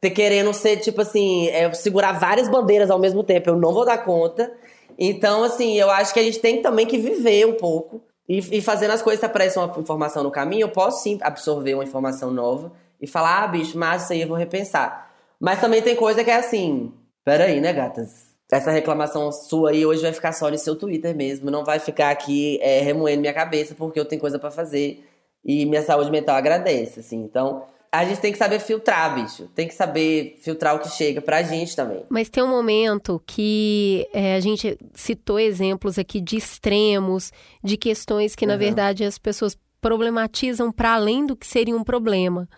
querendo 0.09 0.53
ser, 0.53 0.77
tipo 0.77 1.01
assim, 1.01 1.49
é, 1.49 1.71
segurar 1.73 2.13
várias 2.13 2.47
bandeiras 2.47 2.89
ao 2.89 2.97
mesmo 2.97 3.23
tempo, 3.23 3.49
eu 3.49 3.57
não 3.57 3.73
vou 3.73 3.85
dar 3.85 3.97
conta. 3.99 4.51
Então, 4.97 5.43
assim, 5.43 5.77
eu 5.77 5.91
acho 5.91 6.13
que 6.13 6.19
a 6.19 6.23
gente 6.23 6.39
tem 6.39 6.61
também 6.61 6.85
que 6.85 6.97
viver 6.97 7.45
um 7.45 7.53
pouco. 7.53 8.01
E, 8.27 8.37
e 8.57 8.61
fazendo 8.61 8.91
as 8.91 9.01
coisas 9.01 9.19
que 9.19 9.25
aparecem 9.25 9.61
uma 9.61 9.77
informação 9.79 10.23
no 10.23 10.31
caminho, 10.31 10.61
eu 10.61 10.69
posso 10.69 11.03
sim 11.03 11.19
absorver 11.21 11.73
uma 11.73 11.83
informação 11.83 12.31
nova 12.31 12.71
e 13.01 13.05
falar, 13.05 13.43
ah, 13.43 13.47
bicho, 13.47 13.77
mas 13.77 14.03
isso 14.03 14.13
aí 14.13 14.21
eu 14.21 14.27
vou 14.27 14.37
repensar. 14.37 15.10
Mas 15.41 15.59
também 15.59 15.81
tem 15.81 15.95
coisa 15.95 16.23
que 16.23 16.29
é 16.29 16.35
assim, 16.35 16.93
peraí, 17.25 17.59
né, 17.59 17.73
gatas? 17.73 18.31
essa 18.51 18.69
reclamação 18.69 19.31
sua 19.31 19.71
aí 19.71 19.85
hoje 19.85 20.01
vai 20.01 20.11
ficar 20.11 20.33
só 20.33 20.51
no 20.51 20.57
seu 20.57 20.75
Twitter 20.75 21.15
mesmo. 21.15 21.49
Não 21.49 21.63
vai 21.63 21.79
ficar 21.79 22.09
aqui 22.09 22.59
é, 22.61 22.81
remoendo 22.81 23.21
minha 23.21 23.33
cabeça 23.33 23.73
porque 23.73 23.97
eu 23.99 24.03
tenho 24.03 24.19
coisa 24.19 24.37
para 24.37 24.51
fazer 24.51 25.05
e 25.43 25.65
minha 25.65 25.81
saúde 25.81 26.11
mental 26.11 26.35
agradece, 26.35 26.99
assim. 26.99 27.23
Então, 27.23 27.63
a 27.89 28.03
gente 28.03 28.19
tem 28.19 28.31
que 28.31 28.37
saber 28.37 28.59
filtrar, 28.59 29.15
bicho. 29.15 29.47
Tem 29.55 29.67
que 29.67 29.73
saber 29.73 30.37
filtrar 30.41 30.75
o 30.75 30.79
que 30.79 30.89
chega 30.89 31.21
pra 31.21 31.41
gente 31.41 31.75
também. 31.75 32.03
Mas 32.09 32.29
tem 32.29 32.43
um 32.43 32.49
momento 32.49 33.21
que 33.25 34.05
é, 34.13 34.35
a 34.35 34.39
gente 34.41 34.77
citou 34.93 35.39
exemplos 35.39 35.97
aqui 35.97 36.19
de 36.19 36.35
extremos, 36.35 37.31
de 37.63 37.77
questões 37.77 38.35
que, 38.35 38.43
uhum. 38.43 38.51
na 38.51 38.57
verdade, 38.57 39.05
as 39.05 39.17
pessoas 39.17 39.57
problematizam 39.79 40.71
para 40.71 40.93
além 40.93 41.25
do 41.25 41.35
que 41.35 41.47
seria 41.47 41.75
um 41.75 41.83
problema. 41.83 42.49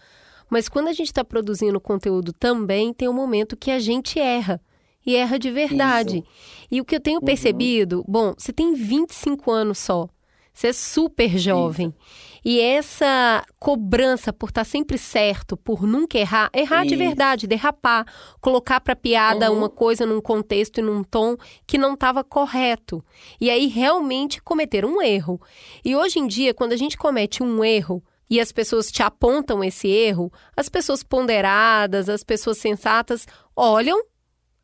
Mas 0.53 0.69
quando 0.69 0.87
a 0.87 0.93
gente 0.93 1.07
está 1.07 1.23
produzindo 1.23 1.81
conteúdo 1.81 2.31
também, 2.31 2.93
tem 2.93 3.09
um 3.09 3.13
momento 3.13 3.57
que 3.57 3.71
a 3.71 3.79
gente 3.79 4.19
erra 4.19 4.61
e 5.03 5.15
erra 5.15 5.39
de 5.39 5.49
verdade. 5.49 6.19
Isso. 6.19 6.67
E 6.69 6.79
o 6.79 6.85
que 6.85 6.95
eu 6.95 6.99
tenho 6.99 7.17
uhum. 7.17 7.25
percebido, 7.25 8.05
bom, 8.07 8.35
você 8.37 8.53
tem 8.53 8.75
25 8.75 9.49
anos 9.49 9.79
só. 9.79 10.07
Você 10.53 10.67
é 10.67 10.73
super 10.73 11.39
jovem. 11.39 11.87
Isso. 11.87 12.37
E 12.45 12.59
essa 12.59 13.43
cobrança 13.57 14.31
por 14.31 14.49
estar 14.49 14.61
tá 14.61 14.65
sempre 14.65 14.95
certo, 14.99 15.57
por 15.57 15.87
nunca 15.87 16.19
errar, 16.19 16.51
errar 16.53 16.81
Isso. 16.81 16.89
de 16.89 16.95
verdade, 16.97 17.47
derrapar, 17.47 18.05
colocar 18.39 18.79
para 18.79 18.95
piada 18.95 19.49
uhum. 19.49 19.57
uma 19.57 19.69
coisa 19.69 20.05
num 20.05 20.21
contexto 20.21 20.77
e 20.77 20.83
num 20.83 21.03
tom 21.03 21.35
que 21.65 21.79
não 21.79 21.95
estava 21.95 22.23
correto. 22.23 23.03
E 23.41 23.49
aí 23.49 23.65
realmente 23.65 24.39
cometer 24.39 24.85
um 24.85 25.01
erro. 25.01 25.41
E 25.83 25.95
hoje 25.95 26.19
em 26.19 26.27
dia, 26.27 26.53
quando 26.53 26.73
a 26.73 26.77
gente 26.77 26.95
comete 26.95 27.41
um 27.41 27.65
erro, 27.65 28.03
e 28.29 28.39
as 28.39 28.51
pessoas 28.51 28.91
te 28.91 29.03
apontam 29.03 29.63
esse 29.63 29.87
erro, 29.87 30.31
as 30.55 30.69
pessoas 30.69 31.03
ponderadas, 31.03 32.09
as 32.09 32.23
pessoas 32.23 32.57
sensatas 32.57 33.27
olham 33.55 34.01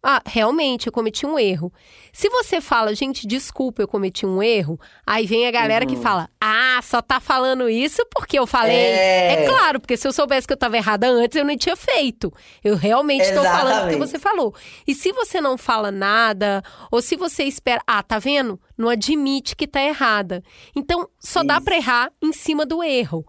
ah, 0.01 0.21
realmente, 0.25 0.87
eu 0.87 0.93
cometi 0.93 1.25
um 1.25 1.37
erro. 1.37 1.73
Se 2.13 2.29
você 2.29 2.61
fala, 2.61 2.95
gente, 2.95 3.27
desculpa, 3.27 3.81
eu 3.81 3.87
cometi 3.87 4.25
um 4.25 4.41
erro, 4.41 4.79
aí 5.05 5.25
vem 5.25 5.45
a 5.45 5.51
galera 5.51 5.83
uhum. 5.83 5.93
que 5.93 6.01
fala, 6.01 6.29
ah, 6.39 6.79
só 6.81 7.01
tá 7.01 7.19
falando 7.19 7.69
isso 7.69 8.05
porque 8.09 8.39
eu 8.39 8.47
falei. 8.47 8.75
É... 8.75 9.43
é, 9.43 9.45
claro, 9.45 9.79
porque 9.79 9.97
se 9.97 10.07
eu 10.07 10.13
soubesse 10.13 10.47
que 10.47 10.53
eu 10.53 10.57
tava 10.57 10.77
errada 10.77 11.09
antes, 11.09 11.35
eu 11.37 11.43
nem 11.43 11.57
tinha 11.57 11.75
feito. 11.75 12.33
Eu 12.63 12.77
realmente 12.77 13.23
estou 13.23 13.43
falando 13.43 13.87
o 13.87 13.89
que 13.89 13.97
você 13.97 14.17
falou. 14.17 14.55
E 14.87 14.95
se 14.95 15.11
você 15.11 15.41
não 15.41 15.57
fala 15.57 15.91
nada, 15.91 16.63
ou 16.89 17.01
se 17.01 17.17
você 17.17 17.43
espera, 17.43 17.81
ah, 17.85 18.01
tá 18.01 18.19
vendo? 18.19 18.59
Não 18.77 18.87
admite 18.87 19.53
que 19.53 19.67
tá 19.67 19.81
errada. 19.81 20.41
Então, 20.73 21.09
só 21.19 21.41
isso. 21.41 21.47
dá 21.47 21.59
pra 21.59 21.75
errar 21.75 22.09
em 22.21 22.31
cima 22.31 22.65
do 22.65 22.81
erro. 22.81 23.25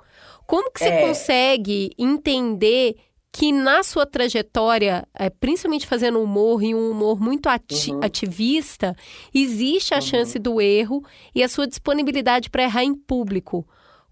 Como 0.50 0.72
que 0.72 0.80
você 0.80 0.88
é... 0.88 1.06
consegue 1.06 1.92
entender 1.96 2.96
que 3.32 3.52
na 3.52 3.84
sua 3.84 4.04
trajetória, 4.04 5.06
é, 5.14 5.30
principalmente 5.30 5.86
fazendo 5.86 6.20
humor 6.20 6.60
e 6.64 6.74
um 6.74 6.90
humor 6.90 7.20
muito 7.20 7.48
ati 7.48 7.92
uhum. 7.92 8.00
ativista, 8.02 8.96
existe 9.32 9.94
a 9.94 9.98
uhum. 9.98 10.02
chance 10.02 10.36
do 10.40 10.60
erro 10.60 11.04
e 11.32 11.44
a 11.44 11.48
sua 11.48 11.68
disponibilidade 11.68 12.50
para 12.50 12.64
errar 12.64 12.82
em 12.82 12.96
público. 12.96 13.64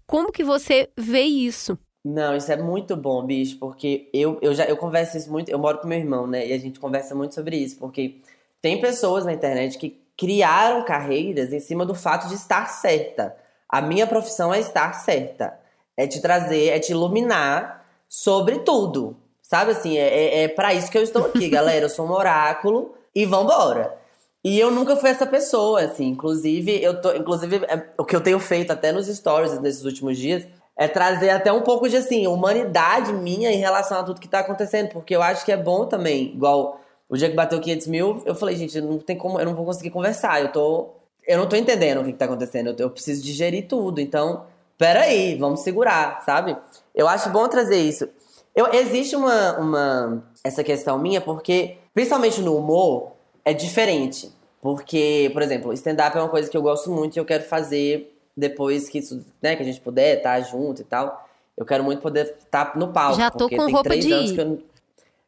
Como 0.07 0.31
que 0.31 0.41
você 0.41 0.89
vê 0.97 1.23
isso? 1.23 1.77
Não, 2.05 2.33
isso 2.33 2.49
é 2.49 2.55
muito 2.55 2.95
bom, 2.95 3.25
bicho, 3.25 3.59
porque 3.59 4.09
eu, 4.13 4.39
eu 4.41 4.55
já 4.55 4.63
eu 4.63 4.77
converso 4.77 5.17
isso 5.17 5.29
muito, 5.29 5.49
eu 5.49 5.59
moro 5.59 5.79
com 5.79 5.89
meu 5.89 5.99
irmão, 5.99 6.25
né? 6.25 6.47
E 6.47 6.53
a 6.53 6.57
gente 6.57 6.79
conversa 6.79 7.13
muito 7.13 7.35
sobre 7.35 7.57
isso, 7.57 7.77
porque 7.77 8.21
tem 8.61 8.79
pessoas 8.79 9.25
na 9.25 9.33
internet 9.33 9.77
que 9.77 9.99
criaram 10.15 10.85
carreiras 10.85 11.51
em 11.51 11.59
cima 11.59 11.85
do 11.85 11.93
fato 11.93 12.29
de 12.29 12.35
estar 12.35 12.65
certa. 12.67 13.35
A 13.67 13.81
minha 13.81 14.07
profissão 14.07 14.53
é 14.53 14.59
estar 14.61 14.93
certa. 14.93 15.59
É 15.99 16.07
te 16.07 16.21
trazer, 16.21 16.69
é 16.69 16.79
te 16.79 16.93
iluminar 16.93 17.83
sobre 18.07 18.59
tudo. 18.59 19.17
Sabe 19.41 19.71
assim, 19.71 19.97
é, 19.97 20.07
é, 20.07 20.43
é 20.43 20.47
para 20.47 20.73
isso 20.73 20.89
que 20.89 20.97
eu 20.97 21.03
estou 21.03 21.25
aqui, 21.25 21.49
galera. 21.51 21.83
Eu 21.83 21.89
sou 21.89 22.07
um 22.07 22.11
oráculo 22.13 22.93
e 23.13 23.25
vambora. 23.25 23.93
E 24.41 24.57
eu 24.57 24.71
nunca 24.71 24.95
fui 24.95 25.09
essa 25.09 25.25
pessoa, 25.25 25.81
assim. 25.81 26.07
Inclusive, 26.07 26.81
eu 26.81 27.01
tô. 27.01 27.11
Inclusive, 27.11 27.65
é, 27.67 27.89
o 27.97 28.05
que 28.05 28.15
eu 28.15 28.21
tenho 28.21 28.39
feito 28.39 28.71
até 28.71 28.93
nos 28.93 29.07
stories 29.07 29.59
nesses 29.59 29.83
últimos 29.83 30.17
dias 30.17 30.47
é 30.77 30.87
trazer 30.87 31.31
até 31.31 31.51
um 31.51 31.63
pouco 31.63 31.89
de 31.89 31.97
assim, 31.97 32.25
humanidade 32.27 33.11
minha 33.11 33.51
em 33.51 33.57
relação 33.57 33.99
a 33.99 34.03
tudo 34.03 34.21
que 34.21 34.27
tá 34.29 34.39
acontecendo. 34.39 34.93
Porque 34.93 35.13
eu 35.13 35.21
acho 35.21 35.43
que 35.43 35.51
é 35.51 35.57
bom 35.57 35.85
também, 35.85 36.31
igual 36.33 36.79
o 37.09 37.17
dia 37.17 37.29
que 37.29 37.35
bateu 37.35 37.59
500 37.59 37.87
mil, 37.87 38.23
eu 38.25 38.33
falei, 38.35 38.55
gente, 38.55 38.79
não 38.79 38.99
tem 38.99 39.17
como, 39.17 39.37
eu 39.37 39.45
não 39.45 39.53
vou 39.53 39.65
conseguir 39.65 39.89
conversar. 39.89 40.41
Eu 40.41 40.53
tô. 40.53 40.91
Eu 41.27 41.37
não 41.37 41.49
tô 41.49 41.57
entendendo 41.57 41.99
o 41.99 42.05
que, 42.05 42.13
que 42.13 42.17
tá 42.17 42.23
acontecendo. 42.23 42.69
Eu, 42.69 42.75
eu 42.77 42.89
preciso 42.89 43.21
digerir 43.21 43.67
tudo. 43.67 43.99
Então, 43.99 44.45
peraí, 44.79 45.35
vamos 45.35 45.59
segurar, 45.59 46.23
sabe? 46.25 46.57
Eu 46.95 47.07
acho 47.07 47.29
bom 47.29 47.47
trazer 47.47 47.77
isso. 47.77 48.07
Eu, 48.55 48.73
existe 48.73 49.15
uma, 49.15 49.59
uma 49.59 50.23
essa 50.43 50.63
questão 50.63 50.97
minha, 50.97 51.21
porque, 51.21 51.77
principalmente 51.93 52.41
no 52.41 52.57
humor, 52.57 53.11
é 53.43 53.53
diferente. 53.53 54.31
Porque, 54.61 55.29
por 55.33 55.41
exemplo, 55.41 55.73
stand-up 55.73 56.17
é 56.17 56.21
uma 56.21 56.29
coisa 56.29 56.49
que 56.49 56.57
eu 56.57 56.61
gosto 56.61 56.89
muito 56.89 57.15
e 57.15 57.19
eu 57.19 57.25
quero 57.25 57.43
fazer 57.43 58.15
depois 58.35 58.89
que 58.89 58.99
isso, 58.99 59.23
né, 59.41 59.55
que 59.55 59.61
a 59.61 59.65
gente 59.65 59.81
puder 59.81 60.17
estar 60.17 60.35
tá 60.35 60.41
junto 60.41 60.81
e 60.81 60.85
tal. 60.85 61.27
Eu 61.57 61.65
quero 61.65 61.83
muito 61.83 62.01
poder 62.01 62.25
estar 62.25 62.65
tá 62.73 62.79
no 62.79 62.87
palco. 62.93 63.17
Já 63.17 63.29
tô 63.29 63.49
com 63.49 63.69
roupa 63.69 63.97
de 63.97 64.09
ir. 64.09 64.39
Eu... 64.39 64.63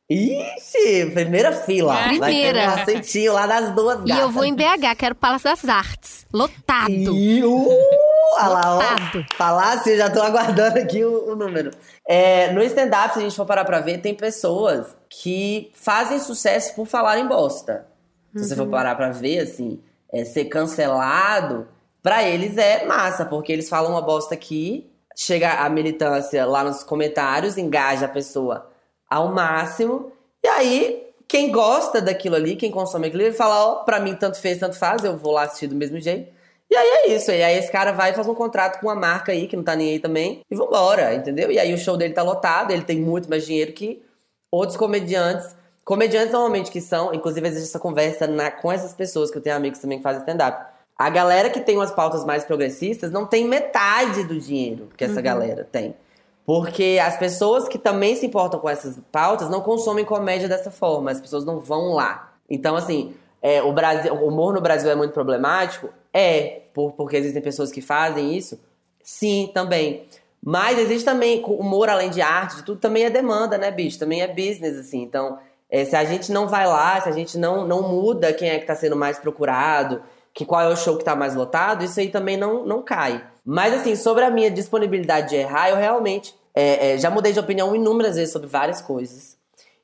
Ixi, 0.09 1.11
primeira 1.13 1.51
fila. 1.51 2.03
Primeira. 2.03 2.65
Vai 2.65 2.85
ter 2.85 2.91
um 2.91 2.95
assentinho 2.95 3.33
lá 3.33 3.47
das 3.47 3.75
duas 3.75 3.97
gatas. 3.97 4.17
E 4.17 4.19
eu 4.19 4.29
vou 4.29 4.43
em 4.43 4.53
BH, 4.53 4.95
quero 4.97 5.15
Palácio 5.15 5.49
das 5.49 5.63
Artes. 5.65 6.25
Lotado. 6.33 6.89
E, 6.91 7.43
uh, 7.43 7.69
olha 8.33 8.47
lá, 8.49 8.77
ó. 8.77 9.37
Palácio, 9.37 9.95
já 9.97 10.09
tô 10.09 10.21
aguardando 10.21 10.79
aqui 10.79 11.03
o, 11.03 11.31
o 11.31 11.35
número. 11.35 11.71
É, 12.07 12.51
no 12.51 12.61
stand-up, 12.63 13.13
se 13.13 13.19
a 13.19 13.21
gente 13.21 13.35
for 13.35 13.45
parar 13.45 13.65
pra 13.65 13.79
ver, 13.79 13.99
tem 13.99 14.13
pessoas 14.13 14.87
que 15.09 15.71
fazem 15.73 16.19
sucesso 16.19 16.75
por 16.75 16.85
falarem 16.85 17.27
bosta. 17.27 17.85
Se 18.35 18.47
você 18.47 18.55
for 18.55 18.63
uhum. 18.63 18.71
parar 18.71 18.95
pra 18.95 19.09
ver, 19.09 19.39
assim, 19.39 19.81
é, 20.11 20.23
ser 20.23 20.45
cancelado, 20.45 21.67
pra 22.01 22.23
eles 22.23 22.57
é 22.57 22.85
massa, 22.85 23.25
porque 23.25 23.51
eles 23.51 23.67
falam 23.67 23.91
uma 23.91 24.01
bosta 24.01 24.33
aqui, 24.33 24.89
chega 25.15 25.51
a 25.65 25.69
militância 25.69 26.45
lá 26.45 26.63
nos 26.63 26.83
comentários, 26.83 27.57
engaja 27.57 28.05
a 28.05 28.09
pessoa 28.09 28.69
ao 29.09 29.33
máximo. 29.33 30.11
E 30.43 30.47
aí, 30.47 31.11
quem 31.27 31.51
gosta 31.51 32.01
daquilo 32.01 32.35
ali, 32.35 32.55
quem 32.55 32.71
consome 32.71 33.07
aquilo, 33.07 33.23
ele 33.23 33.33
fala: 33.33 33.65
Ó, 33.65 33.71
oh, 33.73 33.85
pra 33.85 33.99
mim 33.99 34.15
tanto 34.15 34.39
fez, 34.39 34.57
tanto 34.59 34.77
faz, 34.77 35.03
eu 35.03 35.17
vou 35.17 35.33
lá 35.33 35.43
assistir 35.43 35.67
do 35.67 35.75
mesmo 35.75 35.99
jeito. 35.99 36.31
E 36.71 36.75
aí 36.75 36.87
é 36.87 37.11
isso. 37.11 37.29
E 37.31 37.43
aí 37.43 37.57
esse 37.57 37.69
cara 37.69 37.91
vai 37.91 38.11
e 38.11 38.13
faz 38.13 38.25
um 38.29 38.33
contrato 38.33 38.79
com 38.79 38.87
uma 38.87 38.95
marca 38.95 39.33
aí, 39.33 39.45
que 39.45 39.57
não 39.57 39.63
tá 39.63 39.75
nem 39.75 39.89
aí 39.89 39.99
também, 39.99 40.39
e 40.49 40.55
vambora, 40.55 41.13
entendeu? 41.13 41.51
E 41.51 41.59
aí 41.59 41.73
o 41.73 41.77
show 41.77 41.97
dele 41.97 42.13
tá 42.13 42.23
lotado, 42.23 42.71
ele 42.71 42.83
tem 42.83 42.97
muito 42.97 43.29
mais 43.29 43.45
dinheiro 43.45 43.73
que 43.73 44.01
outros 44.49 44.77
comediantes. 44.77 45.53
Comediantes 45.83 46.31
normalmente 46.31 46.71
que 46.71 46.79
são, 46.79 47.13
inclusive 47.13 47.45
existe 47.45 47.67
essa 47.67 47.79
conversa 47.79 48.25
na, 48.25 48.49
com 48.49 48.71
essas 48.71 48.93
pessoas 48.93 49.29
que 49.29 49.37
eu 49.37 49.41
tenho 49.41 49.57
amigos 49.57 49.79
também 49.79 49.97
que 49.97 50.03
fazem 50.03 50.21
stand-up. 50.21 50.71
A 50.97 51.09
galera 51.09 51.49
que 51.49 51.59
tem 51.59 51.75
umas 51.75 51.91
pautas 51.91 52.23
mais 52.23 52.45
progressistas 52.45 53.11
não 53.11 53.25
tem 53.25 53.45
metade 53.45 54.23
do 54.23 54.39
dinheiro 54.39 54.87
que 54.95 55.03
essa 55.03 55.15
uhum. 55.15 55.23
galera 55.23 55.67
tem. 55.69 55.93
Porque 56.45 56.99
as 57.03 57.17
pessoas 57.17 57.67
que 57.67 57.77
também 57.77 58.15
se 58.15 58.25
importam 58.25 58.59
com 58.59 58.69
essas 58.69 58.97
pautas 59.11 59.49
não 59.49 59.59
consomem 59.59 60.05
comédia 60.05 60.47
dessa 60.47 60.71
forma, 60.71 61.11
as 61.11 61.19
pessoas 61.19 61.43
não 61.43 61.59
vão 61.59 61.93
lá. 61.93 62.31
Então, 62.49 62.75
assim, 62.75 63.13
é, 63.41 63.61
o, 63.61 63.73
Brasil, 63.73 64.13
o 64.13 64.27
humor 64.27 64.53
no 64.53 64.61
Brasil 64.61 64.89
é 64.89 64.95
muito 64.95 65.13
problemático? 65.13 65.89
É, 66.13 66.61
por, 66.73 66.93
porque 66.93 67.17
existem 67.17 67.41
pessoas 67.41 67.71
que 67.71 67.81
fazem 67.81 68.35
isso? 68.35 68.59
Sim, 69.03 69.49
também. 69.53 70.05
Mas 70.43 70.79
existe 70.79 71.05
também 71.05 71.43
humor 71.45 71.89
além 71.89 72.09
de 72.09 72.21
arte, 72.21 72.57
de 72.57 72.63
tudo 72.63 72.79
também 72.79 73.03
é 73.03 73.09
demanda, 73.09 73.57
né, 73.57 73.69
bicho? 73.69 73.99
Também 73.99 74.21
é 74.21 74.27
business, 74.27 74.77
assim. 74.77 75.01
Então, 75.03 75.37
é, 75.69 75.85
se 75.85 75.95
a 75.95 76.03
gente 76.03 76.31
não 76.31 76.47
vai 76.47 76.65
lá, 76.67 76.99
se 76.99 77.07
a 77.07 77.11
gente 77.11 77.37
não, 77.37 77.67
não 77.67 77.87
muda 77.87 78.33
quem 78.33 78.49
é 78.49 78.55
que 78.55 78.63
está 78.63 78.75
sendo 78.75 78.95
mais 78.95 79.19
procurado, 79.19 80.01
que 80.33 80.45
qual 80.45 80.61
é 80.61 80.67
o 80.67 80.75
show 80.75 80.97
que 80.97 81.03
tá 81.03 81.15
mais 81.15 81.35
lotado, 81.35 81.83
isso 81.83 81.99
aí 81.99 82.09
também 82.09 82.37
não, 82.37 82.65
não 82.65 82.81
cai. 82.81 83.23
Mas 83.45 83.73
assim, 83.73 83.95
sobre 83.95 84.23
a 84.23 84.29
minha 84.29 84.49
disponibilidade 84.49 85.29
de 85.29 85.35
errar, 85.35 85.69
eu 85.69 85.77
realmente 85.77 86.33
é, 86.53 86.93
é, 86.93 86.97
já 86.97 87.09
mudei 87.09 87.33
de 87.33 87.39
opinião 87.39 87.75
inúmeras 87.75 88.15
vezes 88.15 88.31
sobre 88.31 88.47
várias 88.47 88.81
coisas. 88.81 89.37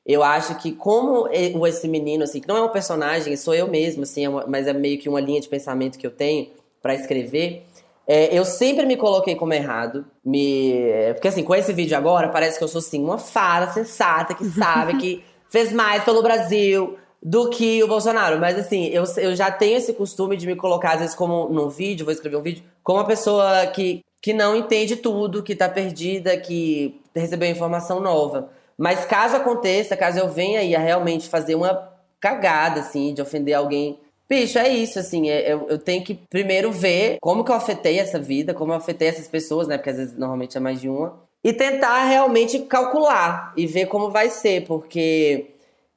Eu 0.08 0.24
acho 0.24 0.54
que 0.54 0.72
como 0.72 1.28
esse 1.28 1.86
menino, 1.86 2.24
assim, 2.24 2.40
que 2.40 2.48
não 2.48 2.56
é 2.56 2.62
um 2.62 2.70
personagem, 2.70 3.36
sou 3.36 3.54
eu 3.54 3.68
mesmo, 3.68 4.04
assim, 4.04 4.24
é 4.24 4.28
uma, 4.30 4.46
mas 4.46 4.66
é 4.66 4.72
meio 4.72 4.98
que 4.98 5.06
uma 5.06 5.20
linha 5.20 5.38
de 5.38 5.48
pensamento 5.48 5.98
que 5.98 6.06
eu 6.06 6.10
tenho 6.10 6.48
para 6.80 6.94
escrever. 6.94 7.66
É, 8.06 8.34
eu 8.34 8.42
sempre 8.46 8.86
me 8.86 8.96
coloquei 8.96 9.34
como 9.34 9.52
errado. 9.52 10.06
Me... 10.24 11.12
Porque 11.12 11.28
assim, 11.28 11.42
com 11.42 11.54
esse 11.54 11.74
vídeo 11.74 11.94
agora, 11.94 12.30
parece 12.30 12.56
que 12.56 12.64
eu 12.64 12.68
sou 12.68 12.78
assim, 12.78 13.04
uma 13.04 13.18
fada 13.18 13.70
sensata 13.70 14.34
que 14.34 14.46
sabe 14.46 14.96
que 14.96 15.22
fez 15.50 15.70
mais 15.74 16.02
pelo 16.04 16.22
Brasil 16.22 16.96
do 17.22 17.50
que 17.50 17.82
o 17.84 17.86
Bolsonaro. 17.86 18.40
Mas 18.40 18.58
assim, 18.58 18.86
eu, 18.86 19.04
eu 19.18 19.36
já 19.36 19.50
tenho 19.50 19.76
esse 19.76 19.92
costume 19.92 20.38
de 20.38 20.46
me 20.46 20.56
colocar, 20.56 20.92
às 20.92 21.00
vezes, 21.00 21.14
como 21.14 21.50
num 21.50 21.68
vídeo, 21.68 22.06
vou 22.06 22.14
escrever 22.14 22.38
um 22.38 22.42
vídeo, 22.42 22.64
como 22.82 22.98
uma 22.98 23.06
pessoa 23.06 23.66
que, 23.66 24.02
que 24.22 24.32
não 24.32 24.56
entende 24.56 24.96
tudo, 24.96 25.42
que 25.42 25.54
tá 25.54 25.68
perdida, 25.68 26.34
que 26.38 26.98
recebeu 27.14 27.50
informação 27.50 28.00
nova. 28.00 28.48
Mas 28.78 29.04
caso 29.04 29.36
aconteça, 29.36 29.96
caso 29.96 30.20
eu 30.20 30.28
venha 30.28 30.60
aí 30.60 30.76
a 30.76 30.78
realmente 30.78 31.28
fazer 31.28 31.56
uma 31.56 31.92
cagada, 32.20 32.80
assim, 32.80 33.12
de 33.12 33.20
ofender 33.20 33.54
alguém. 33.54 33.98
Bicho, 34.28 34.58
é 34.58 34.68
isso, 34.68 34.98
assim, 34.98 35.28
é, 35.28 35.52
eu, 35.52 35.66
eu 35.68 35.78
tenho 35.78 36.04
que 36.04 36.14
primeiro 36.14 36.70
ver 36.70 37.16
como 37.20 37.42
que 37.42 37.50
eu 37.50 37.56
afetei 37.56 37.98
essa 37.98 38.18
vida, 38.18 38.54
como 38.54 38.72
eu 38.72 38.76
afetei 38.76 39.08
essas 39.08 39.26
pessoas, 39.26 39.66
né? 39.66 39.76
Porque 39.76 39.90
às 39.90 39.96
vezes 39.96 40.16
normalmente 40.16 40.56
é 40.56 40.60
mais 40.60 40.80
de 40.80 40.88
uma. 40.88 41.18
E 41.42 41.52
tentar 41.52 42.04
realmente 42.04 42.60
calcular 42.60 43.52
e 43.56 43.66
ver 43.66 43.86
como 43.86 44.10
vai 44.10 44.28
ser, 44.28 44.64
porque 44.64 45.46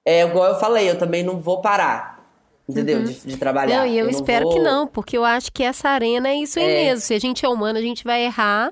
é 0.05 0.23
igual 0.23 0.47
eu 0.47 0.59
falei, 0.59 0.89
eu 0.89 0.97
também 0.97 1.23
não 1.23 1.39
vou 1.39 1.61
parar. 1.61 2.19
Entendeu? 2.67 2.99
Uhum. 2.99 3.05
De, 3.05 3.13
de, 3.13 3.37
trabalhar. 3.37 3.79
Não, 3.79 3.85
e 3.85 3.97
eu, 3.97 4.05
eu 4.05 4.09
espero 4.09 4.45
vou... 4.45 4.53
que 4.53 4.59
não, 4.59 4.87
porque 4.87 5.17
eu 5.17 5.25
acho 5.25 5.51
que 5.51 5.61
essa 5.61 5.89
arena 5.89 6.29
é 6.29 6.35
isso 6.35 6.57
aí 6.57 6.65
é. 6.65 6.83
mesmo. 6.85 7.01
Se 7.01 7.13
a 7.13 7.19
gente 7.19 7.45
é 7.45 7.49
humano, 7.49 7.77
a 7.77 7.81
gente 7.81 8.03
vai 8.03 8.23
errar. 8.23 8.71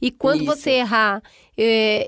E 0.00 0.10
quando 0.10 0.42
isso. 0.42 0.56
você 0.56 0.70
errar, 0.70 1.22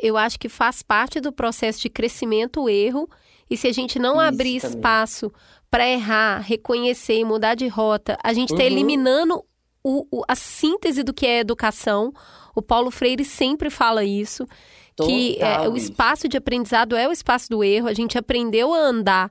eu 0.03 0.17
acho 0.17 0.39
que 0.39 0.49
faz 0.49 0.83
parte 0.83 1.21
do 1.21 1.33
processo 1.33 1.81
de 1.81 1.89
crescimento 1.89 2.63
o 2.63 2.69
erro. 2.69 3.09
E 3.49 3.57
se 3.57 3.67
a 3.67 3.73
gente 3.73 3.99
não 3.99 4.15
isso 4.15 4.21
abrir 4.21 4.61
também. 4.61 4.77
espaço 4.77 5.33
para 5.71 5.89
errar, 5.89 6.41
reconhecer 6.41 7.19
e 7.19 7.25
mudar 7.25 7.55
de 7.55 7.67
rota, 7.69 8.17
a 8.23 8.33
gente 8.33 8.51
está 8.53 8.63
uhum. 8.63 8.71
eliminando 8.71 9.45
o, 9.83 10.07
o, 10.11 10.23
a 10.29 10.35
síntese 10.35 11.03
do 11.03 11.13
que 11.13 11.27
é 11.27 11.41
educação. 11.41 12.13
O 12.55 12.63
Paulo 12.63 12.91
Freire 12.91 13.25
sempre 13.25 13.71
fala 13.71 14.05
isso 14.05 14.47
que 15.07 15.39
é, 15.41 15.69
o 15.69 15.77
espaço 15.77 16.29
de 16.29 16.37
aprendizado 16.37 16.97
é 16.97 17.09
o 17.09 17.13
espaço 17.13 17.49
do 17.49 17.65
erro. 17.65 17.89
A 17.89 17.95
gente 17.95 18.19
aprendeu 18.19 18.73
a 18.75 18.79
andar 18.79 19.31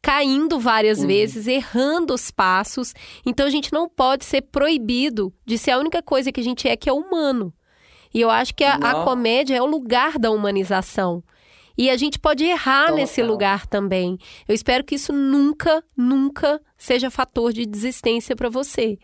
caindo 0.00 0.60
várias 0.60 1.00
uhum. 1.00 1.06
vezes, 1.06 1.46
errando 1.46 2.14
os 2.14 2.30
passos. 2.30 2.94
Então 3.24 3.46
a 3.46 3.50
gente 3.50 3.72
não 3.72 3.88
pode 3.88 4.24
ser 4.24 4.42
proibido 4.42 5.32
de 5.44 5.58
ser 5.58 5.72
a 5.72 5.78
única 5.78 6.02
coisa 6.02 6.30
que 6.30 6.40
a 6.40 6.44
gente 6.44 6.68
é 6.68 6.76
que 6.76 6.88
é 6.88 6.92
humano. 6.92 7.52
E 8.18 8.20
eu 8.20 8.30
acho 8.30 8.52
que 8.52 8.64
a, 8.64 8.74
a 8.74 9.04
comédia 9.04 9.54
é 9.54 9.62
o 9.62 9.66
lugar 9.66 10.18
da 10.18 10.32
humanização. 10.32 11.22
E 11.76 11.88
a 11.88 11.96
gente 11.96 12.18
pode 12.18 12.42
errar 12.44 12.86
Total. 12.86 12.96
nesse 12.96 13.22
lugar 13.22 13.64
também. 13.64 14.18
Eu 14.48 14.56
espero 14.56 14.82
que 14.82 14.96
isso 14.96 15.12
nunca, 15.12 15.84
nunca 15.96 16.60
seja 16.76 17.12
fator 17.12 17.52
de 17.52 17.64
desistência 17.64 18.34
para 18.34 18.48
você. 18.48 18.98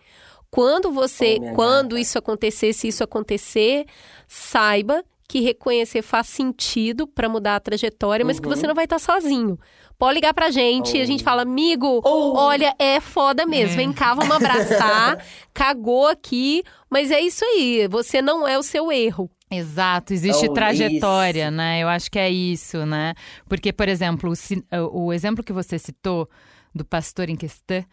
Quando 0.51 0.91
você, 0.91 1.39
oh, 1.41 1.55
quando 1.55 1.91
gata. 1.91 2.01
isso 2.01 2.19
acontecer, 2.19 2.73
se 2.73 2.89
isso 2.89 3.05
acontecer, 3.05 3.87
saiba 4.27 5.05
que 5.29 5.41
reconhecer 5.41 6.03
faz 6.03 6.29
sentido 6.29 7.07
para 7.07 7.29
mudar 7.29 7.57
a 7.57 7.61
trajetória, 7.61 8.25
mas 8.25 8.37
uhum. 8.37 8.43
que 8.43 8.49
você 8.49 8.62
uhum. 8.62 8.68
não 8.68 8.75
vai 8.75 8.85
estar 8.85 8.99
tá 8.99 9.12
sozinho. 9.12 9.59
Pode 9.99 10.14
ligar 10.14 10.35
pra 10.35 10.51
gente 10.51 10.93
oh. 10.93 10.97
e 10.97 11.01
a 11.01 11.05
gente 11.05 11.25
fala, 11.25 11.43
amigo, 11.43 12.01
oh. 12.05 12.37
olha, 12.37 12.75
é 12.79 13.01
foda 13.01 13.47
mesmo. 13.47 13.75
É. 13.75 13.77
Vem 13.77 13.93
cá, 13.93 14.14
vamos 14.14 14.35
abraçar. 14.35 15.25
cagou 15.55 16.07
aqui, 16.07 16.62
mas 16.91 17.11
é 17.11 17.20
isso 17.20 17.45
aí. 17.45 17.89
Você 17.89 18.20
não 18.20 18.47
é 18.47 18.59
o 18.59 18.62
seu 18.62 18.93
erro. 18.93 19.31
Exato, 19.51 20.12
existe 20.12 20.49
oh, 20.49 20.53
trajetória, 20.53 21.45
isso. 21.45 21.57
né? 21.57 21.81
Eu 21.81 21.89
acho 21.89 22.11
que 22.11 22.18
é 22.18 22.29
isso, 22.29 22.85
né? 22.85 23.14
Porque, 23.49 23.72
por 23.72 23.89
exemplo, 23.89 24.33
o, 24.33 25.05
o 25.07 25.12
exemplo 25.12 25.45
que 25.45 25.53
você 25.53 25.79
citou 25.79 26.29
do 26.75 26.85
pastor 26.85 27.29
em 27.29 27.37
questão 27.37 27.85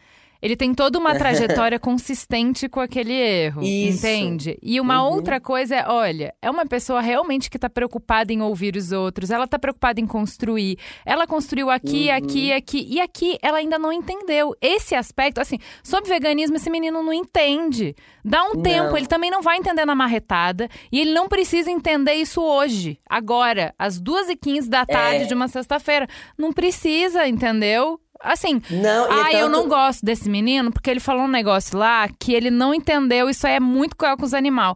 ele 0.42 0.56
tem 0.56 0.74
toda 0.74 0.98
uma 0.98 1.14
trajetória 1.16 1.80
consistente 1.80 2.68
com 2.68 2.80
aquele 2.80 3.14
erro, 3.14 3.62
Isso. 3.62 4.00
entende? 4.00 4.58
E 4.62 4.80
uma 4.80 5.04
uhum. 5.04 5.16
outra 5.16 5.40
coisa 5.40 5.76
é, 5.76 5.86
olha, 5.88 6.34
é 6.42 6.50
uma 6.50 6.66
pessoa 6.66 7.02
realmente 7.02 7.50
que 7.50 7.58
está 7.58 7.70
preocupada 7.70 8.34
em 8.34 8.42
ouvir 8.42 8.76
os 8.76 8.92
outros, 8.92 9.30
ela 9.30 9.46
está 9.46 9.60
preocupada 9.60 10.00
em 10.00 10.08
construir. 10.08 10.78
Ela 11.06 11.28
construiu 11.28 11.70
aqui, 11.70 12.08
uhum. 12.08 12.16
aqui, 12.16 12.52
aqui, 12.52 12.88
e 12.90 13.00
aqui 13.00 13.38
ela 13.42 13.58
ainda 13.58 13.78
não 13.78 13.94
entendeu. 13.94 14.56
Esse 14.62 14.96
aspecto, 14.96 15.40
assim, 15.40 15.58
sobre 15.84 16.10
veganismo, 16.10 16.56
esse 16.56 16.70
menino 16.70 17.04
não 17.04 17.14
entende. 17.14 17.96
Dá 18.24 18.44
um 18.46 18.56
não. 18.56 18.62
tempo, 18.62 18.98
ele 18.98 19.08
também 19.08 19.30
não 19.30 19.42
vai 19.42 19.58
entender 19.58 19.86
na 19.86 19.96
marretada, 19.96 20.68
e 20.92 21.00
ele 21.00 21.14
não 21.14 21.28
precisa 21.28 21.70
entender 21.72 22.14
isso 22.14 22.42
hoje, 22.42 23.00
agora, 23.10 23.74
às 23.78 24.02
2h15 24.02 24.68
da 24.68 24.86
tarde 24.86 25.24
é. 25.24 25.28
de 25.28 25.34
uma 25.34 25.48
sexta-feira. 25.48 26.08
Não 26.38 26.52
precisa, 26.52 27.28
entendeu? 27.28 28.00
Assim, 28.24 28.62
não, 28.70 29.06
ah, 29.06 29.24
tanto... 29.24 29.36
eu 29.36 29.50
não 29.50 29.68
gosto 29.68 30.06
desse 30.06 30.30
menino 30.30 30.72
porque 30.72 30.90
ele 30.90 31.00
falou 31.00 31.24
um 31.24 31.28
negócio 31.28 31.78
lá 31.78 32.08
que 32.20 32.34
ele 32.34 32.52
não 32.52 32.74
entendeu, 32.74 33.30
isso 33.30 33.48
aí 33.48 33.54
é 33.54 33.60
muito 33.60 33.96
cruel 33.96 34.18
com 34.18 34.26
os 34.26 34.34
animais. 34.34 34.76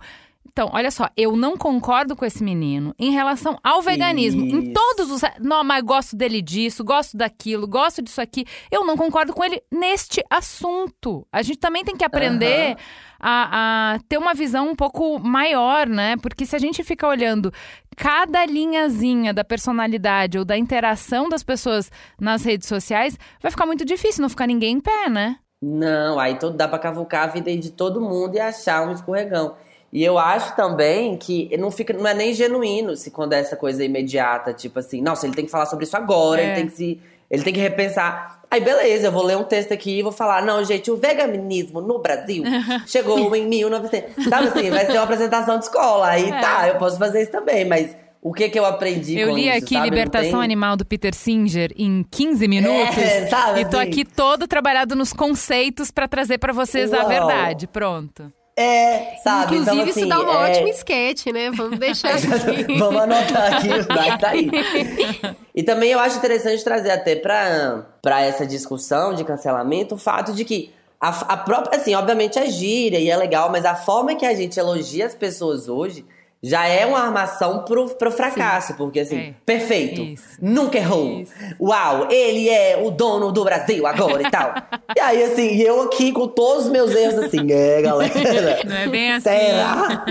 Então, 0.56 0.70
olha 0.72 0.90
só, 0.90 1.10
eu 1.18 1.36
não 1.36 1.58
concordo 1.58 2.16
com 2.16 2.24
esse 2.24 2.42
menino 2.42 2.96
em 2.98 3.12
relação 3.12 3.60
ao 3.62 3.82
veganismo. 3.82 4.46
Isso. 4.46 4.56
Em 4.56 4.72
todos 4.72 5.12
os. 5.12 5.22
Não, 5.42 5.66
mas 5.66 5.84
gosto 5.84 6.16
dele 6.16 6.42
disso, 6.42 6.82
gosto 6.82 7.18
daquilo, 7.18 7.68
gosto 7.68 8.02
disso 8.02 8.22
aqui. 8.22 8.46
Eu 8.72 8.86
não 8.86 8.96
concordo 8.96 9.34
com 9.34 9.44
ele 9.44 9.62
neste 9.70 10.24
assunto. 10.30 11.28
A 11.30 11.42
gente 11.42 11.60
também 11.60 11.84
tem 11.84 11.98
que 11.98 12.06
aprender 12.06 12.70
uhum. 12.70 12.76
a, 13.20 13.96
a 13.96 14.00
ter 14.08 14.18
uma 14.18 14.34
visão 14.34 14.70
um 14.70 14.76
pouco 14.78 15.20
maior, 15.20 15.90
né? 15.90 16.16
Porque 16.22 16.46
se 16.46 16.56
a 16.56 16.60
gente 16.60 16.86
fica 16.86 17.06
olhando 17.06 17.52
cada 17.96 18.46
linhazinha 18.46 19.34
da 19.34 19.44
personalidade 19.44 20.38
ou 20.38 20.46
da 20.46 20.58
interação 20.58 21.30
das 21.30 21.44
pessoas 21.44 21.92
nas 22.20 22.44
redes 22.44 22.68
sociais, 22.68 23.18
vai 23.42 23.52
ficar 23.52 23.66
muito 23.66 23.86
difícil 23.86 24.22
não 24.22 24.30
ficar 24.30 24.48
ninguém 24.48 24.76
em 24.78 24.82
pé, 24.82 25.10
né? 25.10 25.38
Não, 25.62 26.20
aí 26.20 26.38
todo, 26.38 26.56
dá 26.56 26.68
pra 26.68 26.78
cavucar 26.78 27.24
a 27.24 27.32
vida 27.32 27.56
de 27.56 27.72
todo 27.72 28.02
mundo 28.02 28.36
e 28.36 28.40
achar 28.40 28.88
um 28.88 28.92
escorregão. 28.92 29.56
E 29.92 30.04
eu 30.04 30.20
acho 30.20 30.56
também 30.56 31.16
que 31.18 31.56
não 31.58 31.72
fica, 31.72 31.94
não 31.94 32.06
é 32.06 32.14
nem 32.14 32.34
genuíno 32.34 32.96
se 32.96 33.10
quando 33.10 33.34
é 33.34 33.40
essa 33.40 33.56
coisa 33.56 33.84
imediata, 33.84 34.54
tipo 34.54 34.78
assim, 34.78 35.02
nossa, 35.02 35.26
ele 35.26 35.36
tem 35.36 35.46
que 35.46 35.52
falar 35.52 35.66
sobre 35.66 35.86
isso 35.86 35.96
agora, 35.96 36.42
é. 36.42 36.46
ele 36.46 36.56
tem 36.56 36.68
que 36.68 36.74
se, 36.74 37.02
ele 37.30 37.44
tem 37.44 37.54
que 37.54 37.60
repensar. 37.60 38.42
Aí 38.50 38.62
beleza, 38.62 39.08
eu 39.08 39.12
vou 39.12 39.24
ler 39.24 39.38
um 39.38 39.44
texto 39.44 39.74
aqui 39.74 40.00
e 40.00 40.04
vou 40.04 40.12
falar, 40.12 40.44
não, 40.44 40.64
gente, 40.64 40.90
o 40.92 40.98
veganismo 40.98 41.82
no 41.82 42.00
Brasil 42.00 42.44
chegou 42.86 43.36
em 43.36 43.48
1900. 43.48 44.26
Sabe 44.26 44.48
assim, 44.48 44.70
vai 44.70 44.86
ser 44.86 44.94
uma 44.94 45.04
apresentação 45.04 45.58
de 45.58 45.66
escola. 45.66 46.08
Aí 46.08 46.30
é. 46.30 46.40
tá, 46.40 46.68
eu 46.68 46.76
posso 46.76 46.98
fazer 46.98 47.24
isso 47.24 47.32
também, 47.32 47.66
mas 47.66 47.96
o 48.22 48.34
que 48.34 48.50
que 48.50 48.58
eu 48.58 48.66
aprendi 48.66 49.20
Eu 49.20 49.36
li 49.36 49.48
isso, 49.48 49.58
aqui 49.58 49.76
sabe? 49.76 49.90
Libertação 49.90 50.32
tem... 50.32 50.44
Animal 50.44 50.76
do 50.76 50.86
Peter 50.86 51.14
Singer 51.14 51.72
em 51.76 52.04
15 52.10 52.48
minutos. 52.48 52.98
É, 52.98 53.28
sabe, 53.28 53.62
e 53.62 53.66
tô 53.66 53.78
assim? 53.78 53.88
aqui 53.88 54.06
todo 54.06 54.48
trabalhado 54.48 54.96
nos 54.96 55.14
conceitos 55.14 55.92
para 55.92 56.08
trazer 56.08 56.38
para 56.38 56.54
vocês 56.54 56.92
Uau. 56.92 57.02
a 57.02 57.04
verdade. 57.06 57.68
Pronto. 57.68 58.32
É, 58.58 59.18
sabe? 59.22 59.58
Inclusive, 59.58 59.76
então, 59.76 59.90
assim, 59.90 60.00
isso 60.00 60.10
dá 60.10 60.20
um 60.20 60.30
é... 60.30 60.50
ótimo 60.50 60.68
esquete, 60.70 61.32
né? 61.32 61.52
Vamos 61.52 61.78
deixar 61.78 62.16
aqui. 62.16 62.78
Vamos 62.78 63.02
anotar 63.02 63.56
aqui, 63.56 63.68
vai 63.82 64.20
sair. 64.20 64.50
e 65.54 65.62
também 65.62 65.92
eu 65.92 66.00
acho 66.00 66.18
interessante 66.18 66.64
trazer 66.64 66.92
até 66.92 67.18
pra, 67.18 67.86
pra 68.02 68.22
essa 68.22 68.46
discussão 68.46 69.14
de 69.14 69.26
cancelamento 69.26 69.96
o 69.96 69.98
fato 69.98 70.32
de 70.32 70.46
que 70.46 70.74
a, 71.02 71.10
a 71.34 71.38
própria, 71.38 71.78
assim, 71.78 71.94
obviamente 71.96 72.40
é 72.40 72.48
gíria 72.48 72.98
e 72.98 73.10
é 73.10 73.18
legal, 73.18 73.52
mas 73.52 73.66
a 73.66 73.76
forma 73.76 74.16
que 74.16 74.26
a 74.26 74.34
gente 74.34 74.58
elogia 74.58 75.06
as 75.06 75.14
pessoas 75.14 75.68
hoje 75.68 76.06
já 76.46 76.68
é 76.68 76.86
uma 76.86 77.00
armação 77.00 77.66
pro, 77.66 77.90
pro 77.90 78.12
fracasso, 78.12 78.68
Sim. 78.68 78.74
porque 78.78 79.00
assim, 79.00 79.18
é. 79.18 79.34
perfeito, 79.44 80.00
Isso. 80.00 80.38
nunca 80.40 80.78
errou. 80.78 81.22
Isso. 81.22 81.34
Uau, 81.60 82.08
ele 82.12 82.48
é 82.50 82.80
o 82.80 82.92
dono 82.92 83.32
do 83.32 83.44
Brasil 83.44 83.88
agora 83.88 84.22
e 84.22 84.30
tal. 84.30 84.54
e 84.96 85.00
aí, 85.00 85.24
assim, 85.24 85.60
eu 85.60 85.82
aqui 85.82 86.12
com 86.12 86.28
todos 86.28 86.66
os 86.66 86.72
meus 86.72 86.94
erros, 86.94 87.18
assim, 87.24 87.52
é, 87.52 87.82
galera. 87.82 88.14
Não 88.64 88.76
é 88.76 88.88
bem 88.88 89.14
assim. 89.14 89.24
Será? 89.24 90.06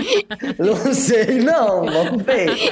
não 0.59 0.93
sei, 0.93 1.25
não, 1.39 1.85
vamos 1.85 2.23
ver. 2.23 2.49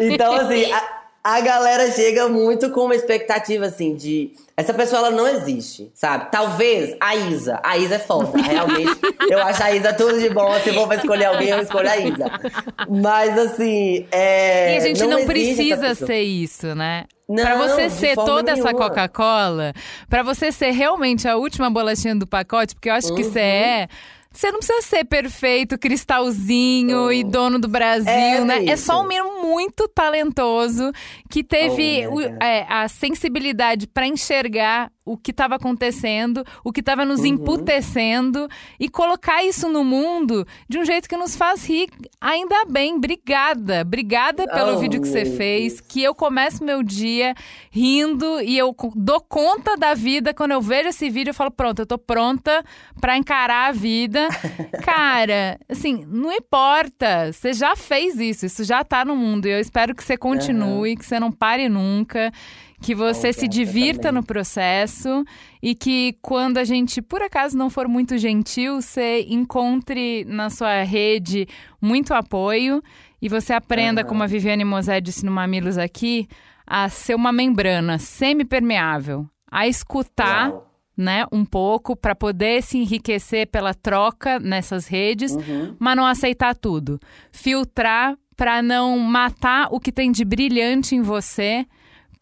Então, 0.00 0.34
assim, 0.34 0.70
a, 0.72 0.82
a 1.22 1.40
galera 1.40 1.90
chega 1.90 2.28
muito 2.28 2.70
com 2.70 2.82
uma 2.82 2.94
expectativa, 2.94 3.66
assim, 3.66 3.94
de. 3.94 4.32
Essa 4.56 4.74
pessoa 4.74 5.06
ela 5.06 5.10
não 5.10 5.26
existe, 5.26 5.90
sabe? 5.94 6.30
Talvez 6.30 6.94
a 7.00 7.16
Isa. 7.16 7.60
A 7.62 7.78
Isa 7.78 7.94
é 7.94 7.98
foda, 7.98 8.40
realmente. 8.40 9.00
eu 9.30 9.38
acho 9.38 9.62
a 9.62 9.72
Isa 9.74 9.92
tudo 9.94 10.20
de 10.20 10.28
bom. 10.28 10.52
Se 10.60 10.72
for 10.72 10.86
pra 10.86 10.96
escolher 10.96 11.26
alguém, 11.26 11.48
eu 11.48 11.60
escolho 11.62 11.90
a 11.90 11.96
Isa. 11.96 12.26
Mas 12.88 13.38
assim. 13.38 14.06
É... 14.10 14.74
E 14.74 14.76
a 14.76 14.80
gente 14.80 15.00
não, 15.00 15.18
não 15.18 15.26
precisa 15.26 15.94
ser 15.94 16.20
isso, 16.20 16.74
né? 16.74 17.04
Não, 17.28 17.42
pra 17.42 17.56
você 17.56 17.88
ser 17.88 18.14
toda 18.14 18.52
nenhuma. 18.52 18.70
essa 18.70 18.76
Coca-Cola, 18.76 19.72
para 20.08 20.22
você 20.22 20.52
ser 20.52 20.70
realmente 20.72 21.26
a 21.26 21.36
última 21.36 21.70
bolachinha 21.70 22.14
do 22.14 22.26
pacote, 22.26 22.74
porque 22.74 22.90
eu 22.90 22.94
acho 22.94 23.08
uhum. 23.08 23.14
que 23.14 23.24
você 23.24 23.40
é 23.40 23.88
você 24.32 24.50
não 24.50 24.58
precisa 24.58 24.82
ser 24.82 25.04
perfeito, 25.04 25.78
cristalzinho 25.78 27.06
oh. 27.06 27.12
e 27.12 27.22
dono 27.22 27.58
do 27.58 27.68
Brasil, 27.68 28.10
é 28.10 28.40
né? 28.44 28.64
É 28.66 28.76
só 28.76 29.00
um 29.00 29.06
menino 29.06 29.42
muito 29.42 29.86
talentoso 29.88 30.90
que 31.30 31.44
teve 31.44 32.06
oh, 32.06 32.14
o, 32.14 32.20
é, 32.20 32.66
a 32.68 32.88
sensibilidade 32.88 33.86
para 33.86 34.06
enxergar 34.06 34.90
o 35.04 35.16
que 35.16 35.32
estava 35.32 35.56
acontecendo, 35.56 36.44
o 36.62 36.72
que 36.72 36.80
estava 36.80 37.04
nos 37.04 37.20
uhum. 37.20 37.26
emputecendo 37.26 38.48
e 38.78 38.88
colocar 38.88 39.44
isso 39.44 39.68
no 39.68 39.82
mundo 39.82 40.46
de 40.68 40.78
um 40.78 40.84
jeito 40.84 41.08
que 41.08 41.16
nos 41.16 41.34
faz 41.34 41.64
rir. 41.64 41.88
Ainda 42.20 42.64
bem, 42.66 42.94
obrigada. 42.94 43.82
Obrigada 43.82 44.46
pelo 44.46 44.74
oh, 44.74 44.78
vídeo 44.78 45.00
que 45.00 45.08
você 45.08 45.24
fez, 45.24 45.80
que 45.80 46.02
eu 46.02 46.14
começo 46.14 46.64
meu 46.64 46.82
dia 46.82 47.34
rindo 47.70 48.40
e 48.40 48.56
eu 48.56 48.74
dou 48.94 49.20
conta 49.20 49.76
da 49.76 49.94
vida 49.94 50.32
quando 50.32 50.52
eu 50.52 50.60
vejo 50.60 50.88
esse 50.88 51.10
vídeo, 51.10 51.30
eu 51.30 51.34
falo, 51.34 51.50
pronto, 51.50 51.80
eu 51.80 51.86
tô 51.86 51.98
pronta 51.98 52.64
para 53.00 53.16
encarar 53.16 53.68
a 53.68 53.72
vida. 53.72 54.28
Cara, 54.84 55.58
assim, 55.68 56.04
não 56.06 56.32
importa, 56.32 57.32
você 57.32 57.52
já 57.52 57.74
fez 57.74 58.18
isso, 58.20 58.46
isso 58.46 58.62
já 58.62 58.84
tá 58.84 59.04
no 59.04 59.16
mundo 59.16 59.46
e 59.46 59.50
eu 59.50 59.58
espero 59.58 59.94
que 59.94 60.04
você 60.04 60.16
continue, 60.16 60.90
uhum. 60.90 60.96
que 60.96 61.04
você 61.04 61.18
não 61.18 61.32
pare 61.32 61.68
nunca 61.68 62.32
que 62.82 62.94
você 62.94 63.32
se 63.32 63.46
divirta 63.46 64.10
no 64.10 64.22
processo 64.22 65.24
e 65.62 65.74
que 65.74 66.18
quando 66.20 66.58
a 66.58 66.64
gente, 66.64 67.00
por 67.00 67.22
acaso, 67.22 67.56
não 67.56 67.70
for 67.70 67.86
muito 67.86 68.18
gentil, 68.18 68.82
você 68.82 69.24
encontre 69.28 70.24
na 70.24 70.50
sua 70.50 70.82
rede 70.82 71.46
muito 71.80 72.12
apoio 72.12 72.82
e 73.20 73.28
você 73.28 73.52
aprenda, 73.52 74.02
uhum. 74.02 74.08
como 74.08 74.22
a 74.24 74.26
Viviane 74.26 74.64
Mosé 74.64 75.00
disse 75.00 75.24
no 75.24 75.30
Mamilos 75.30 75.78
aqui, 75.78 76.26
a 76.66 76.88
ser 76.88 77.14
uma 77.14 77.32
membrana 77.32 77.98
semi-permeável, 77.98 79.26
a 79.50 79.66
escutar. 79.66 80.50
Uau. 80.50 80.68
Né, 80.94 81.24
um 81.32 81.42
pouco 81.42 81.96
para 81.96 82.14
poder 82.14 82.62
se 82.62 82.76
enriquecer 82.76 83.46
pela 83.46 83.72
troca 83.72 84.38
nessas 84.38 84.86
redes, 84.86 85.32
uhum. 85.32 85.74
mas 85.78 85.96
não 85.96 86.04
aceitar 86.04 86.54
tudo. 86.54 87.00
Filtrar 87.32 88.14
para 88.36 88.60
não 88.60 88.98
matar 88.98 89.68
o 89.70 89.80
que 89.80 89.90
tem 89.90 90.12
de 90.12 90.22
brilhante 90.22 90.94
em 90.94 91.00
você 91.00 91.66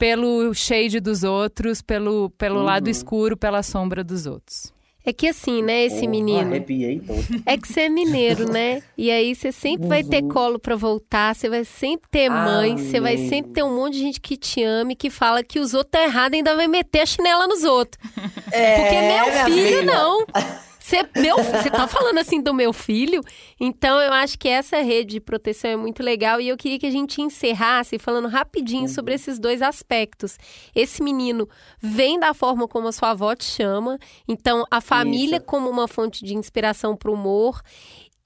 pelo 0.01 0.55
shade 0.55 0.99
dos 0.99 1.23
outros, 1.23 1.83
pelo, 1.83 2.31
pelo 2.31 2.61
uhum. 2.61 2.65
lado 2.65 2.89
escuro, 2.89 3.37
pela 3.37 3.63
sombra 3.63 4.03
dos 4.03 4.25
outros. 4.25 4.73
É 5.05 5.13
que 5.13 5.29
assim, 5.29 5.63
né, 5.63 5.85
esse 5.85 6.07
oh, 6.07 6.11
menino. 6.11 6.49
Arrepiei 6.49 7.01
todo. 7.01 7.43
É 7.45 7.57
que 7.57 7.69
você 7.69 7.83
é 7.83 7.89
mineiro, 7.91 8.51
né? 8.51 8.83
E 8.97 9.11
aí 9.11 9.35
você 9.35 9.53
sempre 9.53 9.83
uhum. 9.83 9.89
vai 9.89 10.03
ter 10.03 10.23
uhum. 10.23 10.29
colo 10.31 10.59
para 10.59 10.75
voltar, 10.75 11.35
você 11.35 11.51
vai 11.51 11.65
sempre 11.65 12.09
ter 12.11 12.31
mãe, 12.31 12.79
você 12.79 12.99
vai 12.99 13.17
sempre 13.29 13.53
ter 13.53 13.63
um 13.63 13.75
monte 13.75 13.95
de 13.95 14.01
gente 14.01 14.21
que 14.21 14.39
te 14.39 14.63
ama 14.63 14.93
e 14.93 14.97
que 14.97 15.11
fala 15.11 15.45
que 15.45 15.59
os 15.59 15.75
outros 15.75 15.91
tá 15.91 16.03
errado 16.03 16.33
e 16.33 16.37
ainda 16.37 16.57
vai 16.57 16.67
meter 16.67 17.01
a 17.01 17.07
chinela 17.07 17.47
nos 17.47 17.65
outros. 17.65 18.03
É, 18.51 18.77
Porque 18.81 19.01
meu 19.01 19.45
filho 19.45 19.79
filha. 19.81 19.83
não. 19.83 20.25
Você, 20.91 21.09
meu, 21.21 21.37
você 21.37 21.71
tá 21.71 21.87
falando 21.87 22.19
assim 22.19 22.43
do 22.43 22.53
meu 22.53 22.73
filho? 22.73 23.23
Então 23.61 24.01
eu 24.01 24.13
acho 24.13 24.37
que 24.37 24.49
essa 24.49 24.79
rede 24.79 25.13
de 25.13 25.21
proteção 25.21 25.71
é 25.71 25.77
muito 25.77 26.03
legal 26.03 26.41
e 26.41 26.49
eu 26.49 26.57
queria 26.57 26.81
que 26.81 26.87
a 26.87 26.91
gente 26.91 27.23
encerrasse 27.23 27.97
falando 27.97 28.27
rapidinho 28.27 28.83
uhum. 28.83 28.89
sobre 28.89 29.15
esses 29.15 29.39
dois 29.39 29.63
aspectos. 29.63 30.37
Esse 30.75 31.01
menino 31.01 31.49
vem 31.81 32.19
da 32.19 32.35
forma 32.35 32.67
como 32.67 32.89
a 32.89 32.93
sua 32.93 33.11
avó 33.11 33.33
te 33.37 33.45
chama, 33.45 34.01
então 34.27 34.65
a 34.69 34.81
família 34.81 35.37
Isso. 35.37 35.47
como 35.47 35.71
uma 35.71 35.87
fonte 35.87 36.25
de 36.25 36.35
inspiração 36.35 36.97
para 36.97 37.13
o 37.13 37.15
humor. 37.15 37.61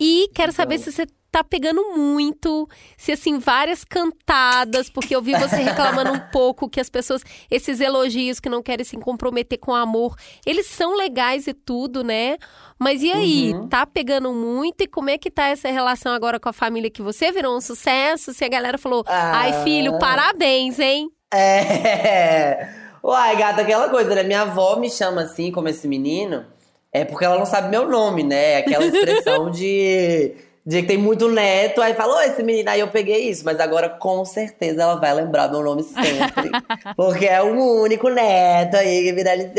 E 0.01 0.31
quero 0.35 0.51
então. 0.51 0.65
saber 0.65 0.79
se 0.79 0.91
você 0.91 1.07
tá 1.35 1.43
pegando 1.43 1.97
muito, 1.97 2.69
se 2.97 3.11
assim, 3.11 3.41
várias 3.41 3.83
cantadas, 3.83 4.89
porque 4.89 5.17
eu 5.17 5.21
vi 5.21 5.33
você 5.33 5.57
reclamando 5.65 6.13
um 6.13 6.21
pouco 6.31 6.69
que 6.69 6.79
as 6.79 6.89
pessoas, 6.89 7.23
esses 7.51 7.81
elogios 7.81 8.39
que 8.39 8.49
não 8.49 8.63
querem 8.63 8.85
se 8.85 8.97
comprometer 8.97 9.59
com 9.59 9.75
amor, 9.75 10.15
eles 10.47 10.67
são 10.67 10.97
legais 10.97 11.49
e 11.49 11.53
tudo, 11.53 12.05
né? 12.05 12.37
Mas 12.79 13.03
e 13.03 13.11
aí, 13.11 13.53
uhum. 13.53 13.67
tá 13.67 13.85
pegando 13.85 14.33
muito? 14.33 14.83
E 14.83 14.87
como 14.87 15.11
é 15.11 15.19
que 15.19 15.29
tá 15.29 15.49
essa 15.49 15.69
relação 15.69 16.13
agora 16.13 16.39
com 16.39 16.49
a 16.49 16.53
família 16.53 16.89
que 16.89 17.03
você 17.03 17.33
virou 17.33 17.57
um 17.57 17.61
sucesso? 17.61 18.33
Se 18.33 18.45
a 18.45 18.49
galera 18.49 18.79
falou, 18.79 19.03
ah. 19.05 19.39
ai 19.41 19.65
filho, 19.65 19.99
parabéns, 19.99 20.79
hein? 20.79 21.11
É. 21.33 22.69
Uai, 23.03 23.37
gata, 23.37 23.63
aquela 23.63 23.89
coisa, 23.89 24.15
né? 24.15 24.23
Minha 24.23 24.43
avó 24.43 24.77
me 24.77 24.89
chama 24.89 25.23
assim, 25.23 25.51
como 25.51 25.69
esse 25.69 25.89
menino, 25.89 26.47
é 26.93 27.05
porque 27.05 27.25
ela 27.25 27.39
não 27.39 27.45
sabe 27.45 27.71
meu 27.71 27.89
nome, 27.89 28.23
né? 28.23 28.59
Aquela 28.59 28.87
expressão 28.87 29.51
de 29.53 30.54
de 30.67 30.81
que 30.81 30.89
tem 30.89 30.97
muito 30.97 31.29
neto, 31.29 31.83
aí 31.83 31.93
falou 31.93 32.21
esse 32.23 32.43
menino, 32.43 32.71
aí 32.71 32.81
eu 32.81 32.89
peguei 32.89 33.29
isso, 33.29 33.45
mas 33.45 33.61
agora 33.61 33.89
com 33.89 34.25
certeza 34.25 34.83
ela 34.83 34.95
vai 34.95 35.13
lembrar 35.13 35.51
meu 35.51 35.63
nome 35.63 35.83
sempre. 35.83 36.51
porque 36.97 37.27
é 37.27 37.43
o 37.43 37.83
único 37.83 38.09
neto 38.09 38.77
aí 38.77 39.03
que 39.03 39.13
viralizou. 39.13 39.55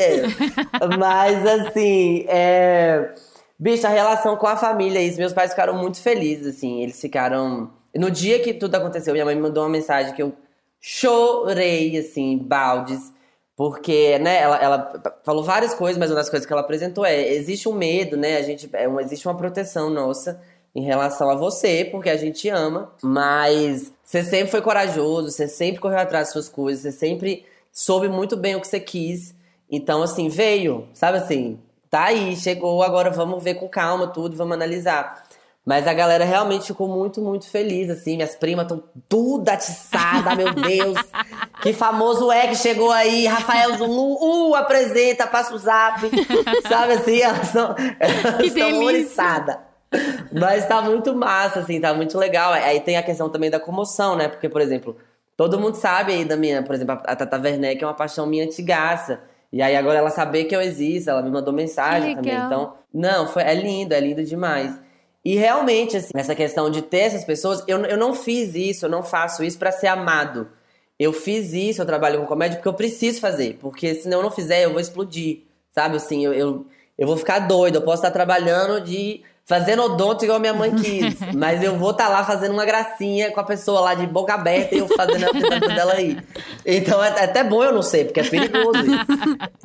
mas 0.97 1.45
assim, 1.45 2.25
é. 2.27 3.13
Bicho, 3.57 3.85
a 3.85 3.89
relação 3.89 4.35
com 4.35 4.47
a 4.47 4.57
família, 4.57 4.99
isso, 4.99 5.17
meus 5.17 5.31
pais 5.31 5.51
ficaram 5.51 5.75
muito 5.75 6.01
felizes, 6.01 6.57
assim. 6.57 6.81
Eles 6.81 6.99
ficaram. 6.99 7.71
No 7.95 8.09
dia 8.11 8.39
que 8.39 8.53
tudo 8.53 8.75
aconteceu, 8.75 9.13
minha 9.13 9.23
mãe 9.23 9.35
me 9.35 9.41
mandou 9.41 9.63
uma 9.63 9.69
mensagem 9.69 10.13
que 10.13 10.21
eu 10.21 10.33
chorei, 10.81 11.97
assim, 11.97 12.37
baldes. 12.37 13.13
Porque, 13.55 14.19
né, 14.19 14.41
ela, 14.41 14.57
ela 14.57 15.19
falou 15.23 15.41
várias 15.41 15.73
coisas, 15.73 15.97
mas 15.97 16.09
uma 16.09 16.17
das 16.17 16.29
coisas 16.29 16.45
que 16.45 16.51
ela 16.51 16.61
apresentou 16.61 17.05
é: 17.05 17.31
existe 17.33 17.69
um 17.69 17.73
medo, 17.73 18.17
né? 18.17 18.37
A 18.37 18.41
gente, 18.41 18.69
é 18.73 18.87
uma, 18.87 19.01
existe 19.01 19.25
uma 19.27 19.37
proteção 19.37 19.89
nossa 19.89 20.41
em 20.75 20.83
relação 20.83 21.29
a 21.29 21.35
você, 21.35 21.87
porque 21.89 22.09
a 22.09 22.17
gente 22.17 22.49
ama, 22.49 22.91
mas 23.01 23.93
você 24.03 24.23
sempre 24.23 24.51
foi 24.51 24.61
corajoso, 24.61 25.31
você 25.31 25.47
sempre 25.47 25.79
correu 25.79 25.99
atrás 25.99 26.27
das 26.27 26.33
suas 26.33 26.49
coisas, 26.49 26.81
você 26.81 26.91
sempre 26.91 27.45
soube 27.71 28.09
muito 28.09 28.35
bem 28.35 28.55
o 28.55 28.61
que 28.61 28.67
você 28.67 28.79
quis. 28.79 29.33
Então, 29.71 30.03
assim, 30.03 30.27
veio, 30.27 30.87
sabe 30.93 31.17
assim, 31.17 31.59
tá 31.89 32.05
aí, 32.05 32.35
chegou, 32.35 32.83
agora 32.83 33.09
vamos 33.09 33.41
ver 33.41 33.55
com 33.55 33.69
calma 33.69 34.07
tudo, 34.07 34.35
vamos 34.35 34.53
analisar. 34.53 35.23
Mas 35.65 35.87
a 35.87 35.93
galera 35.93 36.23
realmente 36.23 36.67
ficou 36.67 36.87
muito, 36.87 37.19
muito 37.19 37.49
feliz, 37.49 37.89
assim. 37.89 38.17
Minhas 38.17 38.35
primas 38.35 38.65
estão 38.65 38.83
tudo 39.09 39.49
atiçadas, 39.49 40.37
meu 40.37 40.53
Deus. 40.53 40.99
Que 41.63 41.73
famoso 41.73 42.31
é 42.31 42.47
que 42.47 42.55
chegou 42.55 42.91
aí, 42.91 43.25
Rafael 43.25 43.75
Zulu, 43.75 44.51
uh, 44.51 44.55
apresenta, 44.55 45.25
passa 45.25 45.55
o 45.55 45.57
zap. 45.57 46.01
Sabe 46.69 46.93
assim, 46.93 47.19
elas, 47.19 47.47
são, 47.47 47.73
elas 47.99 48.45
estão 48.45 48.83
oriçadas. 48.83 49.57
Mas 50.31 50.67
tá 50.67 50.81
muito 50.81 51.15
massa, 51.15 51.59
assim, 51.59 51.79
tá 51.79 51.93
muito 51.93 52.17
legal. 52.17 52.53
Aí 52.53 52.79
tem 52.79 52.97
a 52.97 53.03
questão 53.03 53.29
também 53.29 53.49
da 53.49 53.59
comoção, 53.59 54.15
né? 54.15 54.27
Porque, 54.27 54.49
por 54.49 54.61
exemplo, 54.61 54.97
todo 55.37 55.59
mundo 55.59 55.75
sabe 55.75 56.13
aí 56.13 56.25
da 56.25 56.35
minha, 56.35 56.63
por 56.63 56.75
exemplo, 56.75 56.99
a 57.05 57.15
Tata 57.15 57.39
Werneck 57.39 57.83
é 57.83 57.87
uma 57.87 57.93
paixão 57.93 58.25
minha 58.25 58.43
antigaça. 58.43 59.21
E 59.51 59.61
aí 59.61 59.75
agora 59.75 59.99
ela 59.99 60.09
saber 60.09 60.45
que 60.45 60.55
eu 60.55 60.61
existo, 60.61 61.09
ela 61.09 61.21
me 61.21 61.29
mandou 61.29 61.53
mensagem 61.53 62.15
também. 62.15 62.35
Então, 62.35 62.73
não, 62.93 63.27
foi, 63.27 63.43
é 63.43 63.53
lindo, 63.53 63.93
é 63.93 63.99
lindo 63.99 64.23
demais. 64.23 64.77
E 65.23 65.35
realmente, 65.35 65.97
assim, 65.97 66.11
essa 66.15 66.35
questão 66.35 66.69
de 66.69 66.81
ter 66.81 66.99
essas 66.99 67.23
pessoas, 67.23 67.63
eu, 67.67 67.83
eu 67.85 67.97
não 67.97 68.13
fiz 68.13 68.53
isso, 68.53 68.85
eu 68.85 68.89
não 68.89 69.01
faço 69.01 69.43
isso 69.43 69.57
para 69.57 69.71
ser 69.71 69.87
amado. 69.87 70.47
Eu 70.99 71.11
fiz 71.11 71.51
isso, 71.51 71.81
eu 71.81 71.85
trabalho 71.85 72.19
com 72.19 72.27
comédia 72.27 72.57
porque 72.57 72.67
eu 72.67 72.73
preciso 72.73 73.19
fazer. 73.19 73.57
Porque 73.59 73.95
se 73.95 74.09
eu 74.09 74.21
não 74.21 74.29
fizer, 74.29 74.63
eu 74.63 74.71
vou 74.71 74.79
explodir. 74.79 75.39
Sabe, 75.71 75.97
assim, 75.97 76.23
eu, 76.23 76.33
eu, 76.33 76.65
eu 76.97 77.07
vou 77.07 77.17
ficar 77.17 77.39
doido. 77.39 77.75
Eu 77.75 77.81
posso 77.81 77.97
estar 77.97 78.11
trabalhando 78.11 78.79
de 78.81 79.23
fazendo 79.45 79.83
odonto 79.83 80.25
igual 80.25 80.39
minha 80.39 80.53
mãe 80.53 80.73
quis. 80.75 81.15
mas 81.35 81.63
eu 81.63 81.77
vou 81.77 81.91
estar 81.91 82.05
tá 82.05 82.09
lá 82.09 82.23
fazendo 82.23 82.53
uma 82.53 82.65
gracinha 82.65 83.31
com 83.31 83.39
a 83.39 83.43
pessoa 83.43 83.79
lá 83.79 83.93
de 83.93 84.07
boca 84.07 84.33
aberta 84.33 84.75
e 84.75 84.79
eu 84.79 84.87
fazendo 84.87 85.25
a 85.25 85.31
tentativa 85.31 85.73
dela 85.73 85.93
aí. 85.93 86.17
Então 86.65 87.03
é, 87.03 87.09
é 87.09 87.23
até 87.25 87.43
bom 87.43 87.63
eu 87.63 87.71
não 87.71 87.83
sei, 87.83 88.05
porque 88.05 88.19
é 88.19 88.23
perigoso 88.23 88.79
isso. 88.79 89.05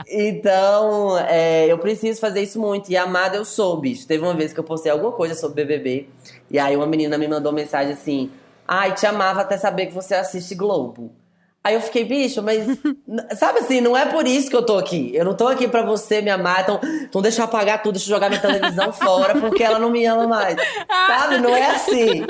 Então, 0.07 1.19
é, 1.19 1.67
eu 1.67 1.79
preciso 1.79 2.21
fazer 2.21 2.43
isso 2.43 2.61
muito. 2.61 2.91
E 2.91 2.97
amada 2.97 3.37
eu 3.37 3.45
sou, 3.45 3.77
bicho. 3.77 4.07
Teve 4.07 4.23
uma 4.23 4.35
vez 4.35 4.53
que 4.53 4.61
eu 4.61 4.65
postei 4.65 4.93
alguma 4.93 5.13
coisa 5.13 5.35
sobre 5.35 5.65
BBB. 5.65 6.09
E 6.51 6.59
aí 6.59 6.77
uma 6.77 6.87
menina 6.87 7.17
me 7.17 7.27
mandou 7.27 7.53
mensagem 7.53 7.93
assim: 7.93 8.31
Ai, 8.67 8.95
te 8.95 9.07
amava 9.07 9.41
até 9.41 9.57
saber 9.57 9.87
que 9.87 9.95
você 9.95 10.15
assiste 10.15 10.55
Globo. 10.55 11.20
Aí 11.63 11.75
eu 11.75 11.81
fiquei, 11.81 12.05
bicho, 12.05 12.43
mas. 12.43 12.65
sabe 13.39 13.59
assim, 13.59 13.81
não 13.81 13.95
é 13.97 14.07
por 14.07 14.27
isso 14.27 14.49
que 14.49 14.57
eu 14.57 14.65
tô 14.65 14.79
aqui. 14.79 15.11
Eu 15.15 15.25
não 15.27 15.35
tô 15.35 15.47
aqui 15.47 15.69
pra 15.69 15.83
você 15.83 16.23
me 16.23 16.31
amar. 16.31 16.63
Então, 16.63 16.81
então 17.03 17.21
deixa 17.21 17.43
eu 17.43 17.45
apagar 17.45 17.83
tudo, 17.83 17.95
deixa 17.95 18.07
eu 18.11 18.15
jogar 18.15 18.31
minha 18.31 18.41
televisão 18.41 18.93
fora, 18.93 19.39
porque 19.39 19.63
ela 19.63 19.79
não 19.79 19.91
me 19.91 20.05
ama 20.07 20.27
mais. 20.27 20.57
Sabe? 21.07 21.39
Não 21.39 21.55
é 21.55 21.71
assim. 21.71 22.25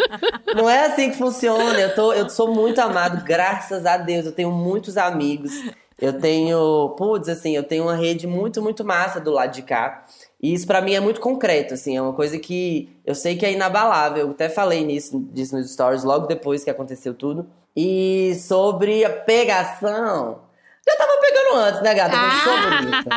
Não 0.55 0.69
é 0.69 0.87
assim 0.87 1.11
que 1.11 1.17
funciona. 1.17 1.79
Eu, 1.79 1.95
tô, 1.95 2.13
eu 2.13 2.29
sou 2.29 2.53
muito 2.53 2.81
amado, 2.81 3.25
graças 3.25 3.87
a 3.87 3.97
Deus. 3.97 4.27
Eu 4.27 4.33
tenho 4.33 4.51
muitos 4.51 4.97
amigos. 4.97 5.53
Eu 6.01 6.19
tenho, 6.19 6.95
putz, 6.97 7.29
assim, 7.29 7.55
eu 7.55 7.63
tenho 7.63 7.85
uma 7.85 7.95
rede 7.95 8.27
muito, 8.27 8.63
muito 8.63 8.83
massa 8.85 9.21
do 9.21 9.31
lado 9.31 9.53
de 9.53 9.63
cá. 9.63 10.07
E 10.43 10.55
isso 10.55 10.67
para 10.67 10.81
mim 10.81 10.95
é 10.95 11.01
muito 11.01 11.21
concreto, 11.21 11.75
assim, 11.75 11.95
é 11.95 12.01
uma 12.01 12.15
coisa 12.15 12.39
que 12.39 12.89
eu 13.05 13.15
sei 13.15 13.37
que 13.37 13.45
é 13.45 13.53
inabalável. 13.53 14.27
Eu 14.27 14.31
até 14.31 14.49
falei 14.49 14.83
nisso, 14.83 15.21
disso 15.31 15.55
nos 15.55 15.71
stories 15.71 16.03
logo 16.03 16.27
depois 16.27 16.65
que 16.65 16.71
aconteceu 16.71 17.13
tudo. 17.13 17.47
E 17.77 18.35
sobre 18.37 19.05
a 19.05 19.11
pegação. 19.11 20.41
Já 20.89 20.97
tava 20.97 21.13
pegando 21.21 21.57
antes, 21.57 21.83
né, 21.83 21.95
gata? 21.95 22.17
Ah. 22.17 22.41
sou 22.43 22.57
bonita. 22.71 23.11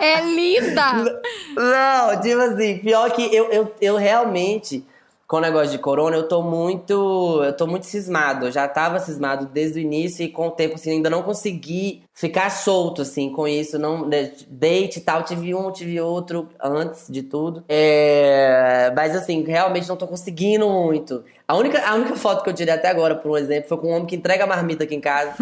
é 0.00 0.20
linda! 0.28 1.20
Não, 1.56 2.20
tipo 2.20 2.40
assim, 2.40 2.78
pior 2.78 3.10
que 3.10 3.34
eu, 3.34 3.50
eu, 3.50 3.74
eu 3.80 3.96
realmente, 3.96 4.86
com 5.26 5.38
o 5.38 5.40
negócio 5.40 5.70
de 5.70 5.78
corona, 5.78 6.16
eu 6.16 6.28
tô 6.28 6.42
muito. 6.42 7.42
Eu 7.42 7.56
tô 7.56 7.66
muito 7.66 7.86
cismado. 7.86 8.46
Eu 8.46 8.52
já 8.52 8.68
tava 8.68 9.00
cismado 9.00 9.46
desde 9.46 9.80
o 9.80 9.82
início 9.82 10.24
e 10.24 10.28
com 10.28 10.48
o 10.48 10.52
tempo, 10.52 10.74
assim, 10.74 10.92
ainda 10.92 11.10
não 11.10 11.22
consegui 11.22 12.03
ficar 12.14 12.48
solto, 12.48 13.02
assim, 13.02 13.30
com 13.30 13.46
isso. 13.46 13.76
Não, 13.78 14.06
né, 14.06 14.30
date 14.48 14.98
e 14.98 15.00
tal, 15.00 15.24
tive 15.24 15.52
um, 15.52 15.70
tive 15.72 16.00
outro 16.00 16.48
antes 16.62 17.06
de 17.08 17.22
tudo. 17.24 17.64
É, 17.68 18.92
mas, 18.94 19.16
assim, 19.16 19.42
realmente 19.42 19.88
não 19.88 19.96
tô 19.96 20.06
conseguindo 20.06 20.68
muito. 20.68 21.24
A 21.46 21.56
única, 21.56 21.84
a 21.86 21.94
única 21.94 22.14
foto 22.16 22.42
que 22.42 22.48
eu 22.48 22.54
tirei 22.54 22.72
até 22.72 22.88
agora, 22.88 23.16
por 23.16 23.32
um 23.32 23.36
exemplo, 23.36 23.68
foi 23.68 23.76
com 23.78 23.88
um 23.88 23.90
homem 23.90 24.06
que 24.06 24.16
entrega 24.16 24.46
marmita 24.46 24.84
aqui 24.84 24.94
em 24.94 25.00
casa. 25.00 25.34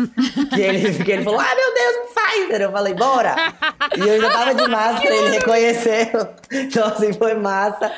que, 0.53 0.61
ele, 0.61 0.93
que 1.05 1.13
ele 1.13 1.23
falou, 1.23 1.39
ah, 1.39 1.55
meu 1.55 1.75
Deus, 1.75 2.11
Pfizer! 2.11 2.63
Eu 2.63 2.73
falei, 2.73 2.95
bora! 2.95 3.37
E 3.97 4.01
eu 4.01 4.15
ainda 4.15 4.31
tava 4.31 4.55
de 4.55 4.69
máscara, 4.69 5.15
ele 5.15 5.29
reconheceu. 5.29 6.29
Então, 6.51 6.89
assim, 6.89 7.13
foi 7.13 7.35
massa. 7.35 7.93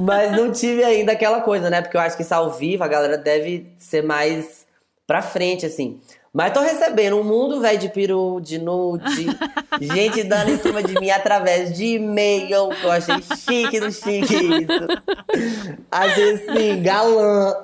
Mas 0.00 0.32
não 0.32 0.52
tive 0.52 0.84
ainda 0.84 1.12
aquela 1.12 1.40
coisa, 1.40 1.70
né? 1.70 1.80
Porque 1.80 1.96
eu 1.96 2.00
acho 2.00 2.16
que 2.16 2.22
isso 2.22 2.34
ao 2.34 2.50
vivo, 2.50 2.84
a 2.84 2.88
galera 2.88 3.16
deve 3.16 3.72
ser 3.78 4.02
mais 4.02 4.66
pra 5.06 5.22
frente, 5.22 5.66
assim. 5.66 5.98
Mas 6.32 6.52
tô 6.54 6.60
recebendo 6.60 7.18
um 7.18 7.22
mundo 7.22 7.60
velho 7.60 7.78
de 7.78 7.90
peru, 7.90 8.40
de 8.40 8.58
nude, 8.58 9.26
gente 9.82 10.22
dando 10.22 10.50
em 10.50 10.58
cima 10.58 10.82
de 10.82 10.98
mim 10.98 11.10
através 11.10 11.76
de 11.76 11.96
e-mail, 11.96 12.70
que 12.70 12.84
eu 12.84 12.90
achei 12.90 13.16
chique 13.36 13.78
do 13.78 13.92
chique 13.92 14.34
isso. 14.34 15.84
Achei 15.90 16.32
assim, 16.32 16.82
galã. 16.82 17.54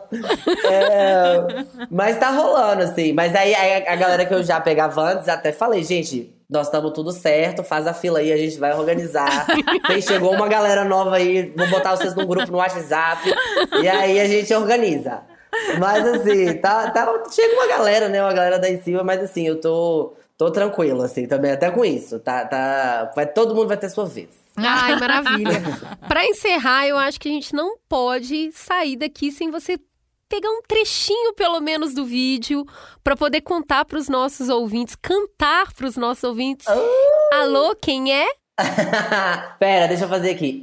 É, 0.65 1.65
mas 1.91 2.19
tá 2.19 2.29
rolando, 2.29 2.83
assim. 2.83 3.15
Mas 3.15 3.35
aí 3.35 3.55
a, 3.55 3.93
a 3.93 3.97
galera 3.97 4.27
que 4.27 4.35
eu 4.35 4.43
já 4.43 4.61
pegava 4.61 5.01
antes, 5.01 5.31
até 5.31 5.51
falei, 5.51 5.83
gente, 5.83 6.31
nós 6.49 6.67
estamos 6.67 6.93
tudo 6.93 7.11
certo, 7.11 7.65
faz 7.65 7.87
a 7.87 7.95
fila 7.95 8.19
aí, 8.19 8.31
a 8.31 8.37
gente 8.37 8.59
vai 8.59 8.75
organizar. 8.75 9.47
Tem, 9.89 10.03
chegou 10.03 10.35
uma 10.35 10.47
galera 10.47 10.85
nova 10.85 11.17
aí, 11.17 11.55
vou 11.57 11.69
botar 11.71 11.97
vocês 11.97 12.15
num 12.15 12.27
grupo 12.27 12.53
no 12.53 12.59
WhatsApp. 12.59 13.33
E 13.83 13.89
aí 13.89 14.21
a 14.21 14.27
gente 14.27 14.53
organiza. 14.53 15.23
Mas 15.79 16.07
assim, 16.07 16.55
tá, 16.59 16.91
tá, 16.91 17.25
chega 17.31 17.55
uma 17.55 17.67
galera, 17.67 18.09
né? 18.09 18.23
Uma 18.23 18.33
galera 18.33 18.59
da 18.59 18.71
em 18.71 18.81
cima, 18.81 19.03
mas 19.03 19.23
assim, 19.23 19.47
eu 19.47 19.61
tô, 19.61 20.15
tô 20.37 20.51
tranquilo, 20.51 21.03
assim, 21.03 21.27
também, 21.27 21.53
até 21.53 21.71
com 21.71 21.85
isso. 21.85 22.19
Tá, 22.21 22.45
tá, 22.45 23.13
vai, 23.15 23.27
todo 23.27 23.55
mundo 23.55 23.69
vai 23.69 23.77
ter 23.77 23.89
sua 23.89 24.07
vez. 24.07 24.29
Ai, 24.57 24.97
maravilha. 24.97 25.63
Para 26.09 26.25
encerrar, 26.25 26.87
eu 26.87 26.97
acho 26.97 27.21
que 27.21 27.29
a 27.29 27.33
gente 27.33 27.55
não 27.55 27.77
pode 27.89 28.51
sair 28.53 28.97
daqui 28.97 29.31
sem 29.31 29.51
você 29.51 29.79
pegar 30.29 30.51
um 30.51 30.61
trechinho, 30.67 31.33
pelo 31.35 31.61
menos, 31.61 31.95
do 31.95 32.05
vídeo 32.05 32.65
para 33.03 33.17
poder 33.17 33.41
contar 33.41 33.85
para 33.85 33.99
os 33.99 34.09
nossos 34.09 34.49
ouvintes, 34.49 34.95
cantar 34.97 35.73
para 35.73 35.87
os 35.87 35.97
nossos 35.97 36.25
ouvintes. 36.25 36.67
Uh! 36.67 37.35
Alô, 37.35 37.75
quem 37.75 38.13
é? 38.13 38.27
Pera, 39.59 39.87
deixa 39.87 40.05
eu 40.05 40.09
fazer 40.09 40.31
aqui. 40.31 40.61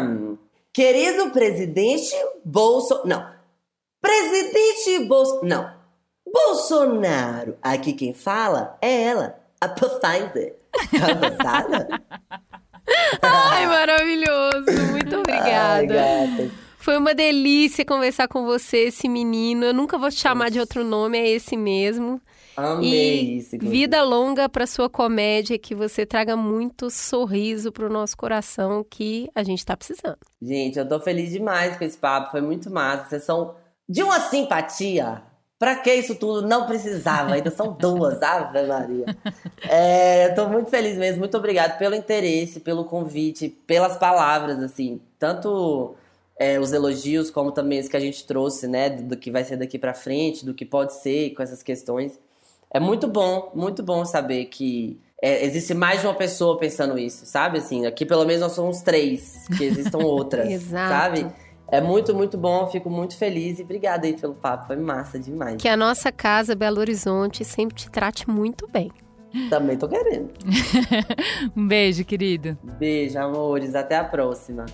Querido 0.72 1.30
presidente 1.30 2.14
Bolso... 2.44 3.02
Não. 3.04 3.37
Presidente 4.00 5.04
Bolsonaro. 5.06 5.46
Não. 5.46 5.78
Bolsonaro. 6.32 7.56
Aqui 7.62 7.92
quem 7.92 8.12
fala 8.14 8.76
é 8.80 9.02
ela, 9.04 9.38
a 9.60 9.68
Pfizer. 9.68 10.56
Tá 11.38 11.66
Ai, 13.22 13.66
maravilhoso. 13.66 14.92
Muito 14.92 15.16
obrigada. 15.16 16.02
Ai, 16.02 16.50
Foi 16.78 16.96
uma 16.96 17.14
delícia 17.14 17.84
conversar 17.84 18.28
com 18.28 18.44
você, 18.44 18.84
esse 18.88 19.08
menino. 19.08 19.64
Eu 19.64 19.74
nunca 19.74 19.98
vou 19.98 20.10
te 20.10 20.18
chamar 20.20 20.50
de 20.50 20.60
outro 20.60 20.84
nome, 20.84 21.18
é 21.18 21.28
esse 21.28 21.56
mesmo. 21.56 22.20
Amei 22.56 23.22
e 23.22 23.38
isso. 23.38 23.56
Vida 23.58 24.02
longa 24.02 24.48
para 24.48 24.66
sua 24.66 24.90
comédia, 24.90 25.58
que 25.58 25.74
você 25.74 26.04
traga 26.04 26.36
muito 26.36 26.90
sorriso 26.90 27.70
pro 27.70 27.88
nosso 27.88 28.16
coração, 28.16 28.84
que 28.88 29.28
a 29.34 29.44
gente 29.44 29.64
tá 29.64 29.76
precisando. 29.76 30.18
Gente, 30.42 30.78
eu 30.78 30.88
tô 30.88 30.98
feliz 30.98 31.30
demais 31.30 31.76
com 31.76 31.84
esse 31.84 31.96
papo, 31.96 32.32
foi 32.32 32.40
muito 32.40 32.68
massa. 32.70 33.10
Vocês 33.10 33.24
são 33.24 33.54
de 33.88 34.02
uma 34.02 34.20
simpatia. 34.20 35.22
Pra 35.58 35.74
que 35.74 35.92
isso 35.92 36.14
tudo? 36.14 36.46
Não 36.46 36.66
precisava, 36.66 37.34
ainda 37.34 37.50
são 37.50 37.72
duas, 37.72 38.22
Ave 38.22 38.62
Maria. 38.62 39.06
É, 39.68 40.28
tô 40.28 40.48
muito 40.48 40.70
feliz 40.70 40.96
mesmo, 40.96 41.18
muito 41.18 41.36
obrigado 41.36 41.76
pelo 41.78 41.96
interesse, 41.96 42.60
pelo 42.60 42.84
convite, 42.84 43.48
pelas 43.66 43.96
palavras, 43.96 44.62
assim, 44.62 45.00
tanto 45.18 45.96
é, 46.38 46.60
os 46.60 46.72
elogios, 46.72 47.28
como 47.28 47.50
também 47.50 47.80
os 47.80 47.88
que 47.88 47.96
a 47.96 48.00
gente 48.00 48.24
trouxe, 48.24 48.68
né, 48.68 48.88
do, 48.88 49.02
do 49.02 49.16
que 49.16 49.32
vai 49.32 49.42
ser 49.42 49.56
daqui 49.56 49.78
pra 49.78 49.92
frente, 49.92 50.46
do 50.46 50.54
que 50.54 50.64
pode 50.64 50.94
ser 50.94 51.30
com 51.30 51.42
essas 51.42 51.60
questões. 51.60 52.16
É 52.70 52.78
muito 52.78 53.08
bom, 53.08 53.50
muito 53.52 53.82
bom 53.82 54.04
saber 54.04 54.44
que 54.44 54.96
é, 55.20 55.44
existe 55.44 55.74
mais 55.74 56.00
de 56.00 56.06
uma 56.06 56.14
pessoa 56.14 56.56
pensando 56.56 56.96
isso, 56.96 57.26
sabe? 57.26 57.58
Assim, 57.58 57.84
aqui 57.86 58.06
pelo 58.06 58.24
menos 58.24 58.42
nós 58.42 58.52
somos 58.52 58.82
três, 58.82 59.48
que 59.56 59.64
existam 59.64 59.98
outras, 60.04 60.48
Exato. 60.48 60.88
sabe? 60.88 61.26
É 61.70 61.82
muito, 61.82 62.14
muito 62.14 62.38
bom, 62.38 62.66
fico 62.66 62.88
muito 62.88 63.14
feliz 63.14 63.58
e 63.58 63.62
obrigada 63.62 64.06
aí 64.06 64.16
pelo 64.18 64.34
papo, 64.34 64.66
foi 64.68 64.76
massa 64.76 65.18
demais. 65.18 65.60
Que 65.60 65.68
a 65.68 65.76
nossa 65.76 66.10
casa, 66.10 66.54
Belo 66.54 66.80
Horizonte, 66.80 67.44
sempre 67.44 67.76
te 67.76 67.90
trate 67.90 68.28
muito 68.28 68.66
bem. 68.66 68.90
Também 69.50 69.76
tô 69.76 69.86
querendo. 69.86 70.30
um 71.54 71.66
beijo, 71.66 72.02
querido. 72.06 72.56
Beijo, 72.78 73.18
amores, 73.18 73.74
até 73.74 73.96
a 73.96 74.04
próxima. 74.04 74.64